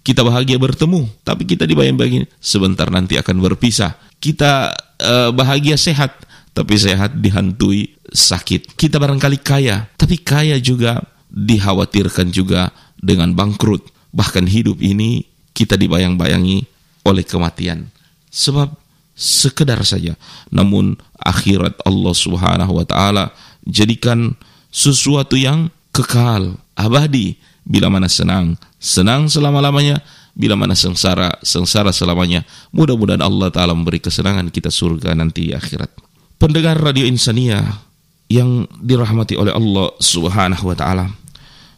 Kita 0.00 0.24
bahagia 0.24 0.56
bertemu, 0.56 1.06
tapi 1.22 1.44
kita 1.44 1.68
dibayang-bayangi 1.68 2.26
sebentar 2.40 2.88
nanti 2.88 3.20
akan 3.20 3.36
berpisah. 3.42 3.96
Kita 4.16 4.72
uh, 5.00 5.30
bahagia 5.30 5.76
sehat, 5.76 6.24
tapi 6.56 6.76
sehat 6.80 7.20
dihantui 7.20 7.94
sakit. 8.08 8.74
Kita 8.74 8.96
barangkali 8.96 9.38
kaya, 9.44 9.86
tapi 10.00 10.16
kaya 10.20 10.56
juga 10.58 11.04
dikhawatirkan 11.30 12.32
juga 12.32 12.72
dengan 12.96 13.32
bangkrut. 13.36 13.86
Bahkan 14.10 14.48
hidup 14.48 14.80
ini 14.82 15.22
kita 15.52 15.76
dibayang-bayangi 15.76 16.64
oleh 17.04 17.24
kematian. 17.24 17.92
Sebab 18.32 18.72
sekedar 19.20 19.84
saja. 19.84 20.16
Namun 20.48 20.96
akhirat 21.20 21.76
Allah 21.84 22.14
Subhanahu 22.16 22.72
wa 22.80 22.86
taala 22.88 23.36
jadikan 23.68 24.32
sesuatu 24.72 25.36
yang 25.36 25.68
kekal, 25.92 26.56
abadi. 26.72 27.36
Bila 27.70 27.86
mana 27.86 28.10
senang, 28.10 28.58
senang 28.82 29.30
selama-lamanya. 29.30 30.02
Bila 30.34 30.58
mana 30.58 30.74
sengsara, 30.74 31.38
sengsara 31.46 31.94
selamanya. 31.94 32.42
Mudah-mudahan 32.74 33.22
Allah 33.22 33.54
taala 33.54 33.78
memberi 33.78 34.02
kesenangan 34.02 34.50
kita 34.50 34.74
surga 34.74 35.14
nanti 35.14 35.54
akhirat. 35.54 35.90
Pendengar 36.42 36.82
Radio 36.82 37.06
Insania 37.06 37.62
yang 38.26 38.66
dirahmati 38.82 39.38
oleh 39.38 39.54
Allah 39.54 39.94
Subhanahu 40.02 40.70
wa 40.70 40.74
taala. 40.74 41.06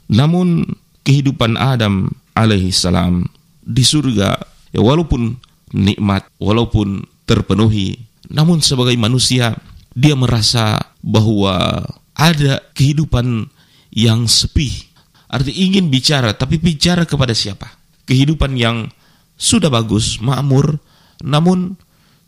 Namun 0.08 0.64
kehidupan 1.04 1.60
Adam 1.60 2.08
alaihi 2.32 2.72
salam 2.72 3.28
di 3.60 3.84
surga 3.84 4.40
ya 4.72 4.80
walaupun 4.80 5.36
nikmat 5.76 6.26
walaupun 6.40 7.04
terpenuhi 7.28 8.00
namun 8.32 8.64
sebagai 8.64 8.96
manusia 8.96 9.54
dia 9.92 10.16
merasa 10.16 10.80
bahwa 11.04 11.84
ada 12.16 12.64
kehidupan 12.72 13.48
yang 13.92 14.24
sepi 14.24 14.91
arti 15.32 15.52
ingin 15.56 15.88
bicara 15.88 16.36
tapi 16.36 16.60
bicara 16.60 17.08
kepada 17.08 17.32
siapa 17.32 17.72
kehidupan 18.04 18.54
yang 18.54 18.92
sudah 19.40 19.72
bagus 19.72 20.20
makmur 20.20 20.76
namun 21.24 21.74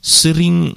sering 0.00 0.72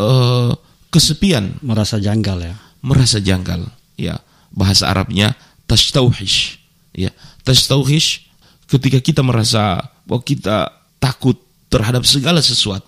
uh, 0.00 0.52
kesepian 0.88 1.60
merasa 1.60 2.00
janggal 2.00 2.40
ya 2.40 2.54
merasa 2.80 3.20
janggal 3.20 3.68
ya 4.00 4.16
bahasa 4.50 4.88
Arabnya 4.88 5.36
tashtauhish 5.68 6.58
ya 6.96 7.12
tashtauhish 7.44 8.26
ketika 8.66 8.98
kita 8.98 9.22
merasa 9.22 9.92
bahwa 10.06 10.22
kita 10.22 10.70
takut 10.98 11.38
terhadap 11.70 12.02
segala 12.06 12.42
sesuatu. 12.42 12.86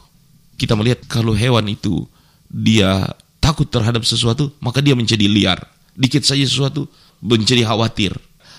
Kita 0.58 0.74
melihat 0.74 1.06
kalau 1.06 1.34
hewan 1.34 1.70
itu 1.70 2.02
dia 2.50 3.06
takut 3.38 3.70
terhadap 3.70 4.02
sesuatu, 4.02 4.50
maka 4.58 4.82
dia 4.82 4.98
menjadi 4.98 5.26
liar. 5.30 5.58
Dikit 5.94 6.26
saja 6.26 6.42
sesuatu 6.42 6.90
menjadi 7.22 7.66
khawatir. 7.66 8.14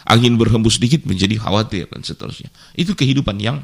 Angin 0.10 0.41
berhembus 0.41 0.82
dikit 0.82 1.05
menjadi 1.05 1.38
khawatir 1.38 1.86
dan 1.86 2.01
seterusnya. 2.01 2.49
Itu 2.74 2.97
kehidupan 2.97 3.38
yang 3.38 3.62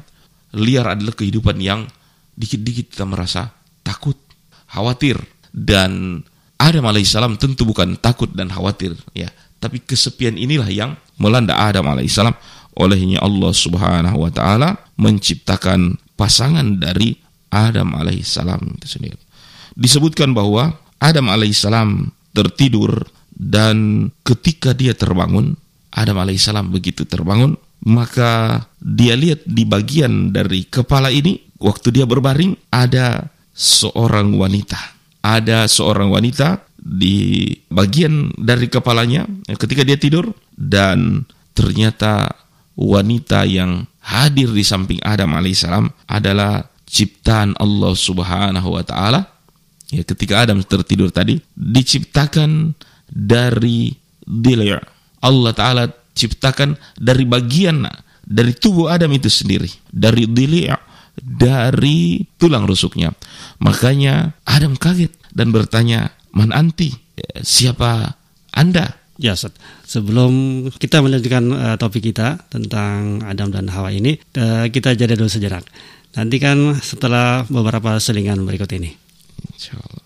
liar 0.54 0.94
adalah 0.94 1.10
kehidupan 1.12 1.58
yang 1.58 1.90
dikit-dikit 2.38 2.94
kita 2.94 3.02
merasa 3.02 3.50
takut, 3.82 4.14
khawatir 4.70 5.18
dan 5.50 6.22
Adam 6.56 6.86
alaihissalam 6.86 7.36
tentu 7.36 7.66
bukan 7.66 7.98
takut 7.98 8.30
dan 8.32 8.48
khawatir 8.48 8.94
ya, 9.12 9.28
tapi 9.58 9.82
kesepian 9.82 10.38
inilah 10.38 10.68
yang 10.70 10.94
melanda 11.18 11.56
Adam 11.56 11.90
alaihissalam 11.90 12.32
olehnya 12.76 13.20
Allah 13.24 13.52
Subhanahu 13.52 14.22
wa 14.22 14.30
taala 14.30 14.76
menciptakan 15.00 15.96
pasangan 16.14 16.80
dari 16.80 17.16
Adam 17.52 17.96
alaihissalam 17.96 18.80
itu 18.80 18.88
sendiri. 19.00 19.20
Disebutkan 19.76 20.32
bahwa 20.32 20.76
Adam 21.00 21.28
alaihissalam 21.28 22.12
tertidur 22.32 23.04
dan 23.36 24.08
ketika 24.24 24.72
dia 24.72 24.96
terbangun, 24.96 25.60
Adam 25.96 26.20
alaihissalam 26.20 26.68
begitu 26.68 27.08
terbangun, 27.08 27.56
maka 27.88 28.64
dia 28.78 29.16
lihat 29.16 29.48
di 29.48 29.64
bagian 29.64 30.30
dari 30.30 30.68
kepala 30.68 31.08
ini 31.08 31.40
waktu 31.56 31.88
dia 31.96 32.04
berbaring 32.04 32.52
ada 32.68 33.32
seorang 33.56 34.36
wanita. 34.36 34.76
Ada 35.24 35.66
seorang 35.66 36.12
wanita 36.12 36.62
di 36.78 37.50
bagian 37.66 38.30
dari 38.38 38.70
kepalanya 38.70 39.26
ketika 39.58 39.82
dia 39.82 39.98
tidur 39.98 40.30
dan 40.54 41.26
ternyata 41.50 42.30
wanita 42.78 43.42
yang 43.48 43.90
hadir 44.06 44.54
di 44.54 44.62
samping 44.62 45.02
Adam 45.02 45.34
alaihissalam 45.34 45.90
adalah 46.06 46.62
ciptaan 46.86 47.58
Allah 47.58 47.92
Subhanahu 47.96 48.78
wa 48.78 48.84
taala. 48.86 49.26
Ya, 49.90 50.06
ketika 50.06 50.46
Adam 50.46 50.62
tertidur 50.62 51.10
tadi 51.10 51.42
diciptakan 51.54 52.74
dari 53.10 53.90
dili' 54.22 54.95
Allah 55.22 55.52
taala 55.52 55.84
ciptakan 56.16 56.76
dari 56.96 57.28
bagian 57.28 57.84
dari 58.26 58.52
tubuh 58.56 58.90
Adam 58.90 59.12
itu 59.14 59.30
sendiri, 59.30 59.70
dari 59.86 60.26
dili' 60.26 60.66
dari 61.16 62.20
tulang 62.36 62.68
rusuknya. 62.68 63.14
Makanya 63.62 64.36
Adam 64.44 64.76
kaget 64.76 65.14
dan 65.32 65.54
bertanya, 65.54 66.12
"Man 66.34 66.52
anti? 66.52 66.92
Siapa 67.40 68.12
Anda?" 68.52 69.06
Ya, 69.16 69.32
Ustaz. 69.32 69.56
Sebelum 69.88 70.66
kita 70.76 71.00
melanjutkan 71.00 71.48
uh, 71.48 71.76
topik 71.80 72.04
kita 72.04 72.36
tentang 72.52 73.24
Adam 73.24 73.48
dan 73.48 73.72
Hawa 73.72 73.88
ini, 73.88 74.20
uh, 74.36 74.68
kita 74.68 74.92
jeda 74.92 75.16
dulu 75.16 75.32
sejenak. 75.32 75.64
Nanti 76.12 76.36
kan 76.36 76.76
setelah 76.84 77.48
beberapa 77.48 77.96
selingan 77.96 78.44
berikut 78.44 78.68
ini. 78.76 78.92
Insyaallah. 79.56 80.04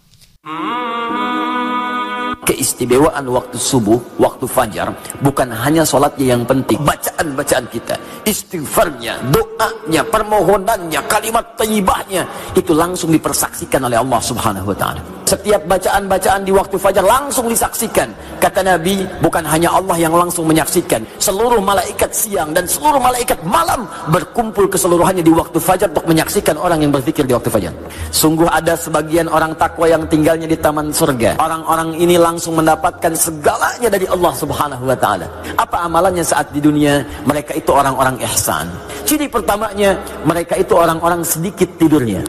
keistimewaan 2.51 3.25
waktu 3.31 3.57
subuh, 3.57 3.99
waktu 4.19 4.30
fajar 4.47 4.93
bukan 5.21 5.49
hanya 5.53 5.83
sholatnya 5.83 6.37
yang 6.37 6.43
penting, 6.47 6.79
bacaan-bacaan 6.81 7.65
kita, 7.69 7.95
istighfarnya, 8.25 9.19
doanya, 9.33 10.03
permohonannya, 10.07 11.01
kalimat 11.09 11.45
tayyibahnya 11.57 12.23
itu 12.57 12.73
langsung 12.77 13.11
dipersaksikan 13.11 13.85
oleh 13.85 13.99
Allah 14.01 14.21
Subhanahu 14.23 14.71
wa 14.73 14.77
taala. 14.77 15.03
Setiap 15.31 15.63
bacaan-bacaan 15.71 16.43
di 16.43 16.51
waktu 16.51 16.75
fajar 16.75 17.07
langsung 17.07 17.47
disaksikan. 17.47 18.11
Kata 18.43 18.67
Nabi, 18.67 19.07
bukan 19.23 19.47
hanya 19.47 19.71
Allah 19.71 19.95
yang 19.95 20.11
langsung 20.11 20.43
menyaksikan, 20.51 21.07
seluruh 21.23 21.63
malaikat 21.63 22.11
siang 22.11 22.51
dan 22.51 22.67
seluruh 22.67 22.99
malaikat 22.99 23.39
malam 23.47 23.87
berkumpul 24.11 24.67
keseluruhannya 24.67 25.23
di 25.23 25.31
waktu 25.31 25.63
fajar 25.63 25.87
untuk 25.95 26.11
menyaksikan 26.11 26.59
orang 26.59 26.83
yang 26.83 26.91
berzikir 26.91 27.23
di 27.23 27.31
waktu 27.31 27.47
fajar. 27.47 27.71
Sungguh 28.11 28.51
ada 28.51 28.75
sebagian 28.75 29.31
orang 29.31 29.55
takwa 29.55 29.87
yang 29.87 30.03
tinggalnya 30.11 30.51
di 30.51 30.59
taman 30.59 30.91
surga. 30.91 31.39
Orang-orang 31.39 31.95
ini 31.95 32.19
langsung 32.19 32.59
mendapatkan 32.59 33.15
segalanya 33.15 33.87
dari 33.87 34.11
Allah 34.11 34.30
Subhanahu 34.33 34.85
wa 34.89 34.97
taala. 34.97 35.27
Apa 35.59 35.87
amalannya 35.87 36.25
saat 36.25 36.51
di 36.55 36.61
dunia? 36.63 37.05
Mereka 37.27 37.57
itu 37.59 37.71
orang-orang 37.71 38.19
ihsan. 38.27 38.71
Ciri 39.05 39.27
pertamanya, 39.27 39.99
mereka 40.23 40.55
itu 40.57 40.75
orang-orang 40.75 41.27
sedikit 41.27 41.69
tidurnya. 41.77 42.23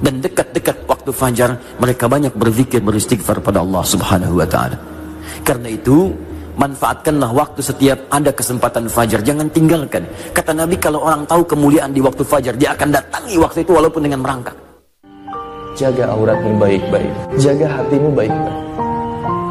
Dan 0.00 0.24
dekat-dekat 0.24 0.88
waktu 0.88 1.12
fajar, 1.12 1.60
mereka 1.76 2.08
banyak 2.08 2.32
berzikir 2.32 2.80
beristighfar 2.80 3.44
pada 3.44 3.60
Allah 3.60 3.84
Subhanahu 3.84 4.40
wa 4.40 4.48
taala. 4.48 4.80
Karena 5.44 5.68
itu, 5.68 6.12
manfaatkanlah 6.56 7.30
waktu 7.32 7.60
setiap 7.60 8.08
ada 8.08 8.32
kesempatan 8.32 8.88
fajar, 8.88 9.20
jangan 9.20 9.52
tinggalkan. 9.52 10.08
Kata 10.32 10.56
Nabi 10.56 10.76
kalau 10.80 11.04
orang 11.04 11.28
tahu 11.28 11.44
kemuliaan 11.44 11.92
di 11.92 12.00
waktu 12.00 12.24
fajar, 12.24 12.56
dia 12.56 12.72
akan 12.72 12.88
datangi 12.96 13.36
waktu 13.36 13.64
itu 13.64 13.72
walaupun 13.76 14.04
dengan 14.04 14.24
merangkak. 14.24 14.56
Jaga 15.78 16.12
auratmu 16.12 16.60
baik-baik. 16.60 17.12
Jaga 17.40 17.68
hatimu 17.68 18.12
baik-baik. 18.12 18.89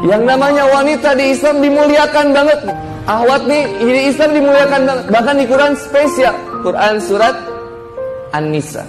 Yang 0.00 0.22
namanya 0.24 0.64
wanita 0.64 1.12
di 1.12 1.36
Islam 1.36 1.60
dimuliakan 1.60 2.26
banget. 2.32 2.58
Ahwat 3.04 3.44
nih 3.44 3.68
di 3.84 4.02
Islam 4.08 4.32
dimuliakan 4.32 4.80
banget. 4.88 5.04
Bahkan 5.12 5.34
di 5.36 5.44
Quran 5.44 5.72
spesial. 5.76 6.34
Quran 6.64 6.94
surat 7.04 7.36
An-Nisa. 8.32 8.84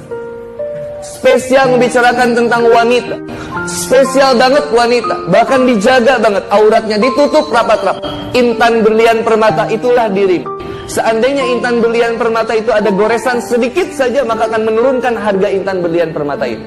Spesial 1.03 1.75
membicarakan 1.75 2.31
tentang 2.37 2.63
wanita. 2.71 3.19
Spesial 3.67 4.39
banget 4.39 4.65
wanita. 4.71 5.15
Bahkan 5.27 5.61
dijaga 5.67 6.15
banget. 6.21 6.43
Auratnya 6.47 6.97
ditutup 7.01 7.51
rapat-rapat. 7.51 8.07
Intan 8.31 8.79
berlian 8.79 9.19
permata 9.27 9.67
itulah 9.67 10.07
diri. 10.07 10.39
Seandainya 10.87 11.43
intan 11.47 11.83
berlian 11.83 12.15
permata 12.15 12.55
itu 12.55 12.71
ada 12.71 12.87
goresan 12.91 13.39
sedikit 13.39 13.91
saja 13.95 14.27
maka 14.27 14.47
akan 14.51 14.67
menurunkan 14.67 15.15
harga 15.15 15.47
intan 15.51 15.83
berlian 15.83 16.15
permata 16.15 16.47
itu. 16.47 16.63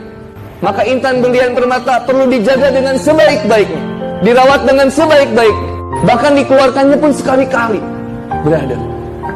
Maka 0.61 0.85
intan 0.85 1.21
berlian 1.21 1.53
permata 1.53 2.05
perlu 2.05 2.29
dijaga 2.29 2.73
dengan 2.73 2.97
sebaik-baiknya. 2.97 3.94
Dirawat 4.25 4.65
dengan 4.65 4.89
sebaik-baiknya. 4.89 5.71
Bahkan 6.09 6.33
dikeluarkannya 6.41 6.97
pun 6.97 7.13
sekali-kali. 7.13 7.81
Berada. 8.41 8.77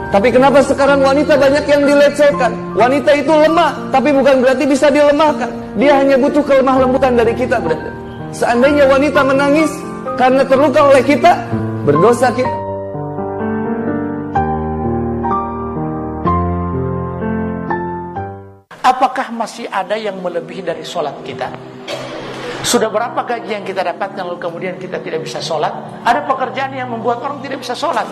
Tapi 0.09 0.33
kenapa 0.33 0.65
sekarang 0.65 1.05
wanita 1.05 1.37
banyak 1.37 1.65
yang 1.69 1.85
dilecehkan? 1.85 2.57
Wanita 2.73 3.13
itu 3.13 3.29
lemah, 3.29 3.93
tapi 3.93 4.17
bukan 4.17 4.41
berarti 4.41 4.65
bisa 4.65 4.89
dilemahkan. 4.89 5.53
Dia 5.77 6.01
hanya 6.01 6.17
butuh 6.17 6.41
kelemah 6.41 6.81
lembutan 6.81 7.21
dari 7.21 7.37
kita, 7.37 7.61
berada. 7.61 7.93
Seandainya 8.33 8.89
wanita 8.89 9.21
menangis 9.21 9.69
karena 10.17 10.49
terluka 10.49 10.81
oleh 10.89 11.05
kita, 11.05 11.37
berdosa 11.85 12.33
kita. 12.33 12.55
Apakah 18.81 19.29
masih 19.37 19.69
ada 19.69 20.01
yang 20.01 20.17
melebihi 20.25 20.65
dari 20.65 20.81
sholat 20.81 21.13
kita? 21.21 21.53
Sudah 22.67 22.91
berapa 22.91 23.23
gaji 23.23 23.55
yang 23.55 23.65
kita 23.65 23.87
dapatkan 23.87 24.27
lalu 24.27 24.39
kemudian 24.43 24.75
kita 24.83 24.99
tidak 24.99 25.23
bisa 25.23 25.39
sholat? 25.39 25.71
Ada 26.03 26.27
pekerjaan 26.27 26.75
yang 26.75 26.91
membuat 26.91 27.23
orang 27.23 27.39
tidak 27.39 27.63
bisa 27.63 27.79
sholat. 27.79 28.05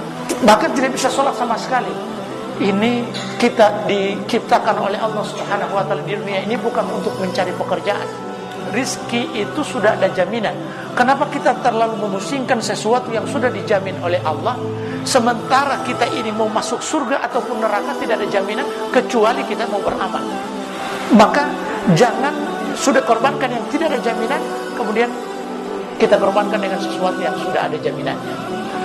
Bahkan 0.47 0.71
tidak 0.73 0.95
bisa 0.95 1.11
sholat 1.11 1.35
sama 1.35 1.59
sekali. 1.59 1.91
Ini 2.57 3.05
kita 3.37 3.85
diciptakan 3.85 4.81
oleh 4.81 4.97
Allah 4.97 5.21
Subhanahu 5.21 5.77
wa 5.77 5.85
taala 5.85 6.01
di 6.09 6.17
dunia 6.17 6.41
ini 6.41 6.57
bukan 6.57 6.89
untuk 6.89 7.13
mencari 7.21 7.53
pekerjaan. 7.53 8.09
Rizki 8.73 9.29
itu 9.37 9.61
sudah 9.61 9.99
ada 9.99 10.09
jaminan. 10.09 10.57
Kenapa 10.97 11.29
kita 11.29 11.61
terlalu 11.61 12.09
memusingkan 12.09 12.65
sesuatu 12.65 13.13
yang 13.13 13.29
sudah 13.29 13.53
dijamin 13.53 14.01
oleh 14.01 14.19
Allah 14.25 14.57
sementara 15.05 15.85
kita 15.85 16.09
ini 16.09 16.33
mau 16.33 16.49
masuk 16.49 16.81
surga 16.81 17.21
ataupun 17.29 17.61
neraka 17.61 17.93
tidak 18.01 18.25
ada 18.25 18.29
jaminan 18.33 18.67
kecuali 18.89 19.45
kita 19.45 19.69
mau 19.69 19.85
beramal. 19.85 20.25
Maka 21.13 21.45
jangan 21.93 22.56
sudah 22.77 23.03
korbankan 23.03 23.49
yang 23.51 23.65
tidak 23.73 23.97
ada 23.97 24.01
jaminan 24.05 24.43
kemudian 24.77 25.11
kita 25.97 26.21
korbankan 26.21 26.61
dengan 26.61 26.77
sesuatu 26.77 27.19
yang 27.19 27.33
sudah 27.41 27.67
ada 27.67 27.77
jaminannya. 27.81 28.35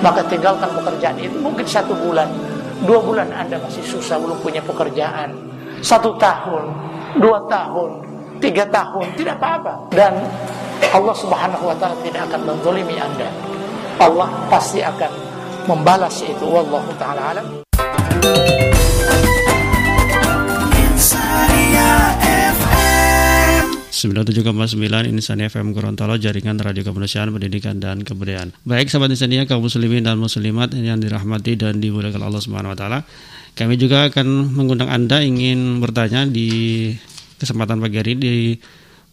Maka 0.02 0.26
tinggalkan 0.32 0.72
pekerjaan 0.74 1.20
itu 1.20 1.38
mungkin 1.38 1.68
satu 1.68 1.94
bulan, 1.94 2.26
dua 2.88 2.98
bulan 3.04 3.30
anda 3.36 3.60
masih 3.62 3.84
susah 3.86 4.18
belum 4.18 4.40
punya 4.42 4.64
pekerjaan, 4.64 5.36
satu 5.84 6.16
tahun, 6.18 6.72
dua 7.20 7.46
tahun, 7.46 8.02
tiga 8.42 8.66
tahun 8.72 9.14
tidak 9.20 9.38
apa-apa 9.38 9.92
dan 9.94 10.18
Allah 10.90 11.14
Subhanahu 11.14 11.70
Wa 11.70 11.76
Taala 11.78 11.96
tidak 12.02 12.26
akan 12.32 12.42
menzolimi 12.50 12.98
anda. 12.98 13.30
Allah 14.02 14.34
pasti 14.50 14.82
akan 14.82 15.12
membalas 15.70 16.26
itu. 16.26 16.42
Wallahu 16.42 16.90
taala 16.98 17.38
alam. 17.38 18.81
97,9 24.02 25.14
Insania 25.14 25.46
FM 25.46 25.78
Gorontalo 25.78 26.18
Jaringan 26.18 26.58
Radio 26.58 26.82
Kemanusiaan 26.82 27.30
Pendidikan 27.30 27.78
dan 27.78 28.02
Kebudayaan 28.02 28.50
Baik 28.66 28.90
sahabat 28.90 29.14
Insania 29.14 29.46
kaum 29.46 29.62
muslimin 29.62 30.02
dan 30.02 30.18
muslimat 30.18 30.74
Yang 30.74 31.06
dirahmati 31.06 31.54
dan 31.54 31.78
dimuliakan 31.78 32.26
Allah 32.26 32.42
Subhanahu 32.42 32.74
Wa 32.74 32.78
Taala 32.82 33.00
Kami 33.54 33.78
juga 33.78 34.10
akan 34.10 34.58
mengundang 34.58 34.90
Anda 34.90 35.22
ingin 35.22 35.78
bertanya 35.78 36.26
di 36.26 36.90
kesempatan 37.38 37.78
pagi 37.78 38.02
hari 38.02 38.14
di 38.18 38.58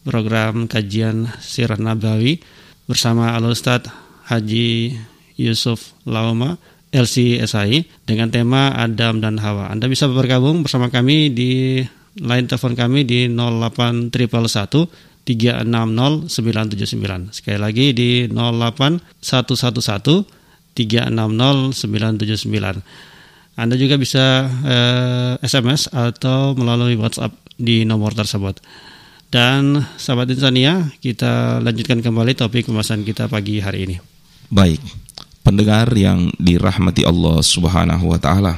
program 0.09 0.65
kajian 0.65 1.37
Sirah 1.37 1.77
Nabawi 1.77 2.41
bersama 2.89 3.37
Al 3.37 3.45
Ustadz 3.45 3.93
Haji 4.33 4.97
Yusuf 5.37 5.93
Lauma 6.09 6.57
LCSI 6.89 8.09
dengan 8.09 8.33
tema 8.33 8.73
Adam 8.73 9.21
dan 9.21 9.37
Hawa. 9.37 9.69
Anda 9.69 9.85
bisa 9.93 10.09
bergabung 10.09 10.65
bersama 10.65 10.89
kami 10.89 11.29
di 11.29 11.85
line 12.21 12.47
telepon 12.51 12.75
kami 12.75 13.07
di 13.07 13.27
08111 13.31 14.89
360 15.29 16.29
979. 16.29 17.37
Sekali 17.37 17.59
lagi 17.61 17.93
di 17.93 18.25
08111 18.31 20.25
360 20.73 21.75
979. 21.75 23.59
Anda 23.59 23.75
juga 23.75 23.99
bisa 23.99 24.47
eh, 24.47 25.35
SMS 25.43 25.91
atau 25.91 26.55
melalui 26.55 26.95
WhatsApp 26.95 27.35
di 27.59 27.83
nomor 27.83 28.15
tersebut. 28.15 28.63
Dan 29.29 29.85
sahabat 30.01 30.33
Insania, 30.33 30.89
kita 31.05 31.61
lanjutkan 31.61 32.01
kembali 32.01 32.33
topik 32.33 32.65
pembahasan 32.71 33.05
kita 33.05 33.29
pagi 33.29 33.61
hari 33.61 33.85
ini. 33.85 33.97
Baik, 34.49 34.81
pendengar 35.45 35.93
yang 35.93 36.33
dirahmati 36.41 37.05
Allah 37.05 37.45
Subhanahu 37.45 38.09
wa 38.09 38.17
taala. 38.17 38.57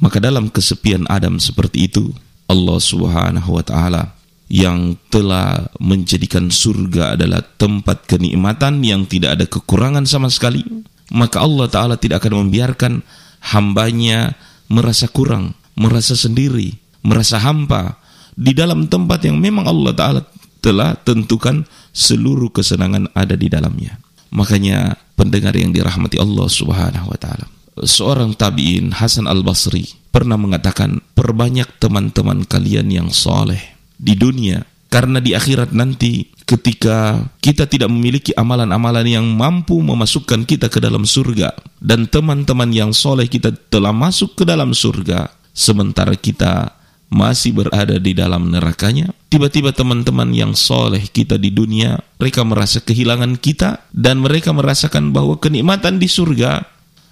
Maka 0.00 0.16
dalam 0.16 0.48
kesepian 0.48 1.04
Adam 1.12 1.36
seperti 1.36 1.84
itu, 1.88 2.16
Allah 2.46 2.78
Subhanahu 2.78 3.50
wa 3.50 3.64
taala 3.66 4.16
yang 4.46 4.94
telah 5.10 5.66
menjadikan 5.82 6.54
surga 6.54 7.18
adalah 7.18 7.42
tempat 7.42 8.06
kenikmatan 8.06 8.78
yang 8.86 9.02
tidak 9.06 9.38
ada 9.38 9.46
kekurangan 9.50 10.06
sama 10.06 10.30
sekali, 10.30 10.62
maka 11.10 11.42
Allah 11.42 11.66
taala 11.66 11.94
tidak 11.98 12.22
akan 12.22 12.46
membiarkan 12.46 13.02
hambanya 13.50 14.38
merasa 14.70 15.10
kurang, 15.10 15.54
merasa 15.74 16.14
sendiri, 16.14 16.78
merasa 17.02 17.42
hampa 17.42 17.98
di 18.38 18.54
dalam 18.54 18.86
tempat 18.86 19.26
yang 19.26 19.38
memang 19.42 19.66
Allah 19.66 19.92
taala 19.94 20.20
telah 20.62 20.94
tentukan 20.98 21.66
seluruh 21.90 22.50
kesenangan 22.50 23.10
ada 23.14 23.34
di 23.34 23.50
dalamnya. 23.50 23.98
Makanya 24.34 24.98
pendengar 25.14 25.54
yang 25.54 25.70
dirahmati 25.70 26.18
Allah 26.18 26.46
Subhanahu 26.46 27.06
wa 27.10 27.18
taala. 27.18 27.46
Seorang 27.76 28.34
tabi'in 28.34 28.94
Hasan 28.94 29.28
Al-Basri 29.28 29.84
pernah 30.16 30.40
mengatakan, 30.40 31.04
"Perbanyak 31.12 31.76
teman-teman 31.76 32.48
kalian 32.48 32.88
yang 32.88 33.08
soleh 33.12 33.60
di 34.00 34.16
dunia 34.16 34.64
karena 34.88 35.20
di 35.20 35.36
akhirat 35.36 35.76
nanti 35.76 36.32
ketika 36.48 37.28
kita 37.44 37.68
tidak 37.68 37.92
memiliki 37.92 38.32
amalan-amalan 38.32 39.04
yang 39.04 39.26
mampu 39.28 39.76
memasukkan 39.76 40.48
kita 40.48 40.72
ke 40.72 40.80
dalam 40.80 41.04
surga 41.04 41.52
dan 41.84 42.08
teman-teman 42.08 42.72
yang 42.72 42.96
soleh 42.96 43.28
kita 43.28 43.52
telah 43.68 43.92
masuk 43.92 44.40
ke 44.40 44.48
dalam 44.48 44.72
surga 44.72 45.28
sementara 45.52 46.16
kita 46.16 46.72
masih 47.12 47.52
berada 47.52 48.00
di 48.00 48.16
dalam 48.16 48.48
nerakanya. 48.48 49.12
Tiba-tiba 49.28 49.76
teman-teman 49.76 50.32
yang 50.32 50.56
soleh 50.56 51.04
kita 51.04 51.36
di 51.36 51.52
dunia 51.52 52.00
mereka 52.16 52.40
merasa 52.40 52.80
kehilangan 52.80 53.36
kita 53.36 53.84
dan 53.92 54.24
mereka 54.24 54.56
merasakan 54.56 55.12
bahwa 55.12 55.36
kenikmatan 55.36 56.00
di 56.00 56.08
surga 56.08 56.64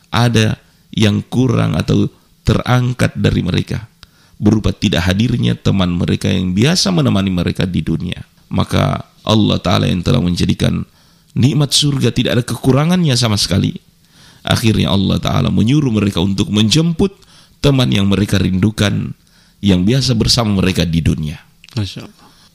ada 0.08 0.56
yang 0.94 1.20
kurang 1.26 1.74
atau 1.74 2.06
terangkat 2.44 3.16
dari 3.16 3.40
mereka 3.40 3.88
berupa 4.38 4.70
tidak 4.70 5.08
hadirnya 5.08 5.56
teman 5.56 5.96
mereka 5.96 6.28
yang 6.28 6.52
biasa 6.52 6.92
menemani 6.92 7.32
mereka 7.32 7.64
di 7.64 7.80
dunia 7.80 8.20
maka 8.54 9.08
Allah 9.24 9.58
Ta'ala 9.58 9.88
yang 9.88 10.04
telah 10.04 10.20
menjadikan 10.20 10.84
nikmat 11.34 11.74
surga 11.74 12.14
tidak 12.14 12.30
ada 12.40 12.44
kekurangannya 12.46 13.16
sama 13.18 13.34
sekali. 13.34 13.74
Akhirnya 14.44 14.92
Allah 14.92 15.18
Ta'ala 15.18 15.48
menyuruh 15.48 15.90
mereka 15.90 16.20
untuk 16.20 16.52
menjemput 16.52 17.16
teman 17.64 17.88
yang 17.88 18.06
mereka 18.06 18.36
rindukan, 18.36 19.16
yang 19.64 19.82
biasa 19.88 20.12
bersama 20.14 20.60
mereka 20.60 20.84
di 20.84 21.00
dunia. 21.00 21.40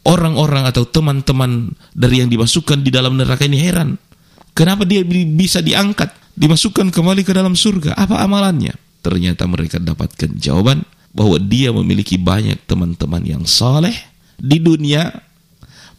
Orang-orang 0.05 0.63
atau 0.69 0.87
teman-teman 0.87 1.75
dari 1.91 2.23
yang 2.23 2.31
dimasukkan 2.31 2.85
di 2.85 2.89
dalam 2.93 3.19
neraka 3.19 3.43
ini 3.43 3.59
heran. 3.59 3.99
Kenapa 4.55 4.87
dia 4.87 5.03
bi- 5.03 5.27
bisa 5.27 5.59
diangkat, 5.59 6.13
dimasukkan 6.37 6.93
kembali 6.93 7.25
ke 7.25 7.33
dalam 7.35 7.57
surga? 7.57 7.97
Apa 7.97 8.23
amalannya? 8.23 8.73
Ternyata 8.99 9.47
mereka 9.47 9.79
dapatkan 9.79 10.35
jawaban 10.37 10.83
bahwa 11.15 11.39
dia 11.41 11.73
memiliki 11.73 12.19
banyak 12.19 12.59
teman-teman 12.67 13.23
yang 13.25 13.43
saleh 13.47 13.95
di 14.35 14.59
dunia. 14.59 15.09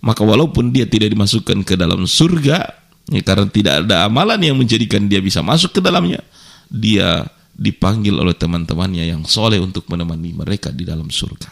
Maka 0.00 0.24
walaupun 0.24 0.72
dia 0.72 0.88
tidak 0.88 1.12
dimasukkan 1.12 1.60
ke 1.60 1.76
dalam 1.76 2.08
surga 2.08 2.64
ya, 3.12 3.20
karena 3.20 3.46
tidak 3.52 3.84
ada 3.84 4.08
amalan 4.08 4.40
yang 4.40 4.56
menjadikan 4.56 5.04
dia 5.04 5.20
bisa 5.20 5.44
masuk 5.44 5.76
ke 5.76 5.80
dalamnya 5.84 6.24
dia 6.70 7.26
dipanggil 7.52 8.16
oleh 8.16 8.32
teman-temannya 8.32 9.10
yang 9.10 9.22
soleh 9.26 9.60
untuk 9.60 9.84
menemani 9.90 10.32
mereka 10.32 10.72
di 10.72 10.86
dalam 10.88 11.10
surga. 11.10 11.50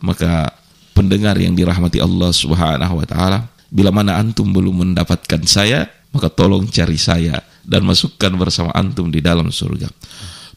Maka 0.00 0.54
pendengar 0.96 1.36
yang 1.36 1.52
dirahmati 1.52 2.00
Allah 2.00 2.30
Subhanahu 2.32 3.02
wa 3.02 3.06
taala 3.06 3.50
bila 3.68 3.92
mana 3.92 4.16
antum 4.16 4.48
belum 4.48 4.86
mendapatkan 4.86 5.42
saya 5.44 5.90
maka 6.10 6.26
tolong 6.32 6.66
cari 6.66 6.98
saya 6.98 7.38
dan 7.62 7.86
masukkan 7.86 8.34
bersama 8.34 8.74
antum 8.74 9.12
di 9.12 9.22
dalam 9.22 9.52
surga 9.52 9.86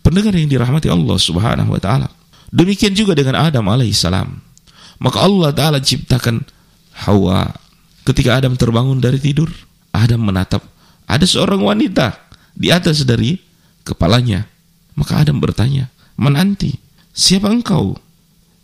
pendengar 0.04 0.36
yang 0.36 0.52
dirahmati 0.52 0.92
Allah 0.92 1.18
Subhanahu 1.18 1.74
wa 1.74 1.82
taala 1.82 2.12
demikian 2.54 2.94
juga 2.94 3.16
dengan 3.18 3.40
Adam 3.40 3.66
alaihissalam 3.72 4.54
maka 5.02 5.18
Allah 5.24 5.50
taala 5.56 5.80
ciptakan 5.82 6.46
Hawa. 6.94 7.50
Ketika 8.06 8.38
Adam 8.38 8.54
terbangun 8.54 9.02
dari 9.02 9.18
tidur, 9.18 9.50
Adam 9.96 10.22
menatap 10.24 10.62
ada 11.10 11.26
seorang 11.26 11.64
wanita 11.64 12.14
di 12.54 12.70
atas 12.70 13.02
dari 13.08 13.40
kepalanya. 13.82 14.46
Maka 14.94 15.26
Adam 15.26 15.42
bertanya, 15.42 15.90
"Menanti, 16.20 16.78
siapa 17.10 17.50
engkau?" 17.50 17.98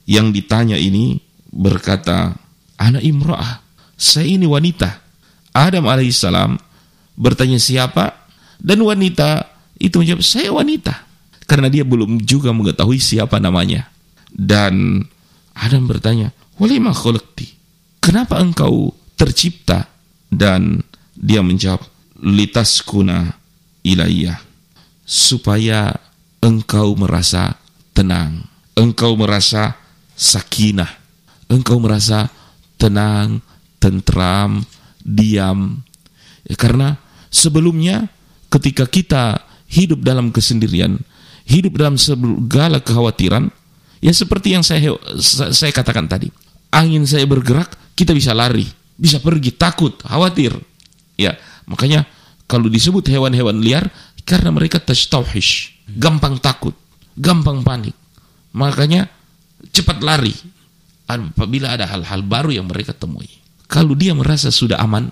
Yang 0.05 0.41
ditanya 0.41 0.77
ini 0.77 1.17
berkata, 1.49 2.37
"Ana 2.77 3.01
imra'ah." 3.01 3.65
Saya 3.99 4.29
ini 4.29 4.45
wanita. 4.45 5.01
Adam 5.51 5.89
alaihissalam 5.89 6.55
bertanya 7.19 7.57
siapa 7.59 8.15
dan 8.61 8.79
wanita 8.85 9.49
itu 9.81 9.99
menjawab, 9.99 10.21
"Saya 10.21 10.53
wanita." 10.53 11.08
Karena 11.49 11.65
dia 11.65 11.81
belum 11.81 12.21
juga 12.21 12.53
mengetahui 12.53 13.01
siapa 13.01 13.41
namanya. 13.41 13.89
Dan 14.29 15.01
Adam 15.57 15.89
bertanya, 15.89 16.29
"Walima 16.61 16.93
khalaqti?" 16.93 17.59
kenapa 18.09 18.41
engkau 18.41 18.89
tercipta? 19.13 19.85
Dan 20.29 20.81
dia 21.13 21.45
menjawab, 21.45 21.85
litaskuna 22.21 23.37
ilayya. 23.85 24.41
Supaya 25.05 25.93
engkau 26.41 26.97
merasa 26.97 27.57
tenang. 27.93 28.45
Engkau 28.73 29.13
merasa 29.13 29.77
sakinah. 30.17 30.89
Engkau 31.49 31.81
merasa 31.81 32.29
tenang, 32.77 33.41
tentram, 33.81 34.65
diam. 35.01 35.81
Ya, 36.45 36.55
karena 36.57 37.01
sebelumnya 37.33 38.09
ketika 38.53 38.85
kita 38.85 39.41
hidup 39.65 40.05
dalam 40.05 40.29
kesendirian, 40.29 41.01
hidup 41.49 41.81
dalam 41.81 41.97
segala 41.97 42.77
kekhawatiran, 42.77 43.49
ya 43.99 44.13
seperti 44.13 44.53
yang 44.53 44.61
saya 44.61 44.93
saya 45.49 45.73
katakan 45.73 46.05
tadi. 46.05 46.29
Angin 46.69 47.01
saya 47.09 47.25
bergerak, 47.25 47.73
kita 47.97 48.13
bisa 48.13 48.37
lari, 48.37 48.69
bisa 48.93 49.17
pergi, 49.17 49.49
takut, 49.57 49.97
khawatir. 50.05 50.53
Ya, 51.17 51.33
makanya 51.65 52.05
kalau 52.45 52.69
disebut 52.69 53.09
hewan-hewan 53.09 53.57
liar 53.57 53.89
karena 54.21 54.53
mereka 54.53 54.77
tastauhish, 54.77 55.73
gampang 55.97 56.37
takut, 56.37 56.77
gampang 57.17 57.65
panik. 57.65 57.97
Makanya 58.53 59.09
cepat 59.73 60.05
lari 60.05 60.33
apabila 61.09 61.73
ada 61.73 61.89
hal-hal 61.89 62.21
baru 62.21 62.53
yang 62.53 62.69
mereka 62.69 62.93
temui. 62.93 63.27
Kalau 63.65 63.97
dia 63.97 64.13
merasa 64.13 64.53
sudah 64.53 64.77
aman, 64.77 65.09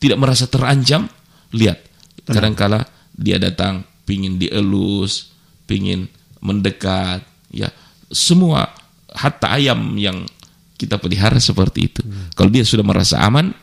tidak 0.00 0.16
merasa 0.16 0.48
terancam, 0.48 1.04
lihat, 1.52 1.84
kadangkala 2.24 2.88
dia 3.12 3.36
datang 3.36 3.84
pingin 4.08 4.40
dielus, 4.40 5.33
pingin 5.64 6.08
mendekat, 6.44 7.24
ya 7.48 7.72
semua 8.12 8.68
hatta 9.14 9.56
ayam 9.56 9.96
yang 9.96 10.26
kita 10.76 10.98
pelihara 10.98 11.38
seperti 11.38 11.88
itu. 11.88 12.02
Kalau 12.34 12.50
dia 12.50 12.66
sudah 12.66 12.84
merasa 12.84 13.22
aman, 13.22 13.54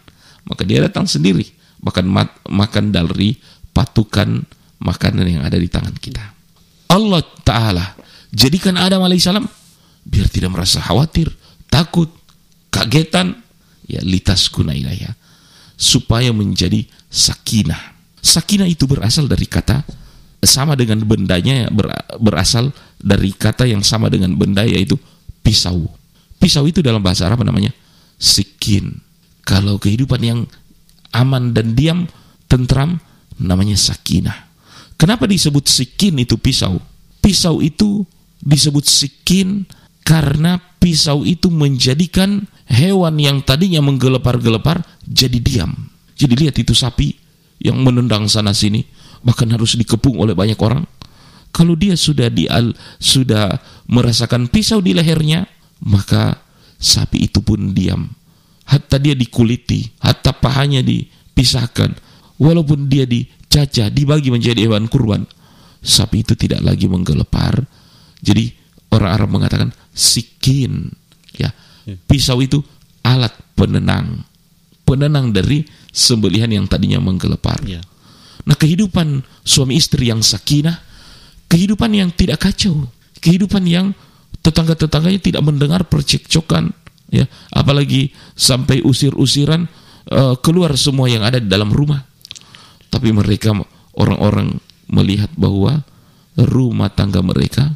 maka 0.48 0.66
dia 0.66 0.82
datang 0.82 1.06
sendiri, 1.06 1.46
bahkan 1.84 2.08
mat- 2.08 2.42
makan 2.50 2.90
dari 2.90 3.38
patukan 3.76 4.44
makanan 4.82 5.28
yang 5.28 5.44
ada 5.46 5.60
di 5.60 5.70
tangan 5.70 5.94
kita. 5.96 6.24
Allah 6.92 7.22
Ta'ala 7.46 7.86
jadikan 8.34 8.76
Adam 8.76 9.06
alaihissalam 9.06 9.46
biar 10.08 10.28
tidak 10.28 10.52
merasa 10.52 10.82
khawatir, 10.82 11.30
takut, 11.70 12.10
kagetan, 12.74 13.38
ya 13.86 14.02
litas 14.02 14.50
kuna 14.50 14.74
ilayah, 14.74 15.14
supaya 15.78 16.34
menjadi 16.34 16.84
sakinah. 17.08 17.94
Sakinah 18.22 18.70
itu 18.70 18.86
berasal 18.90 19.30
dari 19.30 19.46
kata 19.46 19.86
sama 20.42 20.74
dengan 20.74 21.02
bendanya 21.06 21.70
ber- 21.70 21.94
berasal 22.18 22.74
dari 22.98 23.32
kata 23.34 23.70
yang 23.70 23.86
sama 23.86 24.10
dengan 24.10 24.34
benda 24.34 24.66
yaitu 24.66 24.98
pisau. 25.46 25.90
Pisau 26.42 26.66
itu 26.66 26.82
dalam 26.82 27.02
bahasa 27.02 27.30
Arab 27.30 27.46
namanya 27.46 27.70
sikin. 28.18 29.02
Kalau 29.46 29.78
kehidupan 29.78 30.22
yang 30.22 30.40
aman 31.14 31.54
dan 31.54 31.78
diam, 31.78 32.10
tentram, 32.50 32.98
namanya 33.38 33.78
sakinah. 33.78 34.50
Kenapa 34.98 35.26
disebut 35.26 35.66
sikin 35.66 36.22
itu 36.22 36.38
pisau? 36.38 36.78
Pisau 37.22 37.62
itu 37.62 38.06
disebut 38.42 38.86
sikin 38.86 39.66
karena 40.02 40.58
pisau 40.82 41.22
itu 41.26 41.50
menjadikan 41.54 42.46
hewan 42.70 43.18
yang 43.22 43.42
tadinya 43.46 43.82
menggelepar-gelepar 43.86 44.82
jadi 45.06 45.38
diam. 45.38 45.74
Jadi 46.18 46.34
lihat 46.38 46.56
itu 46.58 46.74
sapi 46.74 47.18
yang 47.62 47.82
menendang 47.82 48.26
sana 48.30 48.54
sini, 48.54 48.86
bahkan 49.22 49.50
harus 49.50 49.78
dikepung 49.78 50.18
oleh 50.18 50.34
banyak 50.34 50.58
orang. 50.62 50.86
Kalau 51.52 51.76
dia 51.76 52.00
sudah 52.00 52.32
di 52.32 52.48
sudah 52.98 53.60
merasakan 53.92 54.48
pisau 54.48 54.80
di 54.80 54.96
lehernya, 54.96 55.44
maka 55.84 56.40
sapi 56.80 57.28
itu 57.28 57.44
pun 57.44 57.76
diam. 57.76 58.08
Hatta 58.66 58.96
dia 58.96 59.12
dikuliti, 59.12 59.84
hatta 60.00 60.32
pahanya 60.32 60.80
dipisahkan, 60.80 61.92
walaupun 62.40 62.88
dia 62.88 63.04
dicacah, 63.04 63.92
dibagi 63.92 64.32
menjadi 64.32 64.64
hewan 64.64 64.88
kurban, 64.88 65.28
sapi 65.84 66.24
itu 66.24 66.40
tidak 66.40 66.64
lagi 66.64 66.88
menggelepar. 66.88 67.68
Jadi 68.24 68.48
orang 68.96 69.12
Arab 69.12 69.30
mengatakan 69.36 69.70
sikin, 69.92 70.88
ya 71.36 71.52
pisau 72.08 72.40
itu 72.40 72.64
alat 73.04 73.36
penenang, 73.60 74.24
penenang 74.88 75.36
dari 75.36 75.68
sembelihan 75.92 76.48
yang 76.48 76.66
tadinya 76.66 77.04
menggelepar. 77.04 77.60
Ya. 77.68 77.84
Nah 78.46 78.56
kehidupan 78.58 79.22
suami 79.46 79.78
istri 79.78 80.10
yang 80.10 80.26
sakinah, 80.26 80.78
kehidupan 81.52 81.92
yang 81.94 82.10
tidak 82.14 82.42
kacau, 82.50 82.90
kehidupan 83.22 83.64
yang 83.68 83.94
tetangga-tetangganya 84.42 85.22
tidak 85.22 85.44
mendengar 85.46 85.86
percekcokan, 85.86 86.74
ya, 87.14 87.30
apalagi 87.54 88.10
sampai 88.34 88.82
usir-usiran 88.82 89.70
eh, 90.10 90.36
keluar 90.42 90.74
semua 90.74 91.06
yang 91.12 91.22
ada 91.22 91.38
di 91.38 91.46
dalam 91.46 91.70
rumah. 91.70 92.02
Tapi 92.92 93.14
mereka 93.14 93.56
orang-orang 93.96 94.58
melihat 94.92 95.32
bahwa 95.38 95.86
rumah 96.36 96.92
tangga 96.92 97.24
mereka 97.24 97.72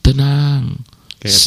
tenang, 0.00 0.78
Kayak 1.24 1.40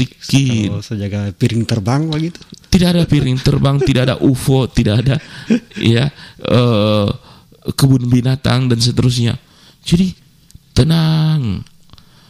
Kalau 0.74 0.82
sejaga 0.82 1.30
piring 1.38 1.64
terbang 1.70 2.10
begitu. 2.10 2.42
tidak 2.74 2.98
ada 2.98 3.04
piring 3.06 3.38
terbang, 3.38 3.78
tidak 3.78 4.02
ada 4.10 4.16
UFO, 4.26 4.66
tidak 4.66 5.06
ada 5.06 5.16
ya 5.78 6.10
eh, 6.42 7.08
kebun 7.76 8.08
binatang 8.08 8.72
dan 8.72 8.80
seterusnya. 8.80 9.36
Jadi 9.84 10.14
tenang. 10.72 11.66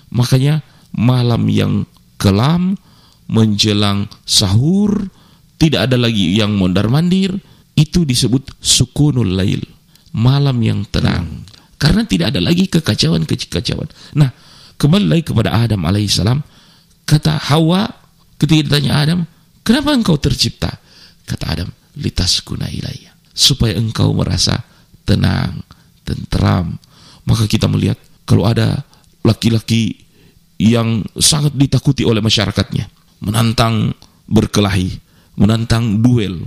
Makanya 0.10 0.64
malam 0.96 1.46
yang 1.52 1.84
kelam 2.16 2.80
menjelang 3.28 4.08
sahur 4.24 5.12
tidak 5.60 5.92
ada 5.92 5.98
lagi 6.00 6.38
yang 6.38 6.56
mondar 6.56 6.88
mandir 6.88 7.36
itu 7.78 8.08
disebut 8.08 8.56
sukunul 8.58 9.38
lail 9.38 9.62
malam 10.16 10.58
yang 10.64 10.88
tenang. 10.88 11.44
Karena 11.78 12.08
tidak 12.10 12.34
ada 12.34 12.42
lagi 12.42 12.66
kekacauan 12.66 13.30
kekacauan 13.30 13.86
nah 14.18 14.34
kembali 14.82 15.06
lagi 15.06 15.24
kepada 15.30 15.54
Adam 15.54 15.86
alaihissalam 15.86 16.42
kata 17.06 17.38
Hawa 17.54 17.86
ketika 18.42 18.66
ditanya 18.66 18.92
Adam 18.98 19.20
kenapa 19.62 19.94
engkau 19.94 20.18
tercipta? 20.18 20.74
Kata 21.28 21.46
Adam 21.54 21.70
litas 22.02 22.42
kuna 22.42 22.66
ilayya 22.66 23.14
supaya 23.30 23.78
engkau 23.78 24.10
merasa 24.18 24.58
tenang 25.08 25.64
tentram 26.04 26.76
maka 27.24 27.48
kita 27.48 27.72
melihat 27.72 27.96
kalau 28.28 28.44
ada 28.44 28.84
laki-laki 29.24 30.04
yang 30.60 31.02
sangat 31.16 31.56
ditakuti 31.56 32.04
oleh 32.04 32.20
masyarakatnya 32.20 32.92
menantang 33.24 33.96
berkelahi 34.28 35.00
menantang 35.40 36.04
duel 36.04 36.46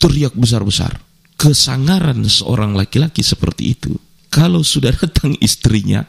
teriak 0.00 0.34
besar-besar 0.34 0.98
kesangaran 1.40 2.20
seorang 2.28 2.76
laki-laki 2.76 3.24
seperti 3.24 3.72
itu. 3.72 3.96
Kalau 4.28 4.60
sudah 4.60 4.92
datang 5.00 5.32
istrinya, 5.40 6.04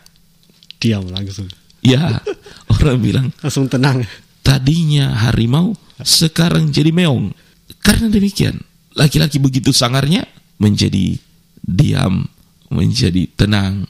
Diam 0.75 1.07
langsung. 1.07 1.47
ya 1.79 2.19
orang 2.67 2.99
bilang 2.99 3.27
Langsung 3.39 3.71
tenang. 3.71 4.03
tadinya 4.43 5.15
harimau, 5.23 5.71
sekarang 6.03 6.75
jadi 6.75 6.91
meong. 6.91 7.31
Karena 7.79 8.11
demikian, 8.11 8.59
laki-laki 8.93 9.39
begitu 9.39 9.71
sangarnya 9.71 10.27
menjadi 10.59 11.15
diam, 11.61 12.25
menjadi 12.73 13.29
tenang 13.37 13.85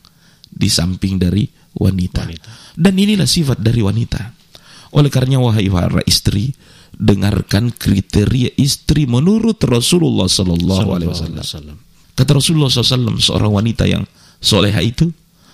di 0.52 0.68
samping 0.68 1.18
dari 1.18 1.48
wanita. 1.76 2.28
Wanita. 2.28 2.52
Dan 2.76 2.94
inilah 3.00 3.28
sifat 3.28 3.60
dari 3.60 3.82
wanita. 3.84 4.36
Oleh 4.92 5.08
karenanya 5.08 5.40
wahai 5.40 5.72
para 5.72 6.04
istri, 6.04 6.52
dengarkan 6.92 7.72
kriteria 7.72 8.60
istri 8.60 9.08
menurut 9.08 9.58
Rasulullah 9.64 10.28
Sallallahu 10.28 10.90
Alaihi 10.92 11.12
Wasallam. 11.12 11.78
Kata 12.12 12.38
Rasulullah 12.38 12.68
SAW, 12.68 13.18
seorang 13.18 13.50
wanita 13.56 13.88
yang 13.88 14.04
soleha 14.44 14.84
itu 14.84 15.10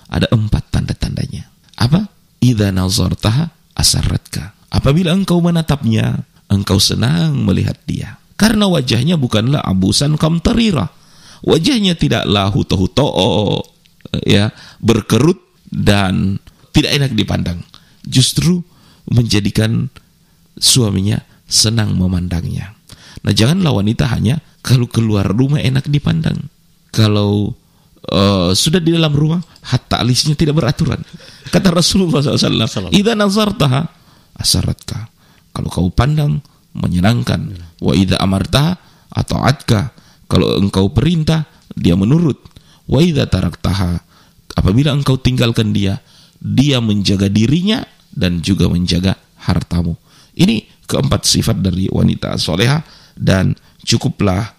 ada 0.10 0.26
empat 0.34 0.74
tanda-tandanya. 0.74 1.48
Apa? 1.78 2.10
Idza 2.42 2.74
nazartaha 2.74 3.54
asarratka. 3.78 4.58
Apabila 4.74 5.14
engkau 5.14 5.40
menatapnya, 5.40 6.26
engkau 6.50 6.82
senang 6.82 7.46
melihat 7.46 7.78
dia. 7.86 8.18
Karena 8.36 8.66
wajahnya 8.68 9.16
bukanlah 9.16 9.62
abusan 9.64 10.18
kamtarira. 10.18 10.92
Wajahnya 11.46 11.94
tidaklah 11.94 12.50
huto-huto, 12.50 13.08
ya, 14.26 14.50
berkerut 14.82 15.38
dan 15.70 16.42
tidak 16.72 16.92
enak 16.98 17.12
dipandang. 17.14 17.60
Justru 18.08 18.64
menjadikan 19.08 19.92
suaminya 20.58 21.22
senang 21.48 21.96
memandangnya. 21.96 22.76
Nah, 23.24 23.34
janganlah 23.34 23.74
wanita 23.74 24.08
hanya 24.12 24.40
kalau 24.62 24.86
keluar 24.88 25.28
rumah 25.32 25.64
enak 25.64 25.88
dipandang. 25.88 26.50
Kalau 26.92 27.56
eh, 28.08 28.52
sudah 28.52 28.80
di 28.84 28.96
dalam 28.96 29.14
rumah, 29.16 29.40
hatta 29.68 30.04
alisnya 30.04 30.36
tidak 30.36 30.60
beraturan. 30.60 31.00
Kata 31.48 31.72
Rasulullah 31.72 32.20
SAW, 32.20 32.92
Idza 32.92 33.14
nazartaha 33.16 33.82
asaratka. 34.38 35.08
Kalau 35.56 35.70
kau 35.72 35.90
pandang, 35.90 36.44
menyenangkan. 36.78 37.58
Wa 37.82 37.94
idza 37.98 38.20
amartaha 38.22 38.78
ata'atka. 39.10 39.96
Kalau 40.28 40.60
engkau 40.60 40.92
perintah, 40.92 41.48
dia 41.74 41.96
menurut. 41.96 42.40
Wa 42.88 43.04
idza 43.04 43.28
taraktaha. 43.28 44.04
Apabila 44.56 44.92
engkau 44.92 45.16
tinggalkan 45.20 45.72
dia, 45.72 46.00
dia 46.40 46.84
menjaga 46.84 47.32
dirinya 47.32 47.84
dan 48.12 48.44
juga 48.44 48.68
menjaga 48.68 49.16
hartamu. 49.40 49.96
Ini 50.38 50.66
keempat 50.86 51.26
sifat 51.26 51.60
dari 51.60 51.90
wanita 51.90 52.38
soleha 52.38 52.82
dan 53.18 53.58
cukuplah 53.84 54.54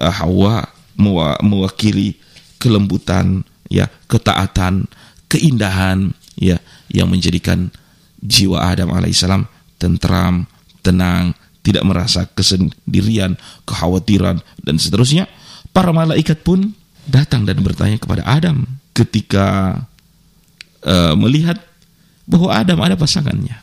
uh, 0.00 0.12
Hawa 0.12 0.64
mewa- 0.96 1.40
mewakili 1.40 2.16
kelembutan, 2.60 3.44
ya 3.68 3.88
ketaatan, 4.08 4.84
keindahan, 5.28 6.12
ya 6.36 6.60
yang 6.92 7.08
menjadikan 7.08 7.72
jiwa 8.20 8.72
Adam 8.72 8.92
alaihissalam 8.92 9.48
tentram, 9.80 10.44
tenang, 10.84 11.32
tidak 11.60 11.84
merasa 11.84 12.24
kesendirian, 12.32 13.36
kekhawatiran 13.68 14.40
dan 14.64 14.76
seterusnya. 14.80 15.28
Para 15.70 15.94
malaikat 15.94 16.42
pun 16.42 16.74
datang 17.06 17.46
dan 17.46 17.60
bertanya 17.62 18.00
kepada 18.00 18.26
Adam 18.26 18.66
ketika 18.96 19.76
eh, 20.82 21.14
melihat 21.14 21.60
bahwa 22.26 22.50
Adam 22.54 22.78
ada 22.82 22.94
pasangannya. 22.94 23.58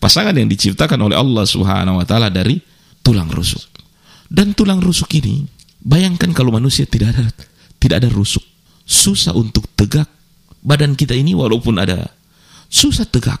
Pasangan 0.00 0.36
yang 0.36 0.50
diciptakan 0.50 1.00
oleh 1.00 1.16
Allah 1.16 1.44
Subhanahu 1.48 2.00
wa 2.00 2.06
taala 2.06 2.28
dari 2.28 2.60
tulang 3.00 3.30
rusuk. 3.30 3.62
Dan 4.28 4.56
tulang 4.56 4.80
rusuk 4.80 5.08
ini, 5.16 5.44
bayangkan 5.80 6.32
kalau 6.32 6.50
manusia 6.50 6.88
tidak 6.88 7.14
ada 7.14 7.28
tidak 7.78 7.96
ada 8.04 8.08
rusuk, 8.10 8.42
susah 8.88 9.36
untuk 9.36 9.68
tegak. 9.76 10.08
Badan 10.64 10.96
kita 10.96 11.12
ini 11.12 11.36
walaupun 11.36 11.76
ada 11.76 12.08
susah 12.72 13.04
tegak. 13.04 13.40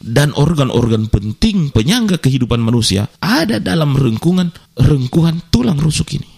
Dan 0.00 0.32
organ-organ 0.32 1.12
penting 1.12 1.68
penyangga 1.76 2.16
kehidupan 2.16 2.56
manusia 2.56 3.04
ada 3.20 3.60
dalam 3.60 3.92
rengkungan 3.92 4.48
rengkuhan 4.80 5.44
tulang 5.52 5.76
rusuk 5.76 6.16
ini. 6.16 6.28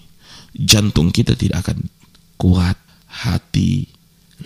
Jantung 0.50 1.14
kita 1.14 1.38
tidak 1.38 1.70
akan 1.70 1.86
kuat, 2.36 2.74
hati, 3.06 3.86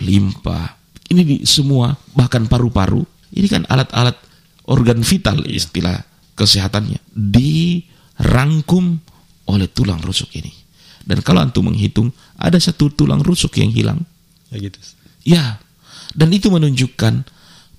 limpa, 0.04 0.76
ini 1.10 1.22
di 1.22 1.36
semua 1.46 1.94
bahkan 2.12 2.50
paru-paru. 2.50 3.02
Ini 3.32 3.46
kan 3.46 3.62
alat-alat 3.68 4.16
organ 4.66 5.02
vital 5.02 5.44
istilah 5.46 6.02
kesehatannya. 6.34 6.98
Dirangkum 7.14 8.98
oleh 9.46 9.68
tulang 9.70 10.02
rusuk 10.02 10.34
ini. 10.34 10.50
Dan 11.06 11.22
kalau 11.22 11.38
antum 11.38 11.70
menghitung 11.70 12.10
ada 12.34 12.58
satu 12.58 12.90
tulang 12.90 13.22
rusuk 13.22 13.54
yang 13.62 13.70
hilang. 13.70 14.02
Ya 14.50 14.62
gitu. 14.62 14.78
ya 15.26 15.44
dan 16.14 16.30
itu 16.30 16.46
menunjukkan 16.54 17.26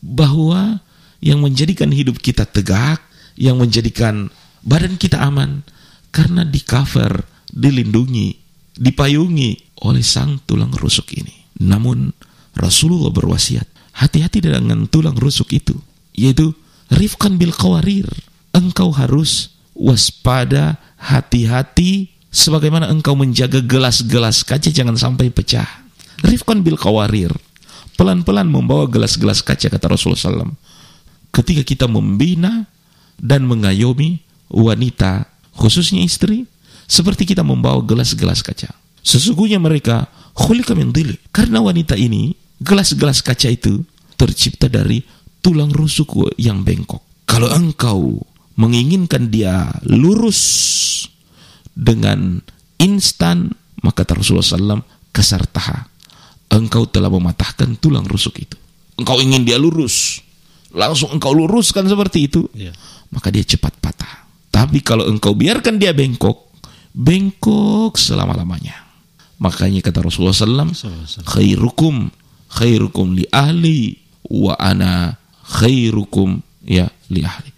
bahwa 0.03 0.83
yang 1.23 1.41
menjadikan 1.41 1.89
hidup 1.89 2.21
kita 2.21 2.45
tegak 2.45 3.01
yang 3.37 3.57
menjadikan 3.57 4.29
badan 4.65 4.97
kita 4.97 5.21
aman 5.21 5.65
karena 6.09 6.45
di 6.45 6.61
cover 6.61 7.25
dilindungi 7.49 8.37
dipayungi 8.77 9.81
oleh 9.85 10.03
sang 10.05 10.41
tulang 10.45 10.73
rusuk 10.73 11.13
ini 11.17 11.47
namun 11.57 12.13
Rasulullah 12.57 13.13
berwasiat, 13.13 13.65
hati-hati 13.97 14.41
dengan 14.41 14.89
tulang 14.89 15.17
rusuk 15.17 15.53
itu, 15.53 15.77
yaitu 16.17 16.53
rifkan 16.89 17.37
bil 17.37 17.53
qawarir. 17.53 18.09
Engkau 18.53 18.89
harus 18.89 19.53
waspada, 19.77 20.81
hati-hati 20.97 22.09
sebagaimana 22.33 22.89
engkau 22.89 23.13
menjaga 23.13 23.61
gelas-gelas 23.61 24.41
kaca 24.41 24.69
jangan 24.73 24.97
sampai 24.97 25.29
pecah. 25.29 25.85
Rifkan 26.25 26.65
bil 26.65 26.77
qawarir. 26.81 27.29
Pelan-pelan 27.97 28.49
membawa 28.49 28.89
gelas-gelas 28.89 29.41
kaca 29.41 29.69
kata 29.69 29.85
Rasulullah 29.89 30.45
SAW. 30.45 30.53
Ketika 31.37 31.61
kita 31.61 31.85
membina 31.85 32.65
dan 33.21 33.45
mengayomi 33.45 34.25
wanita, 34.49 35.29
khususnya 35.53 36.01
istri, 36.01 36.49
seperti 36.89 37.29
kita 37.29 37.45
membawa 37.45 37.85
gelas-gelas 37.85 38.41
kaca. 38.41 38.73
Sesungguhnya 39.05 39.61
mereka 39.61 40.09
khulika. 40.33 40.73
Karena 41.29 41.61
wanita 41.61 41.93
ini, 41.93 42.33
gelas-gelas 42.57 43.21
kaca 43.21 43.53
itu 43.53 43.85
tercipta 44.17 44.65
dari 44.65 45.05
tulang 45.45 45.69
rusuk 45.69 46.33
yang 46.41 46.65
bengkok. 46.65 47.05
Kalau 47.29 47.53
engkau 47.53 48.17
menginginkan 48.57 49.29
dia 49.29 49.69
lurus 49.85 50.41
dengan 51.77 52.41
instan, 52.81 53.53
maka 53.85 54.01
Rasulullah 54.09 54.81
SAW, 54.81 54.81
kesartaha. 55.13 55.85
Engkau 56.49 56.89
telah 56.89 57.13
mematahkan 57.13 57.77
tulang 57.77 58.07
rusuk 58.09 58.41
itu. 58.41 58.57
Engkau 58.97 59.21
ingin 59.21 59.45
dia 59.45 59.61
lurus. 59.61 60.25
Langsung 60.75 61.15
engkau 61.15 61.31
luruskan 61.31 61.87
seperti 61.87 62.27
itu. 62.27 62.47
Iya. 62.51 62.75
Maka 63.13 63.31
dia 63.31 63.43
cepat 63.43 63.75
patah. 63.79 64.27
Tapi 64.51 64.83
kalau 64.83 65.07
engkau 65.07 65.37
biarkan 65.37 65.79
dia 65.79 65.93
bengkok, 65.93 66.51
bengkok 66.91 67.95
selama-lamanya. 67.95 68.87
Makanya 69.37 69.85
kata 69.85 70.01
Rasulullah 70.01 70.33
SAW, 70.33 70.73
khairukum 71.23 72.09
khairukum 72.51 73.13
li 73.15 73.27
ahli 73.29 73.99
wa 74.31 74.55
ana 74.57 75.15
khairukum 75.45 76.39
ya 76.63 76.87
li 77.11 77.21
ahli. 77.23 77.51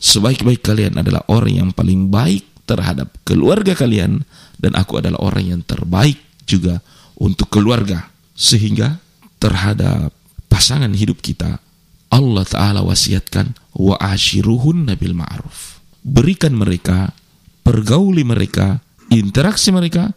Sebaik-baik 0.00 0.64
kalian 0.64 0.96
adalah 0.96 1.22
orang 1.28 1.54
yang 1.54 1.70
paling 1.76 2.08
baik 2.08 2.64
terhadap 2.64 3.12
keluarga 3.22 3.76
kalian 3.76 4.24
dan 4.56 4.72
aku 4.72 4.98
adalah 4.98 5.20
orang 5.20 5.44
yang 5.56 5.60
terbaik 5.60 6.16
juga 6.48 6.80
untuk 7.20 7.52
keluarga. 7.52 8.08
Sehingga 8.32 8.96
terhadap 9.36 10.16
pasangan 10.48 10.90
hidup 10.96 11.20
kita 11.20 11.60
Allah 12.10 12.44
Ta'ala 12.44 12.80
wasiatkan 12.82 13.54
wa 13.78 13.94
ashiruhun 13.96 14.90
nabil 14.90 15.14
ma'ruf. 15.14 15.78
Berikan 16.02 16.58
mereka, 16.58 17.14
pergauli 17.62 18.26
mereka, 18.26 18.82
interaksi 19.14 19.70
mereka 19.70 20.10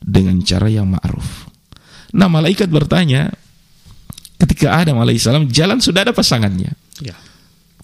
dengan 0.00 0.40
cara 0.40 0.72
yang 0.72 0.88
ma'ruf. 0.88 1.48
Nah 2.14 2.30
malaikat 2.30 2.70
bertanya, 2.70 3.28
ketika 4.40 4.76
Adam 4.80 5.00
alaihissalam 5.00 5.50
jalan 5.50 5.80
sudah 5.80 6.08
ada 6.08 6.12
pasangannya. 6.16 6.72
Ya. 7.02 7.16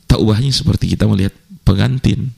Tak 0.06 0.18
ubahnya 0.18 0.50
seperti 0.50 0.94
kita 0.94 1.06
melihat 1.06 1.34
pengantin. 1.62 2.34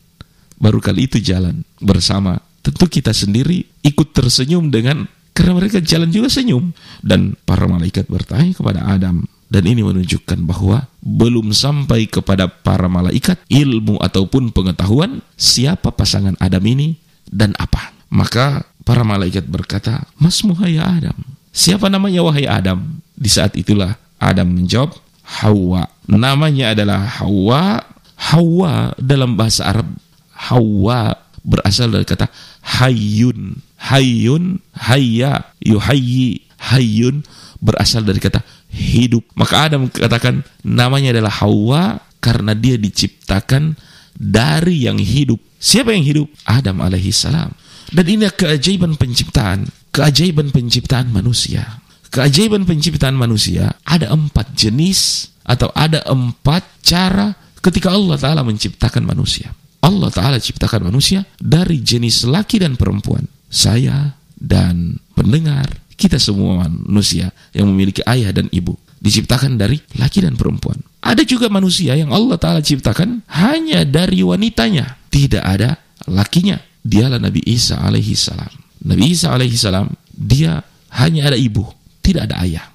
Baru 0.60 0.78
kali 0.78 1.10
itu 1.10 1.18
jalan 1.18 1.66
bersama. 1.82 2.38
Tentu 2.62 2.86
kita 2.86 3.10
sendiri 3.10 3.66
ikut 3.82 4.14
tersenyum 4.14 4.70
dengan 4.70 5.10
karena 5.34 5.58
mereka 5.58 5.82
jalan 5.82 6.12
juga 6.12 6.30
senyum. 6.30 6.70
Dan 7.02 7.34
para 7.42 7.66
malaikat 7.66 8.06
bertanya 8.06 8.52
kepada 8.54 8.86
Adam. 8.86 9.26
Dan 9.53 9.68
ini 9.68 9.84
menunjukkan 9.84 10.48
bahwa 10.48 10.88
belum 11.05 11.53
sampai 11.53 12.09
kepada 12.09 12.48
para 12.48 12.88
malaikat 12.88 13.36
ilmu 13.53 14.00
ataupun 14.00 14.48
pengetahuan 14.48 15.20
siapa 15.36 15.92
pasangan 15.92 16.40
Adam 16.40 16.64
ini 16.64 16.96
dan 17.28 17.53
apa. 17.61 17.92
Maka 18.09 18.64
para 18.88 19.05
malaikat 19.05 19.44
berkata, 19.44 20.09
Masmuha 20.16 20.72
ya 20.72 20.88
Adam. 20.88 21.16
Siapa 21.53 21.92
namanya 21.92 22.24
wahai 22.24 22.48
Adam? 22.48 23.05
Di 23.12 23.28
saat 23.28 23.53
itulah 23.53 24.00
Adam 24.16 24.48
menjawab, 24.57 24.96
Hawa. 25.20 25.84
Namanya 26.09 26.72
adalah 26.72 27.05
Hawa. 27.20 27.84
Hawa 28.16 28.96
dalam 28.96 29.36
bahasa 29.36 29.68
Arab, 29.68 29.92
Hawa 30.32 31.12
berasal 31.44 31.92
dari 31.92 32.09
kata 32.09 32.32
hayyun. 32.64 33.61
Hayyun, 33.82 34.62
hayya, 34.78 35.42
yuhayyi, 35.59 36.46
hayyun 36.70 37.26
berasal 37.59 38.07
dari 38.07 38.22
kata 38.22 38.42
hidup. 38.72 39.22
Maka 39.36 39.68
Adam 39.68 39.86
katakan 39.92 40.42
namanya 40.64 41.12
adalah 41.12 41.32
Hawa 41.44 42.00
karena 42.18 42.56
dia 42.56 42.80
diciptakan 42.80 43.76
dari 44.16 44.88
yang 44.88 44.96
hidup. 44.96 45.38
Siapa 45.62 45.94
yang 45.94 46.02
hidup? 46.02 46.26
Adam 46.48 46.80
alaihi 46.82 47.12
salam. 47.14 47.52
Dan 47.92 48.08
ini 48.08 48.24
keajaiban 48.32 48.96
penciptaan, 48.96 49.68
keajaiban 49.92 50.48
penciptaan 50.48 51.12
manusia. 51.12 51.84
Keajaiban 52.12 52.64
penciptaan 52.68 53.16
manusia 53.16 53.72
ada 53.88 54.12
empat 54.12 54.52
jenis 54.52 55.32
atau 55.44 55.72
ada 55.72 56.04
empat 56.08 56.84
cara 56.84 57.32
ketika 57.60 57.92
Allah 57.92 58.20
Ta'ala 58.20 58.42
menciptakan 58.44 59.06
manusia. 59.06 59.52
Allah 59.82 60.12
Ta'ala 60.12 60.38
ciptakan 60.38 60.92
manusia 60.92 61.26
dari 61.40 61.80
jenis 61.82 62.28
laki 62.28 62.62
dan 62.62 62.78
perempuan. 62.78 63.26
Saya 63.48 64.14
dan 64.38 65.00
pendengar, 65.16 65.68
kita 65.97 66.16
semua 66.18 66.66
manusia 66.68 67.30
yang 67.53 67.68
memiliki 67.68 68.03
ayah 68.09 68.32
dan 68.32 68.49
ibu. 68.51 68.76
Diciptakan 69.03 69.59
dari 69.59 69.82
laki 69.99 70.22
dan 70.22 70.38
perempuan. 70.38 70.78
Ada 71.03 71.26
juga 71.26 71.51
manusia 71.51 71.99
yang 71.99 72.14
Allah 72.14 72.38
Ta'ala 72.38 72.62
ciptakan 72.62 73.26
hanya 73.26 73.82
dari 73.82 74.22
wanitanya. 74.22 74.95
Tidak 75.11 75.43
ada 75.43 75.74
lakinya. 76.07 76.62
Dialah 76.82 77.18
Nabi 77.18 77.43
Isa 77.43 77.82
alaihi 77.82 78.14
salam. 78.14 78.51
Nabi 78.82 79.14
Isa 79.14 79.34
alaihi 79.34 79.59
salam, 79.59 79.90
dia 80.11 80.62
hanya 80.99 81.30
ada 81.30 81.38
ibu, 81.38 81.66
tidak 82.03 82.30
ada 82.30 82.47
ayah. 82.47 82.66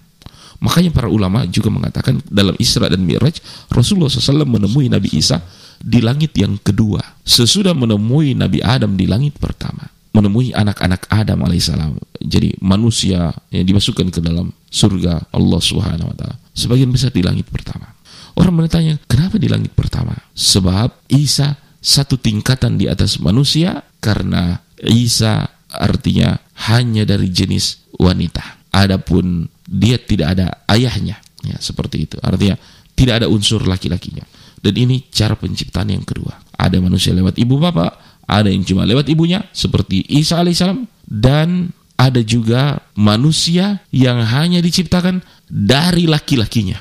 Makanya 0.57 0.89
para 0.89 1.07
ulama 1.07 1.45
juga 1.45 1.70
mengatakan 1.70 2.18
dalam 2.28 2.57
Isra 2.57 2.89
dan 2.89 3.05
Mi'raj, 3.05 3.39
Rasulullah 3.70 4.09
SAW 4.09 4.47
menemui 4.47 4.89
Nabi 4.89 5.13
Isa 5.13 5.43
di 5.78 6.01
langit 6.01 6.34
yang 6.34 6.57
kedua. 6.57 6.99
Sesudah 7.22 7.78
menemui 7.78 8.34
Nabi 8.34 8.59
Adam 8.65 8.97
di 8.97 9.05
langit 9.05 9.38
pertama. 9.38 9.86
Menemui 10.18 10.49
anak-anak 10.49 11.05
Adam 11.13 11.45
alaihissalam. 11.45 11.93
Jadi 12.18 12.57
manusia 12.57 13.30
yang 13.53 13.65
dimasukkan 13.70 14.09
ke 14.09 14.18
dalam 14.18 14.49
surga 14.74 15.30
Allah 15.30 15.61
Subhanahu 15.61 16.09
wa 16.09 16.15
taala. 16.18 16.41
Sebagian 16.57 16.89
besar 16.89 17.13
di 17.13 17.22
langit 17.22 17.45
pertama. 17.53 17.93
Orang 18.34 18.57
bertanya, 18.57 18.97
kenapa 19.05 19.38
di 19.38 19.45
langit 19.45 19.78
pertama? 19.78 20.18
Sebab 20.34 21.05
Isa 21.13 21.53
satu 21.78 22.18
tingkatan 22.18 22.82
di 22.82 22.89
atas 22.89 23.22
manusia 23.22 23.86
karena 24.01 24.57
Isa 24.82 25.45
artinya 25.70 26.38
hanya 26.70 27.05
dari 27.05 27.30
jenis 27.30 27.93
wanita. 28.01 28.74
Adapun 28.74 29.45
dia 29.65 30.01
tidak 30.01 30.38
ada 30.38 30.65
ayahnya, 30.70 31.22
ya 31.45 31.57
seperti 31.61 32.09
itu. 32.09 32.18
Artinya 32.22 32.57
tidak 32.97 33.22
ada 33.22 33.28
unsur 33.30 33.65
laki-lakinya. 33.65 34.26
Dan 34.57 34.74
ini 34.74 35.05
cara 35.13 35.38
penciptaan 35.38 35.93
yang 35.93 36.01
kedua. 36.01 36.34
Ada 36.57 36.82
manusia 36.82 37.13
lewat 37.13 37.38
ibu 37.38 37.61
bapak, 37.61 38.06
ada 38.28 38.51
yang 38.51 38.67
cuma 38.67 38.84
lewat 38.84 39.07
ibunya 39.07 39.47
seperti 39.55 40.03
Isa 40.11 40.43
alaihissalam 40.43 40.84
dan 41.07 41.71
ada 41.97 42.21
juga 42.21 42.86
manusia 42.93 43.82
yang 43.89 44.21
hanya 44.21 44.61
diciptakan 44.61 45.25
dari 45.49 46.05
laki-lakinya. 46.05 46.78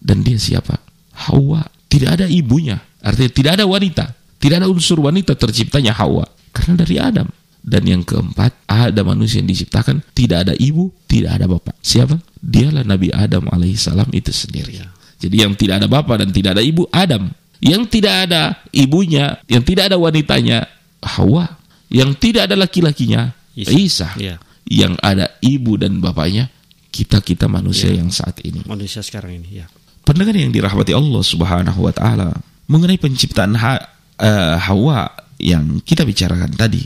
Dan 0.00 0.26
dia 0.26 0.40
siapa? 0.40 0.80
Hawa. 1.28 1.62
Tidak 1.86 2.10
ada 2.10 2.26
ibunya. 2.26 2.82
Artinya 2.98 3.30
tidak 3.30 3.52
ada 3.62 3.64
wanita. 3.68 4.04
Tidak 4.42 4.56
ada 4.58 4.68
unsur 4.68 4.98
wanita 4.98 5.38
terciptanya 5.38 5.94
Hawa. 5.94 6.26
Karena 6.50 6.82
dari 6.82 6.98
Adam. 6.98 7.30
Dan 7.66 7.82
yang 7.82 8.02
keempat, 8.06 8.62
ada 8.70 9.02
manusia 9.02 9.42
yang 9.42 9.50
diciptakan 9.50 9.98
tidak 10.14 10.46
ada 10.46 10.54
ibu, 10.54 10.94
tidak 11.10 11.34
ada 11.34 11.50
bapak. 11.50 11.74
Siapa? 11.82 12.14
Dialah 12.38 12.86
Nabi 12.86 13.10
Adam 13.10 13.50
alaihissalam 13.50 14.06
itu 14.14 14.30
sendiri. 14.30 14.78
Jadi 15.18 15.36
yang 15.42 15.58
tidak 15.58 15.82
ada 15.82 15.88
bapak 15.90 16.22
dan 16.22 16.30
tidak 16.30 16.54
ada 16.54 16.62
ibu, 16.62 16.86
Adam. 16.94 17.26
Yang 17.58 17.82
tidak 17.98 18.30
ada 18.30 18.62
ibunya, 18.70 19.42
yang 19.50 19.66
tidak 19.66 19.90
ada 19.90 19.98
wanitanya, 19.98 20.62
Hawa. 21.02 21.58
Yang 21.86 22.18
tidak 22.18 22.50
ada 22.50 22.56
laki-lakinya, 22.58 23.30
Isa. 23.54 23.70
Isa. 23.72 24.08
Ya. 24.18 24.36
Yang 24.66 24.98
ada 25.00 25.30
ibu 25.38 25.78
dan 25.78 26.02
bapaknya, 26.02 26.50
kita-kita 26.90 27.46
manusia 27.46 27.94
yang 27.94 28.10
saat 28.10 28.42
ini. 28.42 28.66
Manusia 28.66 29.00
sekarang 29.04 29.38
ini, 29.38 29.62
ya. 29.62 29.66
Pendengar 30.02 30.34
yang 30.34 30.50
dirahmati 30.50 30.94
Allah 30.94 31.22
Subhanahu 31.22 31.86
wa 31.86 31.92
taala, 31.94 32.30
mengenai 32.66 32.98
penciptaan 32.98 33.54
ha- 33.58 33.86
eh, 34.18 34.56
Hawa 34.58 35.10
yang 35.38 35.78
kita 35.82 36.02
bicarakan 36.02 36.50
tadi, 36.54 36.82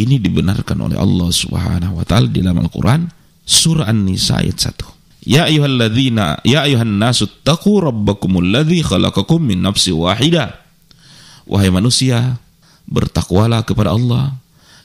ini 0.00 0.16
dibenarkan 0.16 0.80
oleh 0.80 0.96
Allah 0.96 1.28
Subhanahu 1.28 2.00
wa 2.00 2.04
taala 2.08 2.28
di 2.32 2.40
dalam 2.40 2.60
Al-Qur'an 2.64 3.08
surah 3.44 3.88
An-Nisa 3.88 4.40
ayat 4.40 4.56
1. 4.56 5.28
Ya 5.28 5.46
ayyuhalladzina 5.46 6.42
ya 6.42 6.66
ayyuhan 6.66 6.98
nasu 6.98 7.30
taqu 7.30 7.78
rabbakumul 7.78 8.42
ladzi 8.42 8.82
khalaqakum 8.82 9.38
min 9.38 9.62
nafsin 9.62 9.94
wahidah. 9.94 10.58
Wahai 11.46 11.70
manusia, 11.70 12.38
bertakwalah 12.86 13.64
kepada 13.64 13.94
Allah 13.94 14.42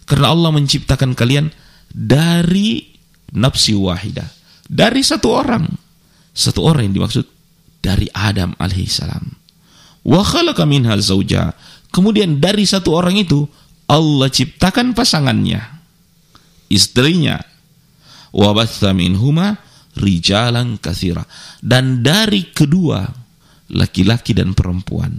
karena 0.07 0.31
Allah 0.31 0.55
menciptakan 0.55 1.13
kalian 1.13 1.51
dari 1.91 2.95
nafsi 3.35 3.75
wahidah, 3.75 4.27
dari 4.71 5.03
satu 5.03 5.27
orang. 5.35 5.67
Satu 6.37 6.63
orang 6.63 6.87
yang 6.87 7.03
dimaksud 7.03 7.25
dari 7.83 8.07
Adam 8.13 8.55
alaihissalam. 8.55 9.25
Wa 10.07 10.21
khalaqa 10.23 10.63
minha 10.63 10.95
zauja. 11.01 11.51
Kemudian 11.91 12.39
dari 12.39 12.63
satu 12.63 12.93
orang 12.95 13.19
itu 13.19 13.43
Allah 13.89 14.31
ciptakan 14.31 14.95
pasangannya, 14.95 15.59
istrinya. 16.71 17.41
Wa 18.31 18.53
batha 18.53 18.93
minhuma 18.93 19.59
rijalan 19.97 20.77
kathira. 20.77 21.25
Dan 21.59 22.05
dari 22.05 22.53
kedua 22.53 23.03
laki-laki 23.73 24.31
dan 24.31 24.53
perempuan, 24.53 25.17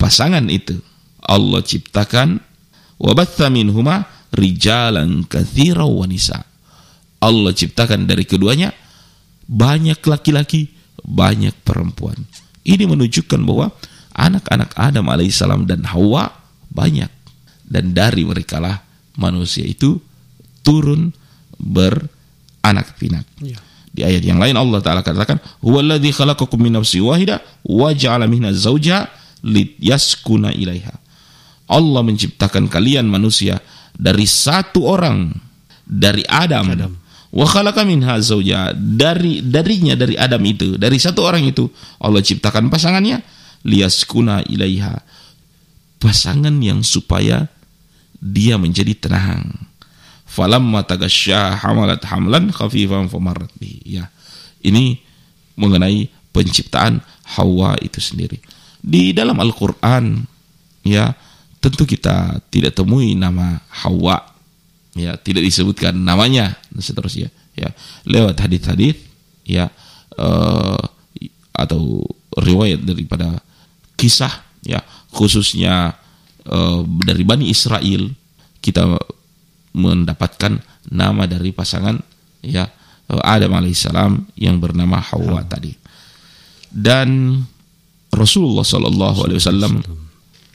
pasangan 0.00 0.48
itu 0.50 0.80
Allah 1.26 1.60
ciptakan 1.60 2.38
wa 3.02 3.12
batha 3.12 3.50
minhuma 3.50 4.06
rijalan 4.32 5.26
kathira 5.26 5.84
wa 5.84 6.06
nisa. 6.06 6.46
Allah 7.20 7.50
ciptakan 7.50 8.06
dari 8.06 8.22
keduanya 8.28 8.70
banyak 9.46 9.98
laki-laki, 10.02 10.70
banyak 11.02 11.54
perempuan. 11.66 12.18
Ini 12.66 12.86
menunjukkan 12.86 13.40
bahwa 13.46 13.70
anak-anak 14.14 14.74
Adam 14.74 15.06
alaihissalam 15.06 15.66
dan 15.70 15.86
Hawa 15.86 16.30
banyak 16.70 17.10
dan 17.66 17.94
dari 17.94 18.22
mereka 18.22 18.62
lah 18.62 18.82
manusia 19.18 19.66
itu 19.66 19.98
turun 20.62 21.10
beranak 21.56 22.94
pinak. 22.98 23.26
Ya. 23.42 23.58
Di 23.96 24.04
ayat 24.04 24.22
yang 24.28 24.36
lain 24.36 24.60
Allah 24.60 24.84
Taala 24.84 25.00
katakan, 25.00 25.40
"Huwallazi 25.64 26.12
khalaqakum 26.12 26.60
min 26.60 26.76
nafsin 26.76 27.00
wahidah 27.00 27.40
wa 27.64 27.88
ja'ala 27.96 28.28
minha 28.28 28.52
zawjaha 28.52 29.08
litaskuna 29.40 30.52
ilaiha." 30.52 31.05
Allah 31.66 32.02
menciptakan 32.06 32.70
kalian 32.70 33.10
manusia 33.10 33.58
dari 33.96 34.28
satu 34.28 34.86
orang 34.86 35.34
dari 35.86 36.22
Adam. 36.26 36.66
Adam. 36.70 36.92
Wa 37.34 37.44
khalaqa 37.44 37.82
minha 37.84 38.16
zawjaha 38.16 38.72
dari 38.74 39.42
darinya 39.44 39.98
dari 39.98 40.16
Adam 40.16 40.40
itu, 40.46 40.78
dari 40.78 40.96
satu 40.96 41.26
orang 41.26 41.44
itu 41.44 41.68
Allah 42.00 42.22
ciptakan 42.22 42.70
pasangannya 42.70 43.20
liyaskuna 43.66 44.46
ilaiha. 44.46 44.94
Pasangan 45.98 46.54
yang 46.62 46.86
supaya 46.86 47.50
dia 48.20 48.56
menjadi 48.56 48.94
tenang. 48.94 49.68
Falamma 50.26 50.84
tagasya 50.84 51.56
hamalat 51.64 52.04
hamlan 52.06 52.52
khafifan 52.52 53.08
famarrat 53.08 53.50
bihi. 53.56 54.00
Ya. 54.00 54.12
Ini 54.60 55.00
mengenai 55.56 56.12
penciptaan 56.30 57.00
Hawa 57.36 57.74
itu 57.82 57.98
sendiri. 57.98 58.38
Di 58.78 59.10
dalam 59.10 59.34
Al-Qur'an 59.40 60.22
ya, 60.86 61.10
tentu 61.66 61.82
kita 61.82 62.38
tidak 62.46 62.78
temui 62.78 63.18
nama 63.18 63.58
Hawa. 63.82 64.22
Ya, 64.96 65.18
tidak 65.20 65.44
disebutkan 65.44 65.92
namanya 65.92 66.56
dan 66.72 66.80
seterusnya 66.80 67.28
ya. 67.58 67.74
Lewat 68.08 68.38
hadis-hadis 68.40 68.96
ya 69.44 69.68
eh, 70.16 70.82
atau 71.52 72.06
riwayat 72.38 72.80
daripada 72.86 73.42
kisah 73.98 74.30
ya 74.64 74.80
khususnya 75.12 75.98
eh, 76.48 76.80
dari 77.04 77.22
Bani 77.26 77.50
Israel 77.50 78.08
kita 78.64 78.96
mendapatkan 79.76 80.64
nama 80.88 81.28
dari 81.28 81.52
pasangan 81.52 82.00
ya 82.40 82.64
Adam 83.06 83.52
alaihissalam 83.54 84.34
yang 84.34 84.58
bernama 84.58 84.98
Hawa 84.98 85.44
tadi 85.46 85.76
dan 86.72 87.38
Rasulullah 88.10 88.64
Shallallahu 88.66 89.18
Alaihi 89.28 89.38
Wasallam 89.38 89.72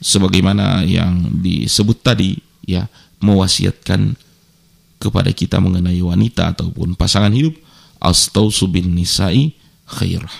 sebagaimana 0.02 0.82
yang 0.84 1.30
disebut 1.40 2.02
tadi 2.02 2.36
ya 2.65 2.90
mewasiatkan 3.22 4.18
kepada 4.98 5.30
kita 5.34 5.61
mengenai 5.61 6.02
wanita 6.02 6.57
ataupun 6.57 6.98
pasangan 6.98 7.34
hidup 7.34 7.53
astausu 8.02 8.65
bin 8.69 8.98
nisa'i 8.98 9.53
khairah. 9.86 10.34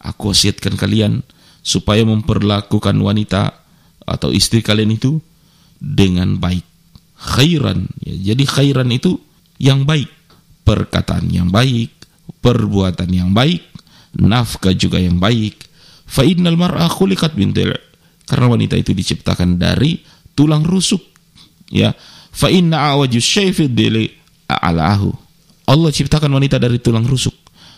Aku 0.00 0.32
wasiatkan 0.32 0.80
kalian 0.80 1.20
supaya 1.60 2.00
memperlakukan 2.08 2.96
wanita 2.96 3.52
atau 4.08 4.32
istri 4.32 4.64
kalian 4.64 4.96
itu 4.96 5.20
dengan 5.76 6.40
baik. 6.40 6.64
Khairan 7.20 7.84
ya, 8.00 8.32
jadi 8.32 8.44
khairan 8.48 8.88
itu 8.96 9.20
yang 9.60 9.84
baik 9.84 10.08
perkataan 10.64 11.28
yang 11.28 11.52
baik 11.52 11.92
perbuatan 12.40 13.12
yang 13.12 13.36
baik 13.36 13.60
nafkah 14.16 14.74
juga 14.74 14.98
yang 14.98 15.20
baik. 15.20 15.68
Fa 16.10 16.26
innal 16.26 16.58
mar'a 16.58 16.90
khuliqat 16.90 17.38
min 17.38 17.54
karena 18.30 18.46
wanita 18.46 18.78
itu 18.78 18.94
diciptakan 18.94 19.58
dari 19.58 19.98
tulang 20.38 20.62
rusuk 20.62 21.10
Ya, 21.70 21.94
fa 22.34 22.50
inna 22.50 22.98
awajus 22.98 23.22
syaifi 23.22 23.70
dili 23.70 24.10
a'lahu. 24.50 25.14
Allah 25.70 25.90
ciptakan 25.94 26.34
wanita 26.34 26.58
dari 26.58 26.82
tulang 26.82 27.06
rusuk 27.06 27.32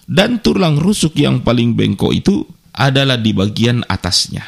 dan 0.09 0.41
tulang 0.41 0.81
rusuk 0.81 1.13
yang 1.21 1.45
paling 1.45 1.77
bengkok 1.77 2.17
itu 2.17 2.41
adalah 2.73 3.21
di 3.21 3.37
bagian 3.37 3.85
atasnya. 3.85 4.41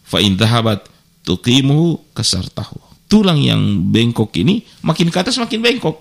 Fa 0.00 0.16
in 0.24 0.40
dhahabat 0.40 0.88
tuqimuhu 1.28 2.16
kasartahu. 2.16 2.80
Tulang 3.06 3.38
yang 3.38 3.60
bengkok 3.92 4.32
ini 4.40 4.64
makin 4.80 5.12
ke 5.12 5.18
atas 5.20 5.36
makin 5.36 5.60
bengkok. 5.60 6.00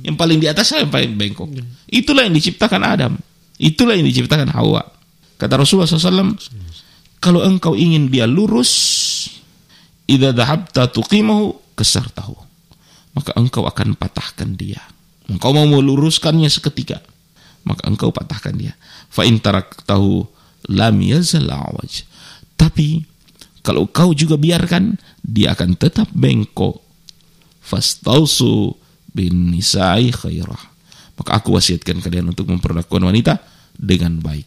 Yang 0.00 0.16
paling 0.16 0.38
di 0.40 0.48
atas 0.48 0.72
yang 0.72 0.88
paling 0.88 1.12
bengkok. 1.12 1.52
Itulah 1.92 2.24
yang 2.24 2.32
diciptakan 2.32 2.80
Adam. 2.88 3.12
Itulah 3.60 4.00
yang 4.00 4.08
diciptakan 4.08 4.48
Hawa. 4.48 4.80
Kata 5.36 5.60
Rasulullah 5.60 5.86
SAW, 5.86 6.34
kalau 7.18 7.42
engkau 7.42 7.74
ingin 7.74 8.10
dia 8.10 8.26
lurus, 8.30 8.70
idza 10.06 10.30
dhahabta 10.30 10.90
tuqimahu 10.90 11.74
kasartahu. 11.74 12.34
Maka 13.14 13.34
engkau 13.34 13.66
akan 13.66 13.98
patahkan 13.98 14.54
dia. 14.54 14.78
Engkau 15.26 15.50
mau 15.50 15.66
meluruskannya 15.66 16.48
seketika, 16.48 17.02
maka 17.66 17.84
engkau 17.90 18.14
patahkan 18.14 18.54
dia. 18.54 18.72
Fa 19.10 19.26
taraktahu 19.26 20.24
lam 20.70 20.96
yazal 21.02 21.50
awaj. 21.50 22.06
Tapi 22.54 23.04
kalau 23.66 23.90
kau 23.90 24.16
juga 24.16 24.38
biarkan, 24.40 24.96
dia 25.20 25.52
akan 25.52 25.76
tetap 25.76 26.08
bengkok. 26.14 26.80
Fastausu 27.60 28.72
bin 29.12 29.52
nisa'i 29.52 30.08
khairah. 30.08 30.62
Maka 31.18 31.30
aku 31.36 31.58
wasiatkan 31.58 31.98
kalian 32.00 32.32
untuk 32.32 32.48
memperlakukan 32.48 33.02
wanita 33.02 33.42
dengan 33.76 34.22
baik. 34.22 34.46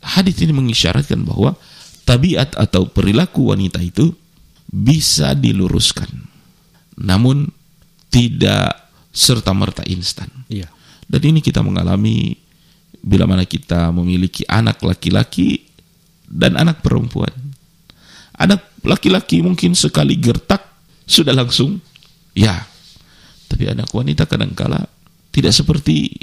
Hadis 0.00 0.38
ini 0.40 0.54
mengisyaratkan 0.54 1.26
bahwa 1.26 1.58
tabiat 2.08 2.56
atau 2.56 2.88
perilaku 2.88 3.52
wanita 3.52 3.84
itu 3.84 4.16
bisa 4.64 5.36
diluruskan. 5.36 6.08
Namun 6.96 7.52
tidak 8.08 8.88
serta-merta 9.12 9.84
instan. 9.84 10.32
Iya. 10.48 10.72
Dan 11.04 11.20
ini 11.36 11.44
kita 11.44 11.60
mengalami 11.60 12.32
bila 13.04 13.28
mana 13.28 13.44
kita 13.44 13.92
memiliki 13.92 14.48
anak 14.48 14.80
laki-laki 14.80 15.68
dan 16.24 16.56
anak 16.56 16.80
perempuan. 16.80 17.32
Anak 18.40 18.64
laki-laki 18.80 19.44
mungkin 19.44 19.76
sekali 19.76 20.16
gertak 20.16 20.64
sudah 21.04 21.36
langsung 21.36 21.76
ya. 22.32 22.64
Tapi 23.48 23.68
anak 23.68 23.92
wanita 23.92 24.24
kadangkala 24.24 24.88
tidak 25.32 25.52
seperti 25.52 26.16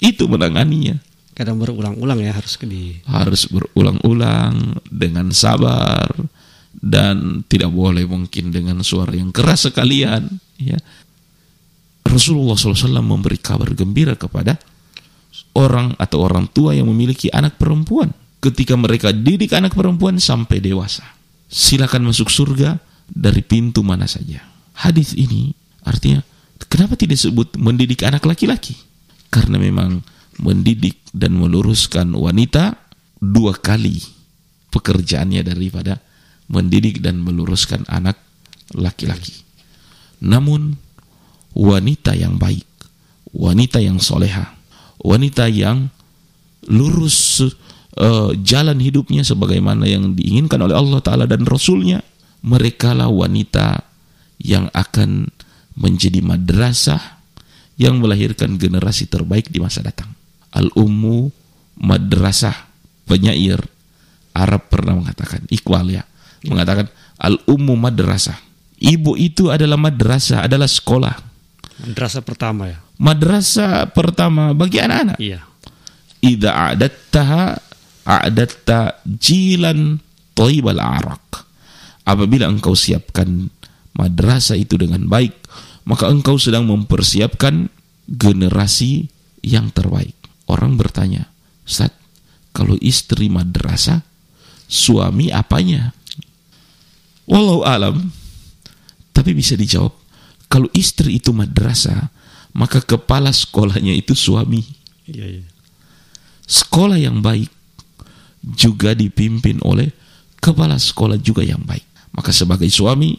itu 0.00 0.24
menanganinya. 0.24 0.96
Kadang 1.38 1.62
berulang-ulang 1.62 2.18
ya 2.18 2.34
harus 2.34 2.58
di 2.66 2.98
Harus 3.06 3.46
berulang-ulang 3.46 4.82
dengan 4.90 5.30
sabar 5.30 6.10
dan 6.74 7.46
tidak 7.46 7.70
boleh 7.70 8.02
mungkin 8.10 8.50
dengan 8.50 8.82
suara 8.82 9.14
yang 9.14 9.30
keras 9.30 9.70
sekalian. 9.70 10.26
Ya. 10.58 10.82
Rasulullah 12.02 12.58
SAW 12.58 12.98
memberi 13.06 13.38
kabar 13.38 13.70
gembira 13.70 14.18
kepada 14.18 14.58
orang 15.54 15.94
atau 15.94 16.26
orang 16.26 16.50
tua 16.50 16.74
yang 16.74 16.90
memiliki 16.90 17.30
anak 17.30 17.54
perempuan. 17.54 18.10
Ketika 18.42 18.74
mereka 18.74 19.14
didik 19.14 19.54
anak 19.54 19.78
perempuan 19.78 20.18
sampai 20.18 20.58
dewasa. 20.58 21.06
Silakan 21.46 22.10
masuk 22.10 22.34
surga 22.34 22.82
dari 23.06 23.46
pintu 23.46 23.86
mana 23.86 24.10
saja. 24.10 24.42
Hadis 24.74 25.14
ini 25.14 25.54
artinya 25.86 26.18
kenapa 26.66 26.98
tidak 26.98 27.18
disebut 27.18 27.54
mendidik 27.58 28.02
anak 28.02 28.26
laki-laki? 28.26 28.74
Karena 29.30 29.58
memang 29.58 30.02
mendidik 30.38 30.98
dan 31.10 31.34
meluruskan 31.34 32.14
wanita 32.14 32.78
dua 33.18 33.58
kali 33.58 33.98
pekerjaannya 34.70 35.42
daripada 35.42 35.98
mendidik 36.48 37.02
dan 37.02 37.20
meluruskan 37.20 37.84
anak 37.90 38.16
laki-laki. 38.72 39.44
Namun 40.24 40.76
wanita 41.52 42.14
yang 42.16 42.36
baik, 42.36 42.66
wanita 43.34 43.82
yang 43.82 44.00
soleha, 44.00 44.56
wanita 45.02 45.50
yang 45.50 45.90
lurus 46.68 47.42
eh, 47.96 48.30
jalan 48.42 48.78
hidupnya 48.78 49.22
sebagaimana 49.24 49.86
yang 49.88 50.14
diinginkan 50.14 50.60
oleh 50.62 50.76
Allah 50.76 51.00
Ta'ala 51.02 51.24
dan 51.26 51.44
Rasulnya, 51.44 52.02
merekalah 52.44 53.10
wanita 53.10 53.82
yang 54.38 54.70
akan 54.70 55.28
menjadi 55.78 56.22
madrasah 56.22 57.18
yang 57.78 58.02
melahirkan 58.02 58.58
generasi 58.58 59.06
terbaik 59.06 59.50
di 59.54 59.62
masa 59.62 59.82
datang. 59.86 60.17
Al-Ummu 60.54 61.30
Madrasah 61.78 62.66
penyair 63.06 63.60
Arab 64.34 64.66
pernah 64.70 64.98
mengatakan 64.98 65.46
Iqbal 65.50 65.86
ya 65.94 66.02
mengatakan 66.46 66.86
Al-Ummu 67.18 67.74
Madrasah. 67.74 68.38
Ibu 68.78 69.18
itu 69.18 69.50
adalah 69.50 69.74
madrasah 69.74 70.46
adalah 70.46 70.70
sekolah. 70.70 71.10
Madrasah 71.82 72.22
pertama 72.22 72.70
ya. 72.70 72.78
madrasah 72.98 73.90
pertama 73.90 74.50
bagi 74.54 74.82
anak-anak. 74.82 75.18
Iya. 75.22 75.46
idza 76.18 76.50
a'dattaha 76.50 77.54
a'datta 78.02 79.06
jilan 79.06 80.02
thayyibal 80.34 80.82
arak 80.82 81.46
apabila 82.02 82.50
engkau 82.50 82.74
siapkan 82.74 83.46
madrasah 83.94 84.58
itu 84.58 84.74
dengan 84.74 85.06
baik 85.06 85.30
maka 85.86 86.10
engkau 86.10 86.34
sedang 86.42 86.66
mempersiapkan 86.66 87.70
generasi 88.10 89.06
yang 89.46 89.70
terbaik 89.70 90.17
orang 90.48 90.74
bertanya 90.74 91.28
Ustaz 91.62 91.92
kalau 92.56 92.74
istri 92.80 93.30
madrasah 93.30 94.02
suami 94.68 95.30
apanya 95.30 95.92
Wallahu 97.28 97.62
alam 97.64 97.96
tapi 99.12 99.36
bisa 99.36 99.54
dijawab 99.54 99.92
kalau 100.48 100.68
istri 100.72 101.20
itu 101.20 101.30
madrasah 101.30 102.08
maka 102.56 102.80
kepala 102.80 103.30
sekolahnya 103.30 103.92
itu 103.92 104.16
suami 104.16 104.64
Iya, 105.08 105.40
iya. 105.40 105.44
sekolah 106.44 107.00
yang 107.00 107.24
baik 107.24 107.48
juga 108.44 108.92
dipimpin 108.92 109.56
oleh 109.64 109.88
kepala 110.38 110.76
sekolah 110.78 111.16
juga 111.18 111.42
yang 111.42 111.60
baik. 111.64 111.84
Maka 112.12 112.30
sebagai 112.34 112.68
suami, 112.68 113.16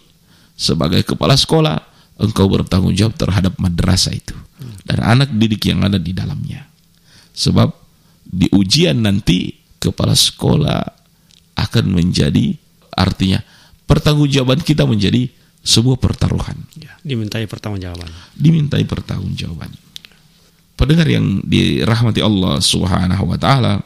sebagai 0.54 1.02
kepala 1.02 1.34
sekolah, 1.34 1.78
engkau 2.20 2.46
bertanggung 2.46 2.94
jawab 2.94 3.16
terhadap 3.16 3.56
madrasah 3.58 4.14
itu 4.14 4.36
dan 4.86 5.00
anak 5.02 5.30
didik 5.34 5.72
yang 5.72 5.82
ada 5.82 5.98
di 5.98 6.12
dalamnya. 6.12 6.69
Sebab 7.40 7.72
di 8.28 8.52
ujian 8.52 9.00
nanti 9.00 9.56
kepala 9.80 10.12
sekolah 10.12 10.84
akan 11.56 11.86
menjadi 11.96 12.52
artinya 12.92 13.40
pertanggungjawaban 13.88 14.60
kita 14.60 14.84
menjadi 14.84 15.32
sebuah 15.64 15.98
pertaruhan. 16.00 16.60
Ya, 16.76 17.00
dimintai 17.04 17.48
pertanggungjawaban. 17.48 18.12
dimintai 18.36 18.84
pertanggungjawaban. 18.84 19.72
Pendengar 20.76 21.08
yang 21.12 21.44
dirahmati 21.44 22.24
Allah 22.24 22.64
Subhanahu 22.64 23.24
wa 23.28 23.36
taala, 23.36 23.84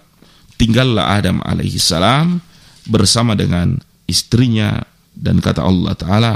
tinggallah 0.62 1.18
Adam 1.18 1.42
alaihi 1.42 1.82
salam 1.82 2.38
bersama 2.86 3.34
dengan 3.34 3.82
istrinya 4.06 4.86
dan 5.18 5.42
kata 5.42 5.66
Allah 5.66 5.94
taala, 5.98 6.34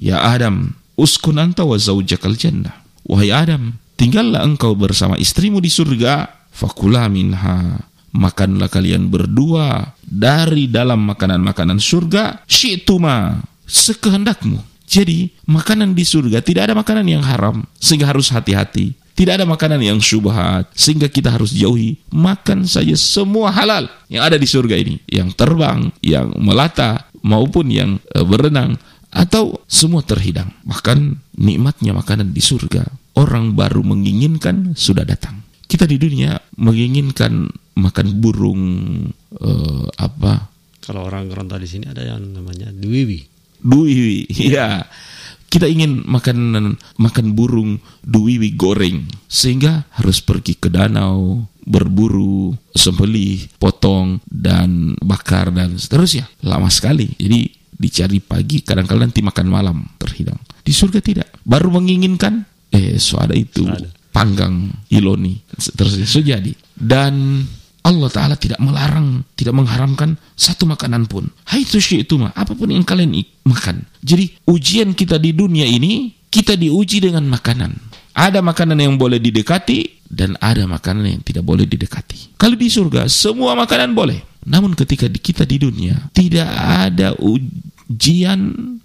"Ya 0.00 0.24
Adam, 0.24 0.72
uskun 0.96 1.36
anta 1.36 1.68
wa 1.68 1.76
zaujakal 1.76 2.32
jannah." 2.32 2.80
Wahai 3.04 3.28
Adam, 3.28 3.76
tinggallah 4.00 4.40
engkau 4.40 4.72
bersama 4.72 5.20
istrimu 5.20 5.60
di 5.60 5.68
surga, 5.68 6.39
fakula 6.50 7.06
minha. 7.06 7.86
Makanlah 8.10 8.66
kalian 8.66 9.06
berdua 9.06 9.94
dari 10.02 10.66
dalam 10.66 11.06
makanan-makanan 11.06 11.78
surga, 11.78 12.42
syi'tuma, 12.50 13.38
sekehendakmu. 13.70 14.58
Jadi, 14.90 15.30
makanan 15.46 15.94
di 15.94 16.02
surga 16.02 16.42
tidak 16.42 16.66
ada 16.66 16.74
makanan 16.74 17.06
yang 17.06 17.22
haram, 17.22 17.62
sehingga 17.78 18.10
harus 18.10 18.34
hati-hati. 18.34 18.98
Tidak 19.14 19.38
ada 19.38 19.46
makanan 19.46 19.78
yang 19.78 20.02
syubhat, 20.02 20.66
sehingga 20.74 21.06
kita 21.06 21.30
harus 21.30 21.54
jauhi. 21.54 22.02
Makan 22.10 22.66
saja 22.66 22.98
semua 22.98 23.54
halal 23.54 23.86
yang 24.10 24.26
ada 24.26 24.34
di 24.34 24.48
surga 24.50 24.74
ini. 24.74 24.98
Yang 25.06 25.38
terbang, 25.38 25.94
yang 26.02 26.34
melata, 26.34 27.06
maupun 27.22 27.70
yang 27.70 28.02
eh, 28.10 28.26
berenang, 28.26 28.74
atau 29.14 29.62
semua 29.70 30.02
terhidang. 30.02 30.50
Bahkan 30.66 30.98
nikmatnya 31.38 31.94
makanan 31.94 32.34
di 32.34 32.42
surga, 32.42 32.86
orang 33.18 33.54
baru 33.58 33.82
menginginkan 33.82 34.74
sudah 34.78 35.02
datang. 35.06 35.39
Kita 35.70 35.86
di 35.86 35.96
dunia 36.02 36.34
menginginkan 36.58 37.46
makan 37.78 38.06
burung, 38.18 38.62
eh, 39.38 39.86
apa, 40.02 40.50
Kalau 40.82 41.06
orang 41.06 41.30
Gorontalo 41.30 41.62
di 41.62 41.70
sini 41.70 41.86
ada 41.86 42.02
yang 42.02 42.34
namanya 42.34 42.74
Dwiwi. 42.74 43.22
Dui, 43.62 44.26
ya. 44.32 44.82
Kita 45.50 45.66
ingin 45.66 46.06
makan 46.06 46.78
makan 46.98 47.26
burung 47.34 47.82
duwiwi 48.06 48.54
goreng 48.54 49.02
sehingga 49.26 49.82
harus 49.98 50.22
pergi 50.22 50.54
ke 50.54 50.70
danau 50.70 51.42
berburu 51.66 52.54
sembelih 52.70 53.50
potong 53.58 54.22
dan 54.30 54.94
bakar 55.02 55.50
dan 55.50 55.74
seterusnya 55.74 56.30
lama 56.46 56.70
sekali 56.70 57.14
jadi 57.18 57.50
dicari 57.66 58.22
pagi 58.22 58.62
kadang-kadang 58.62 59.10
nanti 59.10 59.26
makan 59.26 59.46
malam 59.50 59.76
terhidang 59.98 60.38
di 60.62 60.70
surga 60.70 61.02
tidak 61.02 61.28
baru 61.42 61.74
menginginkan 61.74 62.46
eh 62.70 62.96
so 63.02 63.18
ada 63.18 63.34
itu 63.34 63.66
Ada. 63.66 63.99
Panggang 64.10 64.70
iloni 64.90 65.38
so 65.58 66.20
jadi 66.20 66.52
dan 66.74 67.46
Allah 67.80 68.12
Ta'ala 68.12 68.36
tidak 68.36 68.60
melarang, 68.60 69.24
tidak 69.32 69.56
mengharamkan 69.56 70.20
satu 70.36 70.68
makanan 70.68 71.08
pun. 71.08 71.32
Hai 71.48 71.64
itu 71.64 72.14
mah, 72.20 72.28
apa 72.36 72.52
pun 72.52 72.68
yang 72.68 72.84
kalian 72.84 73.16
makan. 73.48 73.88
Jadi 74.04 74.36
ujian 74.44 74.92
kita 74.92 75.16
di 75.16 75.32
dunia 75.32 75.64
ini, 75.64 76.12
kita 76.28 76.60
diuji 76.60 77.00
dengan 77.00 77.24
makanan. 77.24 77.72
Ada 78.12 78.44
makanan 78.44 78.76
yang 78.76 79.00
boleh 79.00 79.16
didekati, 79.16 80.04
dan 80.10 80.34
ada 80.42 80.66
makanan 80.66 81.06
yang 81.06 81.22
tidak 81.22 81.46
boleh 81.46 81.64
didekati. 81.64 82.34
Kalau 82.34 82.58
di 82.58 82.68
surga, 82.68 83.06
semua 83.06 83.54
makanan 83.54 83.94
boleh. 83.94 84.18
Namun 84.44 84.74
ketika 84.74 85.06
kita 85.06 85.46
di 85.46 85.62
dunia, 85.62 86.10
tidak 86.10 86.50
ada 86.58 87.14
ujian 87.22 88.40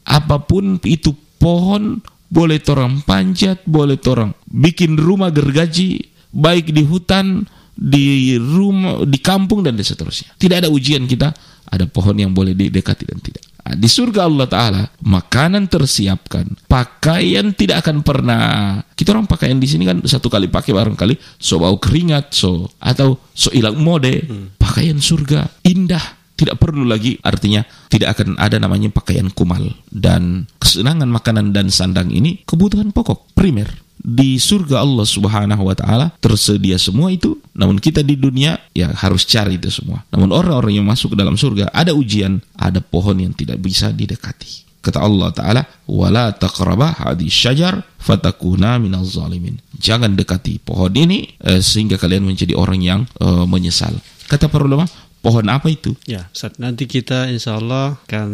apa 0.06 0.38
pun 0.40 0.78
itu 0.86 1.12
pohon, 1.42 2.00
boleh 2.30 2.60
torang 2.62 3.02
panjat, 3.06 3.64
boleh 3.66 3.98
torang 3.98 4.34
bikin 4.50 4.98
rumah 4.98 5.30
gergaji, 5.30 6.02
baik 6.34 6.72
di 6.76 6.84
hutan, 6.84 7.48
di 7.76 8.36
rumah, 8.40 9.04
di 9.04 9.20
kampung 9.20 9.64
dan 9.64 9.76
seterusnya. 9.76 10.36
Tidak 10.40 10.64
ada 10.64 10.70
ujian 10.72 11.04
kita, 11.06 11.32
ada 11.68 11.86
pohon 11.90 12.16
yang 12.16 12.32
boleh 12.32 12.56
didekati 12.56 13.04
dan 13.04 13.20
tidak. 13.20 13.44
Nah, 13.66 13.74
di 13.74 13.90
surga 13.90 14.30
Allah 14.30 14.46
Taala 14.46 14.84
makanan 15.02 15.66
tersiapkan, 15.66 16.46
pakaian 16.70 17.50
tidak 17.50 17.82
akan 17.82 18.06
pernah. 18.06 18.78
Kita 18.94 19.10
orang 19.10 19.26
pakaian 19.26 19.58
di 19.58 19.66
sini 19.66 19.90
kan 19.90 20.06
satu 20.06 20.30
kali 20.30 20.54
pakai 20.54 20.70
barangkali 20.70 21.42
so 21.42 21.58
bau 21.58 21.82
keringat, 21.82 22.30
so 22.30 22.70
atau 22.78 23.18
so 23.34 23.50
hilang 23.50 23.82
mode. 23.82 24.22
Pakaian 24.62 25.02
surga 25.02 25.50
indah, 25.66 26.25
tidak 26.36 26.60
perlu 26.60 26.84
lagi 26.84 27.16
artinya 27.24 27.64
tidak 27.88 28.20
akan 28.20 28.36
ada 28.36 28.60
namanya 28.60 28.92
pakaian 28.92 29.32
kumal. 29.32 29.64
Dan 29.88 30.46
kesenangan 30.60 31.08
makanan 31.08 31.56
dan 31.56 31.72
sandang 31.72 32.12
ini 32.12 32.44
kebutuhan 32.44 32.92
pokok 32.92 33.32
primer. 33.34 33.72
Di 34.06 34.38
surga 34.38 34.86
Allah 34.86 35.08
Subhanahu 35.08 35.66
wa 35.66 35.74
taala 35.74 36.14
tersedia 36.22 36.78
semua 36.78 37.10
itu 37.10 37.42
namun 37.58 37.82
kita 37.82 38.06
di 38.06 38.14
dunia 38.14 38.60
ya 38.76 38.92
harus 38.94 39.26
cari 39.26 39.58
itu 39.58 39.72
semua. 39.72 40.04
Namun 40.14 40.30
orang-orang 40.36 40.78
yang 40.78 40.86
masuk 40.86 41.16
ke 41.16 41.18
dalam 41.18 41.40
surga 41.40 41.74
ada 41.74 41.96
ujian 41.96 42.38
ada 42.54 42.84
pohon 42.84 43.18
yang 43.18 43.34
tidak 43.34 43.58
bisa 43.58 43.90
didekati. 43.90 44.68
Kata 44.86 45.02
Allah 45.02 45.34
taala 45.34 45.62
wala 45.90 46.30
taqraba 46.38 46.94
hadis 46.94 47.34
syajar 47.34 47.82
fatakuna 47.98 48.78
minaz 48.78 49.18
zalimin. 49.18 49.58
Jangan 49.82 50.14
dekati 50.14 50.62
pohon 50.62 50.94
ini 50.94 51.42
eh, 51.42 51.58
sehingga 51.58 51.98
kalian 51.98 52.30
menjadi 52.30 52.54
orang 52.54 52.86
yang 52.86 53.02
eh, 53.18 53.46
menyesal. 53.50 53.98
Kata 54.30 54.46
para 54.46 54.70
ulama 54.70 54.86
pohon 55.26 55.50
apa 55.50 55.66
itu 55.74 55.98
Ya, 56.06 56.30
Ustaz, 56.30 56.62
nanti 56.62 56.86
kita 56.86 57.26
insya 57.34 57.58
Allah 57.58 57.98
akan 58.06 58.30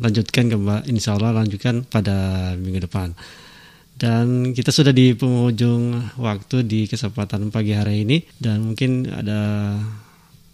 lanjutkan 0.00 0.48
kembali, 0.48 0.88
insya 0.88 1.20
Allah 1.20 1.36
lanjutkan 1.36 1.84
pada 1.84 2.50
minggu 2.56 2.88
depan. 2.88 3.12
Dan 3.94 4.50
kita 4.56 4.72
sudah 4.72 4.90
di 4.90 5.12
penghujung 5.14 6.16
waktu 6.18 6.64
di 6.64 6.88
kesempatan 6.88 7.52
pagi 7.52 7.76
hari 7.76 8.02
ini 8.08 8.24
dan 8.40 8.72
mungkin 8.72 9.06
ada 9.06 9.76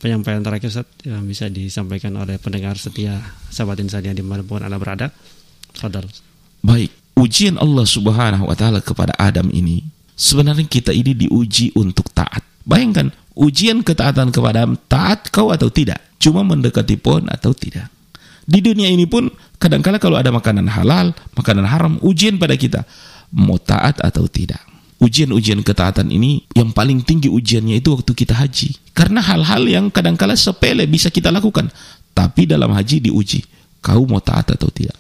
penyampaian 0.02 0.44
terakhir 0.44 0.74
Ustaz 0.74 0.90
yang 1.06 1.24
bisa 1.24 1.46
disampaikan 1.48 2.18
oleh 2.18 2.36
pendengar 2.36 2.76
setia 2.76 3.22
sahabat 3.48 3.78
insan 3.80 4.04
yang 4.04 4.18
di 4.18 4.26
mana 4.26 4.44
pun 4.44 4.60
anda 4.60 4.76
berada. 4.76 5.14
Fadal. 5.72 6.04
Baik, 6.60 6.90
ujian 7.16 7.56
Allah 7.56 7.86
Subhanahu 7.86 8.50
wa 8.50 8.56
taala 8.58 8.82
kepada 8.84 9.16
Adam 9.16 9.48
ini 9.54 10.00
sebenarnya 10.20 10.68
kita 10.68 10.92
ini 10.92 11.16
diuji 11.16 11.72
untuk 11.80 12.12
taat. 12.12 12.44
Bayangkan, 12.68 13.08
ujian 13.40 13.80
ketaatan 13.80 14.28
kepada 14.28 14.68
taat 14.86 15.32
kau 15.32 15.48
atau 15.48 15.72
tidak? 15.72 15.98
Cuma 16.20 16.44
mendekati 16.44 17.00
pohon 17.00 17.24
atau 17.32 17.56
tidak? 17.56 17.88
Di 18.44 18.60
dunia 18.60 18.92
ini 18.92 19.08
pun 19.08 19.32
kadangkala 19.56 19.96
kalau 19.96 20.20
ada 20.20 20.28
makanan 20.28 20.68
halal, 20.68 21.16
makanan 21.32 21.64
haram, 21.64 21.96
ujian 22.04 22.36
pada 22.36 22.54
kita 22.60 22.84
mau 23.32 23.56
taat 23.56 23.96
atau 24.04 24.28
tidak. 24.28 24.60
Ujian-ujian 25.00 25.64
ketaatan 25.64 26.12
ini 26.12 26.44
yang 26.52 26.76
paling 26.76 27.00
tinggi 27.00 27.32
ujiannya 27.32 27.80
itu 27.80 27.96
waktu 27.96 28.12
kita 28.12 28.36
haji. 28.36 28.92
Karena 28.92 29.24
hal-hal 29.24 29.64
yang 29.64 29.88
kadangkala 29.88 30.36
sepele 30.36 30.84
bisa 30.84 31.08
kita 31.08 31.32
lakukan, 31.32 31.72
tapi 32.12 32.44
dalam 32.44 32.68
haji 32.76 33.08
diuji. 33.08 33.40
Kau 33.80 34.04
mau 34.04 34.20
taat 34.20 34.52
atau 34.52 34.68
tidak? 34.68 34.92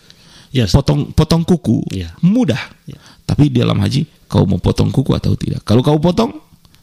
Ya, 0.50 0.66
Ustaz. 0.66 0.82
potong 0.82 1.14
potong 1.14 1.42
kuku 1.46 1.78
Ya. 1.94 2.10
mudah 2.26 2.58
Ya. 2.82 2.98
tapi 3.22 3.54
di 3.54 3.62
dalam 3.62 3.78
haji 3.78 4.02
kau 4.26 4.42
mau 4.50 4.58
potong 4.58 4.90
kuku 4.90 5.14
atau 5.14 5.38
tidak 5.38 5.62
kalau 5.62 5.78
kau 5.78 5.94
potong 6.02 6.34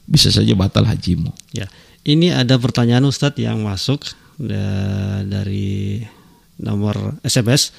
bisa 0.08 0.28
saja 0.28 0.52
batal 0.54 0.84
hajimu 0.84 1.32
Ya, 1.52 1.68
ini 2.02 2.32
ada 2.32 2.56
pertanyaan 2.56 3.04
Ustadz 3.04 3.38
yang 3.38 3.62
masuk 3.62 4.02
da- 4.36 5.22
dari 5.22 6.02
nomor 6.58 7.14
SMS 7.22 7.70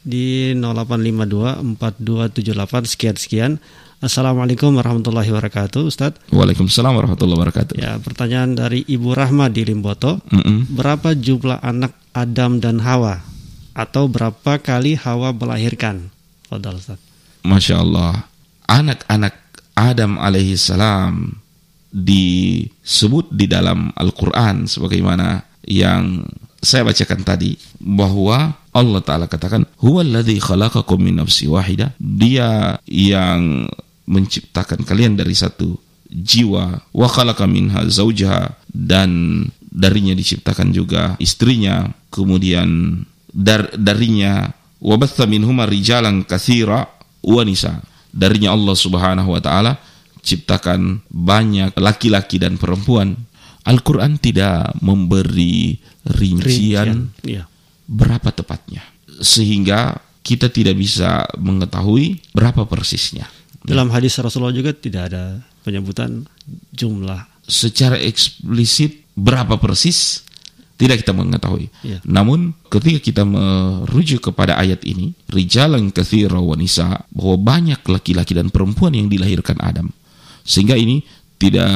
di 0.00 0.52
08524278 0.54 2.86
sekian 2.86 3.16
sekian. 3.16 3.52
Assalamualaikum 3.98 4.70
warahmatullahi 4.76 5.26
wabarakatuh, 5.26 5.80
Ustadz. 5.82 6.20
Waalaikumsalam 6.28 6.92
warahmatullahi 6.92 7.40
wabarakatuh 7.40 7.72
Ya, 7.74 7.96
pertanyaan 7.96 8.52
dari 8.52 8.84
Ibu 8.84 9.16
Rahma 9.16 9.48
di 9.48 9.64
Limboto. 9.64 10.20
Mm-mm. 10.28 10.68
Berapa 10.68 11.16
jumlah 11.16 11.58
anak 11.58 11.96
Adam 12.12 12.60
dan 12.60 12.78
Hawa? 12.78 13.24
Atau 13.72 14.06
berapa 14.06 14.60
kali 14.60 14.94
Hawa 14.94 15.32
melahirkan? 15.32 16.12
Fadal, 16.44 16.76
Ustadz. 16.76 17.00
Masya 17.42 17.74
Allah 17.78 18.28
anak-anak 18.64 19.34
Adam 19.72 20.16
alaihi 20.16 20.54
salam 20.54 21.34
disebut 21.94 23.30
di 23.30 23.46
dalam 23.46 23.94
Al-Quran 23.94 24.66
sebagaimana 24.66 25.46
yang 25.62 26.26
saya 26.58 26.82
bacakan 26.82 27.22
tadi 27.22 27.54
bahwa 27.78 28.58
Allah 28.74 29.02
Ta'ala 29.06 29.30
katakan 29.30 29.62
huwallazi 29.78 30.42
khalaqakum 30.42 30.98
min 30.98 31.22
nafsi 31.22 31.46
wahidah 31.46 31.94
dia 32.02 32.82
yang 32.90 33.70
menciptakan 34.10 34.82
kalian 34.82 35.14
dari 35.14 35.38
satu 35.38 35.78
jiwa 36.10 36.82
wa 36.90 37.08
khalaqa 37.08 37.46
minha 37.46 37.86
zaujaha 37.86 38.58
dan 38.74 39.44
darinya 39.70 40.18
diciptakan 40.18 40.74
juga 40.74 41.14
istrinya 41.22 41.94
kemudian 42.10 43.02
dar, 43.30 43.70
darinya 43.78 44.50
wa 44.82 44.96
batha 44.98 45.26
minhuma 45.30 45.66
rijalan 45.70 46.26
katsira 46.26 46.90
wa 47.22 47.42
nisa 47.46 47.82
darinya 48.14 48.54
Allah 48.54 48.76
Subhanahu 48.78 49.30
wa 49.34 49.40
taala 49.42 49.72
ciptakan 50.24 51.04
banyak 51.06 51.76
laki-laki 51.76 52.40
dan 52.40 52.56
perempuan 52.56 53.14
Al-Qur'an 53.64 54.16
tidak 54.16 54.76
memberi 54.80 55.76
rincian 56.04 57.12
Ya. 57.20 57.48
berapa 57.84 58.28
tepatnya 58.28 58.80
sehingga 59.20 60.00
kita 60.24 60.48
tidak 60.48 60.76
bisa 60.76 61.24
mengetahui 61.36 62.20
berapa 62.32 62.64
persisnya 62.64 63.28
Dalam 63.60 63.88
hadis 63.88 64.16
Rasulullah 64.20 64.52
juga 64.52 64.76
tidak 64.76 65.12
ada 65.12 65.40
penyebutan 65.64 66.28
jumlah. 66.72 67.24
secara 67.44 67.96
eksplisit 67.96 69.04
berapa 69.16 69.56
persis 69.56 70.20
tidak 70.74 71.06
kita 71.06 71.14
mengetahui. 71.14 71.70
Iya. 71.80 72.02
Namun 72.04 72.52
ketika 72.66 72.98
kita 73.00 73.22
merujuk 73.22 74.28
kepada 74.28 74.58
ayat 74.58 74.82
ini, 74.82 75.14
rijalan 75.30 75.94
katsira 75.94 76.42
wa 76.42 76.58
nisa 76.58 77.06
bahwa 77.14 77.36
banyak 77.38 77.78
laki-laki 77.86 78.34
dan 78.34 78.50
perempuan 78.50 78.90
yang 78.92 79.06
dilahirkan 79.06 79.54
Adam. 79.62 79.88
Sehingga 80.44 80.76
ini 80.76 81.00
tidak 81.40 81.66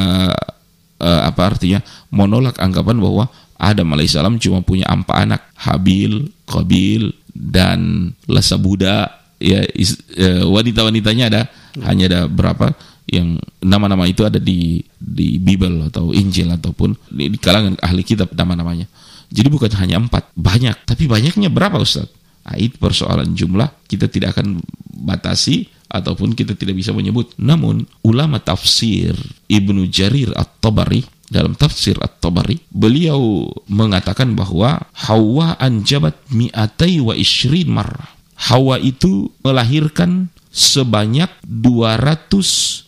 eh, 1.01 1.23
apa 1.25 1.43
artinya 1.57 1.81
menolak 2.13 2.61
anggapan 2.61 3.01
bahwa 3.01 3.25
Adam 3.59 3.91
alaihissalam 3.91 4.39
cuma 4.39 4.63
punya 4.63 4.87
empat 4.87 5.17
anak, 5.19 5.43
Habil, 5.59 6.31
Qabil 6.47 7.11
dan 7.35 8.13
Lasa 8.31 8.55
Buddha 8.55 9.11
ya 9.43 9.67
is- 9.75 9.99
eh, 10.15 10.47
wanita-wanitanya 10.47 11.25
ada 11.27 11.43
hanya 11.83 12.07
ada 12.07 12.21
berapa 12.31 12.75
yang 13.09 13.41
nama-nama 13.65 14.05
itu 14.05 14.23
ada 14.23 14.37
di 14.37 14.85
di 15.01 15.41
Bible 15.41 15.89
atau 15.89 16.13
Injil 16.13 16.53
ataupun 16.53 16.93
di, 17.09 17.33
di 17.33 17.39
kalangan 17.41 17.75
ahli 17.81 18.05
kitab 18.05 18.31
nama-namanya. 18.37 18.85
Jadi 19.29 19.49
bukan 19.53 19.73
hanya 19.81 20.01
empat, 20.01 20.33
banyak. 20.37 20.89
Tapi 20.89 21.05
banyaknya 21.05 21.53
berapa 21.53 21.77
Ustaz? 21.81 22.09
Nah, 22.49 22.57
itu 22.57 22.81
persoalan 22.81 23.37
jumlah 23.37 23.69
kita 23.85 24.09
tidak 24.09 24.37
akan 24.37 24.61
batasi 24.89 25.69
ataupun 25.89 26.37
kita 26.37 26.53
tidak 26.55 26.77
bisa 26.77 26.93
menyebut. 26.93 27.33
Namun 27.41 27.89
ulama 28.05 28.39
tafsir 28.39 29.17
Ibnu 29.49 29.89
Jarir 29.89 30.33
At-Tabari 30.37 31.05
dalam 31.29 31.53
tafsir 31.57 31.97
At-Tabari 32.01 32.61
beliau 32.73 33.49
mengatakan 33.69 34.33
bahwa 34.33 34.81
Hawa 34.97 35.57
anjabat 35.61 36.17
mi'atai 36.33 37.01
wa 37.05 37.13
ishrin 37.17 37.69
marrah. 37.69 38.17
Hawa 38.39 38.79
itu 38.79 39.29
melahirkan 39.43 40.31
sebanyak 40.53 41.29
220 41.45 42.87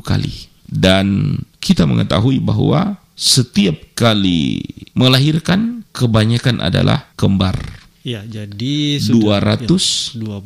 kali. 0.00 0.48
Dan 0.66 1.38
kita 1.62 1.86
mengetahui 1.86 2.42
bahwa 2.42 2.98
setiap 3.14 3.78
kali 3.94 4.60
melahirkan 4.92 5.86
kebanyakan 5.94 6.60
adalah 6.60 7.08
kembar. 7.14 7.56
Ya, 8.06 8.22
jadi 8.22 9.02
sudah 9.02 9.42
200 9.42 10.14
ya, 10.14 10.38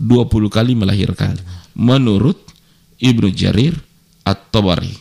20. 0.00 0.48
20 0.48 0.48
kali 0.48 0.72
melahirkan 0.72 1.36
menurut 1.76 2.40
Ibnu 2.96 3.28
Jarir 3.36 3.76
At-Tabari. 4.24 4.96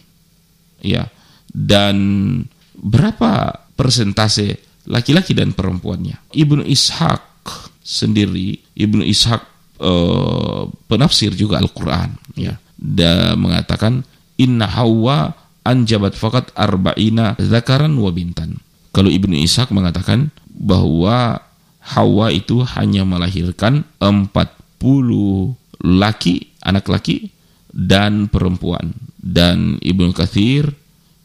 Ya. 0.83 1.07
Dan 1.49 1.95
berapa 2.75 3.63
persentase 3.79 4.59
laki-laki 4.85 5.31
dan 5.31 5.55
perempuannya? 5.55 6.19
Ibnu 6.35 6.67
Ishaq 6.67 7.23
sendiri, 7.79 8.59
Ibnu 8.75 9.01
Ishaq 9.07 9.41
eh, 9.79 10.63
penafsir 10.91 11.31
juga 11.33 11.63
Al-Qur'an 11.63 12.19
ya. 12.35 12.59
Dan 12.79 13.39
mengatakan 13.43 14.03
inna 14.39 14.67
Hawa 14.67 15.35
anjabat 15.67 16.15
fakat 16.15 16.51
arba'ina 16.55 17.39
zakaran 17.39 17.95
wa 17.99 18.11
bintan. 18.11 18.59
Kalau 18.95 19.11
Ibnu 19.11 19.35
Ishaq 19.35 19.71
mengatakan 19.71 20.31
bahwa 20.47 21.43
Hawa 21.79 22.29
itu 22.29 22.61
hanya 22.77 23.03
melahirkan 23.07 23.87
40 23.99 24.58
laki, 25.83 26.55
anak 26.63 26.87
laki 26.87 27.31
dan 27.71 28.27
perempuan. 28.31 28.95
Dan 29.19 29.77
Ibnu 29.83 30.15
Kathir 30.15 30.71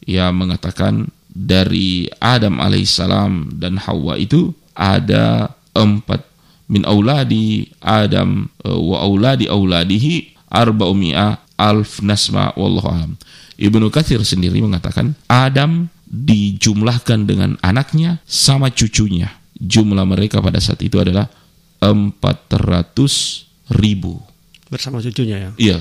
ya 0.03 0.29
mengatakan 0.35 1.07
dari 1.31 2.07
Adam 2.19 2.59
alaihissalam 2.59 3.59
dan 3.59 3.79
Hawa 3.79 4.19
itu 4.19 4.51
ada 4.75 5.51
empat 5.75 6.23
min 6.71 6.83
auladi 6.87 7.71
Adam 7.83 8.47
eh, 8.63 8.71
wa 8.71 9.03
auladi 9.03 9.47
auladihi 9.47 10.35
arba'umi'a 10.51 11.59
alf 11.59 12.03
nasma 12.03 12.51
wallahu 12.55 12.87
alam. 12.91 13.11
Ibnu 13.55 13.87
Kathir 13.87 14.19
sendiri 14.27 14.59
mengatakan 14.59 15.15
Adam 15.31 15.87
dijumlahkan 16.05 17.27
dengan 17.27 17.55
anaknya 17.63 18.19
sama 18.27 18.71
cucunya 18.71 19.31
jumlah 19.59 20.03
mereka 20.03 20.43
pada 20.43 20.59
saat 20.59 20.83
itu 20.83 20.99
adalah 20.99 21.31
400 21.79 23.44
ribu. 23.71 24.21
Bersama 24.69 25.01
cucunya 25.01 25.37
ya. 25.37 25.51
Iya, 25.57 25.77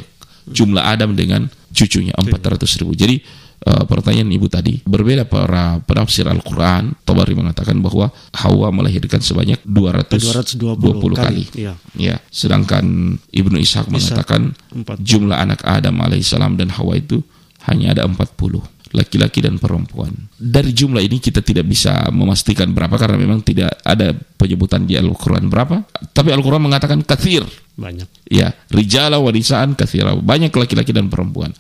jumlah 0.49 0.85
Adam 0.85 1.17
dengan 1.17 1.49
cucunya 1.73 2.13
400 2.17 2.81
ribu. 2.81 2.93
Jadi 2.93 3.17
uh, 3.65 3.85
pertanyaan 3.89 4.31
ibu 4.31 4.47
tadi 4.47 4.81
berbeda 4.85 5.25
para 5.25 5.81
penafsir 5.85 6.29
Al-Quran. 6.29 6.93
Tabari 7.03 7.33
mengatakan 7.33 7.81
bahwa 7.81 8.13
Hawa 8.37 8.69
melahirkan 8.71 9.21
sebanyak 9.25 9.61
220, 9.65 10.61
220 10.61 11.17
kali. 11.17 11.17
kali, 11.17 11.43
iya. 11.57 11.75
Ya, 11.97 12.17
sedangkan 12.29 13.17
Ibnu 13.33 13.57
Ishaq 13.61 13.89
mengatakan 13.89 14.53
40. 14.73 15.01
jumlah 15.01 15.37
anak 15.37 15.65
Adam 15.65 15.97
alaihissalam 16.05 16.61
dan 16.61 16.73
Hawa 16.73 17.01
itu 17.01 17.25
hanya 17.65 17.97
ada 17.97 18.05
40 18.05 18.74
laki-laki 18.95 19.43
dan 19.43 19.59
perempuan. 19.59 20.15
Dari 20.39 20.71
jumlah 20.71 21.03
ini 21.03 21.19
kita 21.19 21.43
tidak 21.43 21.67
bisa 21.67 22.09
memastikan 22.15 22.71
berapa 22.71 22.95
karena 22.95 23.19
memang 23.19 23.43
tidak 23.43 23.75
ada 23.83 24.15
penyebutan 24.15 24.87
di 24.87 24.95
Al-Quran 24.95 25.51
berapa. 25.51 25.83
Tapi 26.15 26.31
Al-Quran 26.31 26.63
mengatakan 26.63 27.03
kathir. 27.03 27.43
Banyak. 27.75 28.31
Ya, 28.31 28.55
rijala 28.71 29.19
warisaan 29.19 29.75
kathira. 29.75 30.15
Banyak 30.15 30.55
laki-laki 30.55 30.95
dan 30.95 31.11
perempuan. 31.11 31.51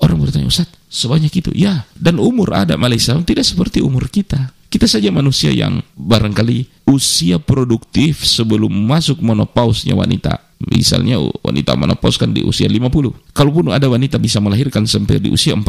Orang 0.00 0.18
bertanya, 0.18 0.48
Ustaz, 0.48 0.66
sebanyak 0.88 1.30
itu? 1.30 1.52
Ya, 1.54 1.86
dan 1.94 2.18
umur 2.18 2.56
Adam 2.56 2.80
alaihissalam 2.82 3.22
tidak 3.22 3.46
seperti 3.46 3.84
umur 3.84 4.08
kita. 4.10 4.50
Kita 4.66 4.90
saja 4.90 5.06
manusia 5.14 5.54
yang 5.54 5.86
barangkali 5.94 6.90
usia 6.90 7.38
produktif 7.38 8.26
sebelum 8.26 8.74
masuk 8.74 9.22
menopausnya 9.22 9.94
wanita. 9.94 10.42
Misalnya 10.70 11.20
wanita 11.20 11.76
menopaus 11.76 12.16
kan 12.16 12.32
di 12.32 12.40
usia 12.40 12.64
50. 12.70 13.34
Kalaupun 13.36 13.68
ada 13.68 13.84
wanita 13.90 14.16
bisa 14.16 14.40
melahirkan 14.40 14.88
sampai 14.88 15.20
di 15.20 15.28
usia 15.28 15.52
40 15.52 15.64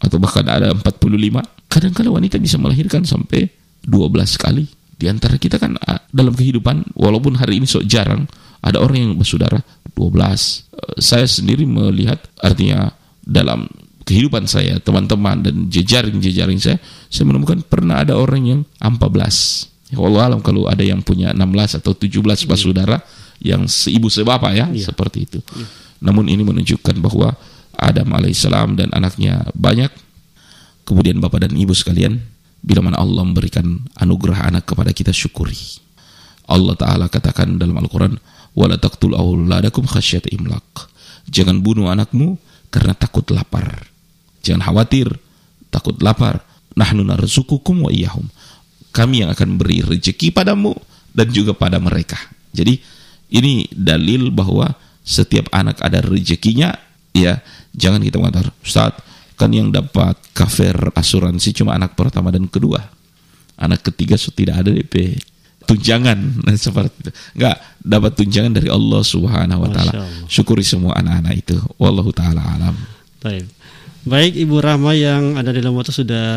atau 0.00 0.16
bahkan 0.16 0.44
ada 0.48 0.72
45, 0.72 1.68
kadang-kadang 1.68 2.12
wanita 2.16 2.36
bisa 2.40 2.56
melahirkan 2.56 3.04
sampai 3.04 3.52
12 3.84 4.40
kali. 4.40 4.64
Di 4.96 5.10
antara 5.10 5.36
kita 5.36 5.58
kan 5.58 5.76
ah, 5.82 6.00
dalam 6.14 6.32
kehidupan 6.32 6.94
walaupun 6.94 7.34
hari 7.34 7.58
ini 7.58 7.66
sok 7.66 7.84
jarang 7.90 8.24
ada 8.62 8.78
orang 8.78 9.10
yang 9.10 9.12
bersaudara 9.18 9.58
12. 9.92 9.98
Eh, 9.98 11.02
Saya 11.02 11.26
sendiri 11.26 11.66
melihat 11.66 12.22
artinya 12.38 12.94
dalam 13.26 13.66
kehidupan 14.02 14.46
saya, 14.50 14.78
teman-teman 14.82 15.42
dan 15.42 15.54
jejaring-jejaring 15.70 16.58
saya, 16.58 16.78
saya 17.10 17.24
menemukan 17.26 17.62
pernah 17.66 18.02
ada 18.02 18.18
orang 18.18 18.42
yang 18.42 18.60
14. 18.78 19.92
Ya 19.92 20.00
Allah 20.00 20.22
alam 20.32 20.40
kalau 20.40 20.64
ada 20.66 20.80
yang 20.80 21.04
punya 21.04 21.36
16 21.36 21.84
atau 21.84 21.92
17 21.92 22.48
bersaudara 22.48 23.04
yang 23.42 23.66
seibu 23.66 24.06
sebapa 24.06 24.54
ya, 24.54 24.70
ya. 24.70 24.86
seperti 24.86 25.26
itu. 25.26 25.38
Ya. 25.42 25.66
Namun 26.02 26.30
ini 26.30 26.46
menunjukkan 26.46 26.98
bahwa 27.02 27.34
Adam 27.74 28.14
alaihissalam 28.14 28.78
dan 28.78 28.88
anaknya 28.94 29.50
banyak. 29.58 29.90
Kemudian 30.86 31.18
bapak 31.22 31.46
dan 31.46 31.54
ibu 31.54 31.74
sekalian, 31.74 32.22
bila 32.62 32.82
mana 32.82 32.98
Allah 32.98 33.22
memberikan 33.26 33.82
anugerah 33.98 34.50
anak 34.50 34.70
kepada 34.70 34.94
kita 34.94 35.10
syukuri. 35.10 35.58
Allah 36.46 36.74
Ta'ala 36.74 37.06
katakan 37.06 37.58
dalam 37.58 37.78
Al-Quran, 37.78 38.18
wala 38.54 38.78
taqtul 38.78 39.14
auladakum 39.14 39.86
khasyat 39.86 40.30
imlak. 40.30 40.90
Jangan 41.30 41.62
bunuh 41.62 41.90
anakmu 41.90 42.38
karena 42.70 42.94
takut 42.98 43.26
lapar. 43.30 43.86
Jangan 44.42 44.62
khawatir, 44.70 45.06
takut 45.70 45.98
lapar. 46.02 46.42
Nahnu 46.72 47.04
narzukukum 47.04 47.84
wa 47.84 47.90
iyahum. 47.92 48.26
Kami 48.96 49.24
yang 49.24 49.30
akan 49.30 49.60
beri 49.60 49.84
rezeki 49.84 50.32
padamu 50.32 50.72
dan 51.12 51.28
juga 51.28 51.52
pada 51.52 51.76
mereka. 51.76 52.16
Jadi 52.52 52.80
ini 53.32 53.66
dalil 53.72 54.28
bahwa 54.28 54.76
setiap 55.02 55.48
anak 55.50 55.80
ada 55.80 56.04
rezekinya, 56.04 56.76
ya 57.16 57.40
jangan 57.72 58.04
kita 58.04 58.20
mengatakan, 58.20 58.52
Ustaz, 58.60 58.92
kan 59.40 59.50
yang 59.50 59.72
dapat 59.72 60.14
kafir 60.36 60.76
asuransi 60.94 61.56
cuma 61.56 61.74
anak 61.74 61.96
pertama 61.96 62.28
dan 62.30 62.46
kedua. 62.46 62.78
Anak 63.56 63.82
ketiga 63.88 64.20
so 64.20 64.30
tidak 64.30 64.62
ada 64.62 64.70
DP 64.70 65.16
tunjangan 65.64 66.18
nah, 66.44 66.56
seperti 66.58 67.08
itu. 67.08 67.10
Enggak 67.38 67.56
dapat 67.80 68.12
tunjangan 68.18 68.52
dari 68.52 68.68
Allah 68.68 69.02
Subhanahu 69.02 69.60
wa 69.62 69.68
taala. 69.70 69.92
Syukuri 70.26 70.66
semua 70.66 70.98
anak-anak 70.98 71.34
itu. 71.38 71.56
Wallahu 71.78 72.10
taala 72.10 72.42
alam. 72.42 72.74
Baik. 73.22 73.46
Baik 74.02 74.34
Ibu 74.34 74.58
Rahma 74.58 74.98
yang 74.98 75.38
ada 75.38 75.54
di 75.54 75.62
dalam 75.62 75.78
waktu 75.78 75.94
sudah 75.94 76.28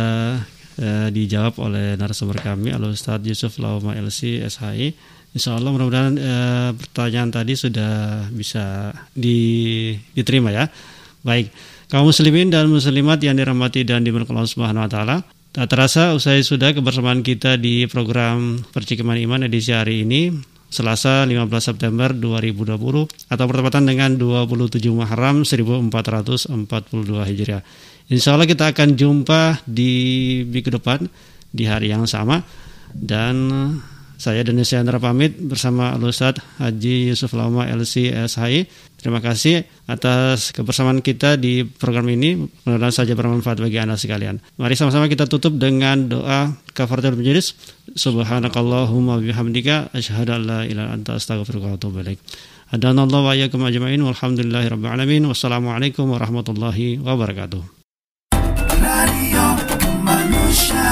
eh, 0.78 1.08
dijawab 1.10 1.58
oleh 1.58 1.98
narasumber 1.98 2.38
kami 2.38 2.70
Al 2.70 2.86
Ustadz 2.86 3.26
Yusuf 3.26 3.58
Lauma 3.58 3.98
LC 3.98 4.46
SHI. 4.46 4.94
Insya 5.36 5.60
Allah 5.60 5.68
mudah-mudahan 5.76 6.14
eh, 6.16 6.70
pertanyaan 6.80 7.28
tadi 7.28 7.60
sudah 7.60 8.24
bisa 8.32 8.96
di- 9.12 10.00
diterima 10.16 10.48
ya. 10.56 10.72
Baik, 11.28 11.52
kaum 11.92 12.08
muslimin 12.08 12.48
dan 12.48 12.72
muslimat 12.72 13.20
yang 13.20 13.36
dirahmati 13.36 13.84
dan 13.84 14.08
diberkahi 14.08 14.32
Allah 14.32 14.48
Subhanahu 14.48 14.88
wa 14.88 14.92
taala. 14.92 15.18
Tak 15.52 15.72
terasa 15.72 16.16
usai 16.16 16.44
sudah 16.44 16.72
kebersamaan 16.72 17.20
kita 17.24 17.60
di 17.60 17.84
program 17.88 18.64
Percikiman 18.72 19.16
Iman 19.16 19.44
edisi 19.48 19.72
hari 19.72 20.04
ini 20.08 20.32
Selasa 20.68 21.24
15 21.24 21.48
September 21.64 22.12
2020 22.12 22.76
atau 23.08 23.46
bertepatan 23.48 23.88
dengan 23.88 24.20
27 24.20 24.84
Muharram 24.92 25.48
1442 25.48 26.52
Hijriah. 27.32 27.64
Insya 28.12 28.36
Allah 28.36 28.48
kita 28.48 28.76
akan 28.76 29.00
jumpa 29.00 29.64
di 29.64 29.92
minggu 30.44 30.76
depan 30.76 31.08
di 31.56 31.64
hari 31.64 31.96
yang 31.96 32.04
sama 32.04 32.44
dan 32.92 33.48
saya 34.16 34.44
Denis 34.44 34.72
Chandra 34.72 35.00
pamit 35.00 35.36
bersama 35.38 35.92
Al 35.92 36.04
Ustadz 36.04 36.42
Haji 36.60 37.12
Yusuf 37.12 37.36
Lama 37.36 37.68
LC 37.68 38.12
SHI. 38.12 38.68
Terima 38.96 39.22
kasih 39.22 39.68
atas 39.86 40.50
kebersamaan 40.50 41.04
kita 41.04 41.38
di 41.38 41.62
program 41.62 42.10
ini. 42.10 42.40
Mudah-mudahan 42.66 42.96
saja 42.96 43.14
bermanfaat 43.14 43.62
bagi 43.62 43.78
Anda 43.78 44.00
sekalian. 44.00 44.42
Mari 44.58 44.74
sama-sama 44.74 45.06
kita 45.06 45.30
tutup 45.30 45.62
dengan 45.62 46.10
doa 46.10 46.58
kafaratul 46.74 47.22
majlis. 47.22 47.54
Subhanakallahumma 47.94 49.22
bihamdika 49.22 49.94
asyhadu 49.94 50.34
an 50.34 50.42
la 50.48 50.60
ilaha 50.66 50.90
anta 50.96 51.12
astaghfiruka 51.22 51.70
wa 51.70 51.78
atubu 51.78 52.02
ilaik. 52.02 52.18
Hadanallahu 52.74 53.30
wa 53.30 53.38
iyyakum 53.38 53.62
ajma'in 53.62 54.02
walhamdulillahi 54.02 54.74
rabbil 54.74 54.90
alamin. 54.90 55.24
Wassalamualaikum 55.30 56.10
warahmatullahi 56.10 56.98
wabarakatuh. 56.98 57.62
Radio 58.82 59.46
Manusia 60.06 60.85